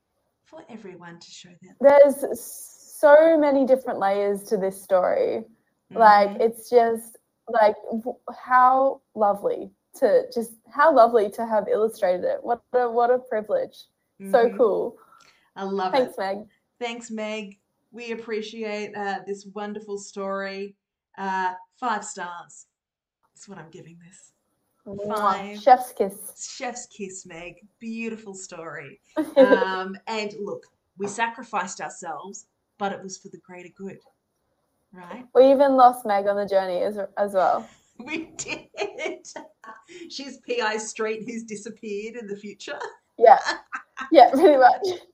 for 0.45 0.63
everyone 0.69 1.19
to 1.19 1.31
show 1.31 1.49
them. 1.63 1.75
There's 1.81 2.39
so 2.39 3.39
many 3.39 3.65
different 3.65 3.99
layers 3.99 4.43
to 4.45 4.59
this 4.59 4.81
story. 4.81 5.45
Like 5.91 6.31
Mhm. 6.31 6.41
it's 6.41 6.69
just 6.69 7.17
like 7.49 7.77
how 8.33 9.01
lovely 9.15 9.73
to 9.95 10.31
just 10.33 10.53
how 10.69 10.93
lovely 10.95 11.31
to 11.31 11.47
have 11.47 11.67
illustrated 11.67 12.25
it. 12.25 12.45
What 12.45 12.63
a 12.75 12.89
what 12.89 13.11
a 13.11 13.19
privilege. 13.19 13.87
So 14.31 14.49
Mhm. 14.49 14.57
cool. 14.57 14.99
I 15.57 15.65
love 15.65 15.93
Thanks, 15.93 16.13
it. 16.13 16.17
Thanks, 16.17 16.39
Meg. 16.39 16.49
Thanks, 16.79 17.11
Meg. 17.11 17.61
We 17.91 18.13
appreciate 18.13 18.95
uh, 18.95 19.21
this 19.27 19.47
wonderful 19.47 19.99
story. 19.99 20.77
Uh, 21.19 21.55
five 21.77 22.05
stars. 22.05 22.67
That's 23.35 23.49
what 23.49 23.59
I'm 23.59 23.71
giving 23.71 23.99
this. 23.99 24.33
Five. 25.09 25.61
Chef's 25.61 25.93
kiss. 25.93 26.55
Chef's 26.57 26.87
kiss, 26.87 27.27
Meg. 27.27 27.57
Beautiful 27.79 28.35
story. 28.35 29.01
Um, 29.37 29.97
and 30.07 30.35
look, 30.41 30.65
we 30.99 31.07
sacrificed 31.07 31.81
ourselves, 31.81 32.47
but 32.79 32.93
it 32.93 33.03
was 33.03 33.19
for 33.19 33.29
the 33.29 33.39
greater 33.39 33.69
good, 33.77 33.99
right? 34.93 35.25
we 35.35 35.51
even 35.51 35.77
lost 35.77 36.05
Meg 36.07 36.27
on 36.27 36.37
the 36.37 36.47
journey 36.47 36.83
as, 36.83 36.99
as 37.19 37.33
well. 37.35 37.69
We 37.99 38.31
did. 38.39 39.27
She's 40.09 40.39
P.I. 40.39 40.79
Street 40.79 41.25
who's 41.27 41.43
disappeared 41.43 42.17
in 42.17 42.27
the 42.27 42.37
future. 42.37 42.79
Yeah. 43.19 43.39
Yeah, 44.11 44.31
pretty 44.31 44.57
much. 44.57 44.87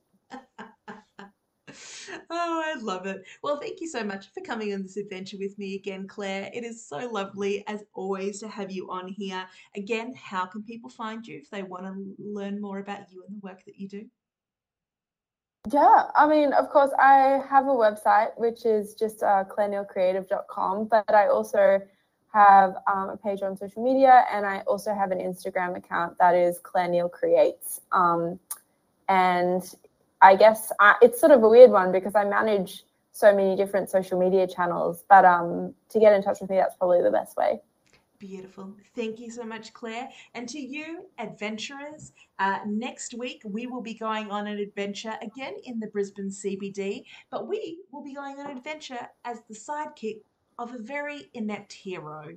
Oh, 2.29 2.63
I 2.65 2.79
love 2.79 3.05
it. 3.05 3.23
Well, 3.41 3.59
thank 3.59 3.81
you 3.81 3.87
so 3.87 4.03
much 4.03 4.33
for 4.33 4.41
coming 4.41 4.73
on 4.73 4.83
this 4.83 4.97
adventure 4.97 5.37
with 5.39 5.57
me 5.57 5.75
again, 5.75 6.07
Clare. 6.07 6.49
It 6.53 6.63
is 6.63 6.85
so 6.85 6.97
lovely, 7.09 7.65
as 7.67 7.83
always, 7.93 8.39
to 8.39 8.47
have 8.47 8.71
you 8.71 8.89
on 8.89 9.07
here. 9.07 9.45
Again, 9.75 10.13
how 10.15 10.45
can 10.45 10.63
people 10.63 10.89
find 10.89 11.25
you 11.25 11.37
if 11.37 11.49
they 11.49 11.63
want 11.63 11.85
to 11.85 12.15
learn 12.17 12.61
more 12.61 12.79
about 12.79 13.11
you 13.11 13.23
and 13.27 13.35
the 13.35 13.45
work 13.45 13.63
that 13.65 13.77
you 13.77 13.87
do? 13.87 14.05
Yeah, 15.71 16.03
I 16.15 16.27
mean, 16.27 16.53
of 16.53 16.69
course, 16.69 16.91
I 16.97 17.41
have 17.49 17.65
a 17.65 17.69
website 17.69 18.29
which 18.37 18.65
is 18.65 18.93
just 18.93 19.21
uh, 19.21 19.43
clarenealcreative.com, 19.49 20.85
but 20.85 21.13
I 21.13 21.27
also 21.27 21.81
have 22.33 22.75
um, 22.91 23.09
a 23.09 23.17
page 23.17 23.41
on 23.41 23.57
social 23.57 23.83
media 23.83 24.25
and 24.31 24.45
I 24.45 24.59
also 24.61 24.93
have 24.93 25.11
an 25.11 25.19
Instagram 25.19 25.75
account 25.75 26.17
that 26.19 26.35
is 26.35 26.59
Clare 26.59 26.87
Neal 26.87 27.09
Creates. 27.09 27.81
Um, 27.91 28.39
and 29.09 29.63
I 30.21 30.35
guess 30.35 30.71
I, 30.79 30.95
it's 31.01 31.19
sort 31.19 31.31
of 31.31 31.43
a 31.43 31.49
weird 31.49 31.71
one 31.71 31.91
because 31.91 32.15
I 32.15 32.23
manage 32.23 32.83
so 33.11 33.35
many 33.35 33.55
different 33.55 33.89
social 33.89 34.19
media 34.19 34.47
channels, 34.47 35.03
but 35.09 35.25
um, 35.25 35.73
to 35.89 35.99
get 35.99 36.13
in 36.13 36.21
touch 36.21 36.39
with 36.41 36.49
me, 36.49 36.57
that's 36.57 36.75
probably 36.75 37.01
the 37.01 37.11
best 37.11 37.35
way. 37.35 37.59
Beautiful. 38.19 38.75
Thank 38.95 39.19
you 39.19 39.29
so 39.29 39.43
much, 39.43 39.73
Clare. 39.73 40.09
And 40.33 40.49
to 40.49 40.59
you, 40.59 41.05
adventurers, 41.19 42.13
uh, 42.39 42.59
next 42.65 43.13
week 43.13 43.43
we 43.45 43.67
will 43.67 43.81
be 43.81 43.93
going 43.93 44.31
on 44.31 44.47
an 44.47 44.57
adventure 44.57 45.15
again 45.21 45.53
in 45.65 45.79
the 45.79 45.87
Brisbane 45.87 46.29
CBD, 46.31 47.03
but 47.29 47.47
we 47.47 47.77
will 47.91 48.03
be 48.03 48.15
going 48.15 48.39
on 48.39 48.49
an 48.49 48.57
adventure 48.57 49.07
as 49.23 49.41
the 49.47 49.53
sidekick 49.53 50.21
of 50.57 50.73
a 50.73 50.79
very 50.79 51.29
inept 51.35 51.71
hero 51.71 52.29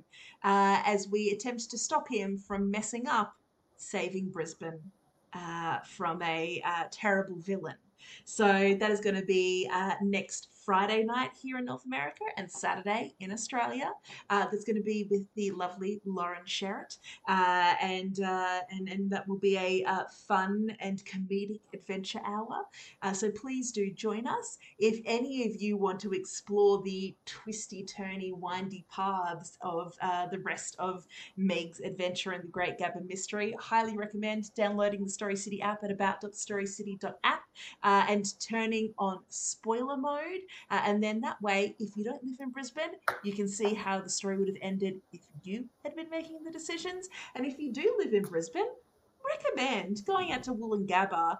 uh, 0.43 0.81
as 0.85 1.07
we 1.09 1.31
attempt 1.31 1.71
to 1.71 1.79
stop 1.79 2.07
him 2.07 2.37
from 2.37 2.69
messing 2.69 3.07
up 3.07 3.33
saving 3.77 4.29
Brisbane 4.29 4.79
uh, 5.33 5.79
from 5.79 6.21
a 6.21 6.61
uh, 6.65 6.83
terrible 6.91 7.37
villain. 7.37 7.75
So 8.25 8.75
that 8.79 8.91
is 8.91 8.99
going 8.99 9.15
to 9.15 9.25
be 9.25 9.69
uh, 9.71 9.93
next 10.01 10.49
Friday 10.71 11.03
night 11.03 11.31
here 11.33 11.57
in 11.57 11.65
North 11.65 11.83
America 11.83 12.23
and 12.37 12.49
Saturday 12.49 13.13
in 13.19 13.29
Australia. 13.29 13.91
Uh, 14.29 14.45
that's 14.49 14.63
going 14.63 14.77
to 14.77 14.81
be 14.81 15.05
with 15.11 15.25
the 15.35 15.51
lovely 15.51 15.99
Lauren 16.05 16.45
Sherritt, 16.45 16.97
uh, 17.27 17.75
and 17.81 18.21
uh, 18.21 18.61
and 18.69 18.87
and 18.87 19.11
that 19.11 19.27
will 19.27 19.37
be 19.37 19.57
a 19.57 19.83
uh, 19.83 20.05
fun 20.29 20.73
and 20.79 21.03
comedic 21.03 21.59
adventure 21.73 22.21
hour. 22.25 22.63
Uh, 23.01 23.11
so 23.11 23.29
please 23.31 23.73
do 23.73 23.91
join 23.91 24.25
us. 24.25 24.59
If 24.79 25.01
any 25.03 25.45
of 25.45 25.61
you 25.61 25.75
want 25.75 25.99
to 26.01 26.13
explore 26.13 26.81
the 26.83 27.17
twisty, 27.25 27.83
turny, 27.83 28.31
windy 28.33 28.85
paths 28.89 29.57
of 29.61 29.97
the 30.31 30.39
rest 30.39 30.77
of 30.79 31.05
Meg's 31.35 31.81
adventure 31.81 32.31
and 32.31 32.45
the 32.45 32.47
Great 32.47 32.79
Gabba 32.79 33.05
Mystery, 33.05 33.53
highly 33.59 33.97
recommend 33.97 34.55
downloading 34.55 35.03
the 35.03 35.09
Story 35.09 35.35
City 35.35 35.61
app 35.61 35.83
at 35.83 35.91
about.storycity.app 35.91 37.43
uh, 37.83 38.05
and 38.07 38.39
turning 38.39 38.93
on 38.97 39.19
spoiler 39.27 39.97
mode. 39.97 40.39
Uh, 40.69 40.81
and 40.85 41.01
then 41.03 41.21
that 41.21 41.41
way, 41.41 41.75
if 41.79 41.95
you 41.97 42.03
don't 42.03 42.23
live 42.23 42.39
in 42.39 42.49
Brisbane, 42.49 42.91
you 43.23 43.33
can 43.33 43.47
see 43.47 43.73
how 43.73 43.99
the 44.01 44.09
story 44.09 44.37
would 44.37 44.47
have 44.47 44.57
ended 44.61 45.01
if 45.13 45.21
you 45.43 45.65
had 45.83 45.95
been 45.95 46.09
making 46.09 46.43
the 46.43 46.51
decisions. 46.51 47.09
And 47.35 47.45
if 47.45 47.59
you 47.59 47.71
do 47.71 47.95
live 47.97 48.13
in 48.13 48.23
Brisbane, 48.23 48.67
recommend 49.25 50.05
going 50.05 50.31
out 50.31 50.43
to 50.43 50.53
Woolloongabba 50.53 51.37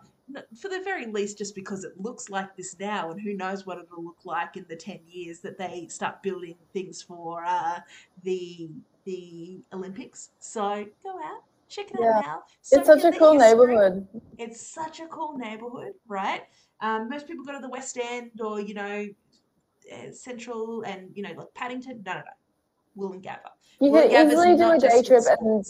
for 0.59 0.69
the 0.69 0.81
very 0.83 1.07
least, 1.07 1.37
just 1.37 1.55
because 1.55 1.83
it 1.83 1.93
looks 1.99 2.29
like 2.29 2.55
this 2.55 2.77
now, 2.79 3.11
and 3.11 3.19
who 3.19 3.33
knows 3.33 3.65
what 3.65 3.77
it'll 3.79 4.03
look 4.03 4.19
like 4.23 4.55
in 4.55 4.65
the 4.69 4.75
ten 4.75 4.99
years 5.07 5.39
that 5.39 5.57
they 5.57 5.87
start 5.89 6.23
building 6.23 6.55
things 6.73 7.01
for 7.01 7.43
uh, 7.45 7.79
the 8.23 8.69
the 9.05 9.61
Olympics. 9.73 10.29
So 10.39 10.85
go 11.03 11.09
out, 11.09 11.43
check 11.67 11.91
it 11.91 11.97
Yeah. 11.99 12.17
out 12.17 12.25
now. 12.25 12.43
it's 12.71 12.87
such 12.87 13.03
a 13.03 13.11
cool 13.11 13.33
history. 13.33 13.37
neighborhood. 13.49 14.07
It's 14.37 14.65
such 14.65 14.99
a 14.99 15.07
cool 15.07 15.37
neighborhood, 15.37 15.93
right? 16.07 16.43
Um, 16.81 17.09
most 17.09 17.27
people 17.27 17.45
go 17.45 17.53
to 17.53 17.59
the 17.59 17.69
West 17.69 17.97
End 17.97 18.31
or 18.41 18.59
you 18.59 18.73
know 18.73 19.07
uh, 19.91 20.11
Central 20.11 20.81
and 20.83 21.09
you 21.13 21.23
know 21.23 21.31
like 21.37 21.53
Paddington. 21.53 22.03
No, 22.05 22.13
no, 22.13 22.19
no. 22.19 22.31
Woolloongabba. 22.97 23.51
You 23.79 23.91
could 23.91 24.11
easily 24.11 24.57
do 24.57 24.71
a 24.71 24.77
day 24.77 25.01
trip 25.01 25.23
and 25.39 25.65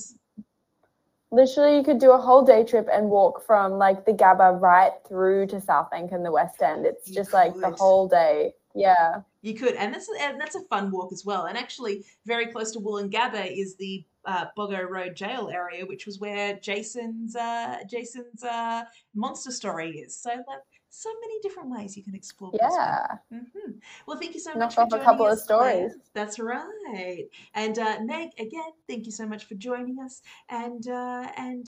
literally 1.31 1.77
you 1.77 1.83
could 1.83 1.99
do 1.99 2.11
a 2.11 2.17
whole 2.17 2.43
day 2.43 2.63
trip 2.63 2.87
and 2.91 3.09
walk 3.09 3.45
from 3.45 3.73
like 3.73 4.05
the 4.05 4.13
Gabba 4.13 4.59
right 4.59 4.91
through 5.07 5.47
to 5.47 5.61
South 5.61 5.89
Southbank 5.91 6.13
and 6.13 6.25
the 6.25 6.31
West 6.31 6.61
End. 6.61 6.85
It's 6.85 7.07
You 7.07 7.15
just 7.15 7.33
like 7.33 7.55
the 7.55 7.71
whole 7.71 8.07
day. 8.07 8.53
Yeah. 8.75 9.21
You 9.41 9.55
could, 9.55 9.75
and 9.75 9.93
that's 9.93 10.07
and 10.19 10.39
that's 10.39 10.55
a 10.55 10.61
fun 10.65 10.91
walk 10.91 11.11
as 11.11 11.25
well. 11.25 11.45
And 11.45 11.57
actually, 11.57 12.05
very 12.25 12.47
close 12.47 12.71
to 12.73 12.79
Woolloongabba 12.79 13.57
is 13.57 13.75
the 13.75 14.05
uh, 14.25 14.45
Boggo 14.55 14.87
Road 14.87 15.15
Jail 15.15 15.49
area, 15.51 15.83
which 15.85 16.05
was 16.05 16.19
where 16.19 16.57
Jason's 16.57 17.35
uh, 17.35 17.77
Jason's 17.89 18.43
uh, 18.43 18.83
monster 19.15 19.51
story 19.51 19.97
is. 19.97 20.15
So 20.15 20.29
like, 20.29 20.59
so 20.91 21.09
many 21.21 21.39
different 21.41 21.69
ways 21.71 21.97
you 21.97 22.03
can 22.03 22.15
explore. 22.15 22.51
Yeah. 22.53 23.05
hmm 23.31 23.71
Well, 24.05 24.17
thank 24.19 24.33
you 24.35 24.39
so 24.39 24.53
much 24.55 24.75
for 24.75 24.83
a 24.83 24.99
couple 24.99 25.25
of 25.25 25.31
us, 25.33 25.43
Clare. 25.47 25.89
stories. 25.89 25.93
That's 26.13 26.37
right. 26.39 27.25
And 27.55 27.77
uh, 27.79 27.97
Meg, 28.03 28.29
again, 28.37 28.71
thank 28.87 29.05
you 29.05 29.11
so 29.11 29.25
much 29.25 29.45
for 29.45 29.55
joining 29.55 29.97
us. 29.99 30.21
And 30.49 30.87
uh, 30.87 31.25
and 31.35 31.59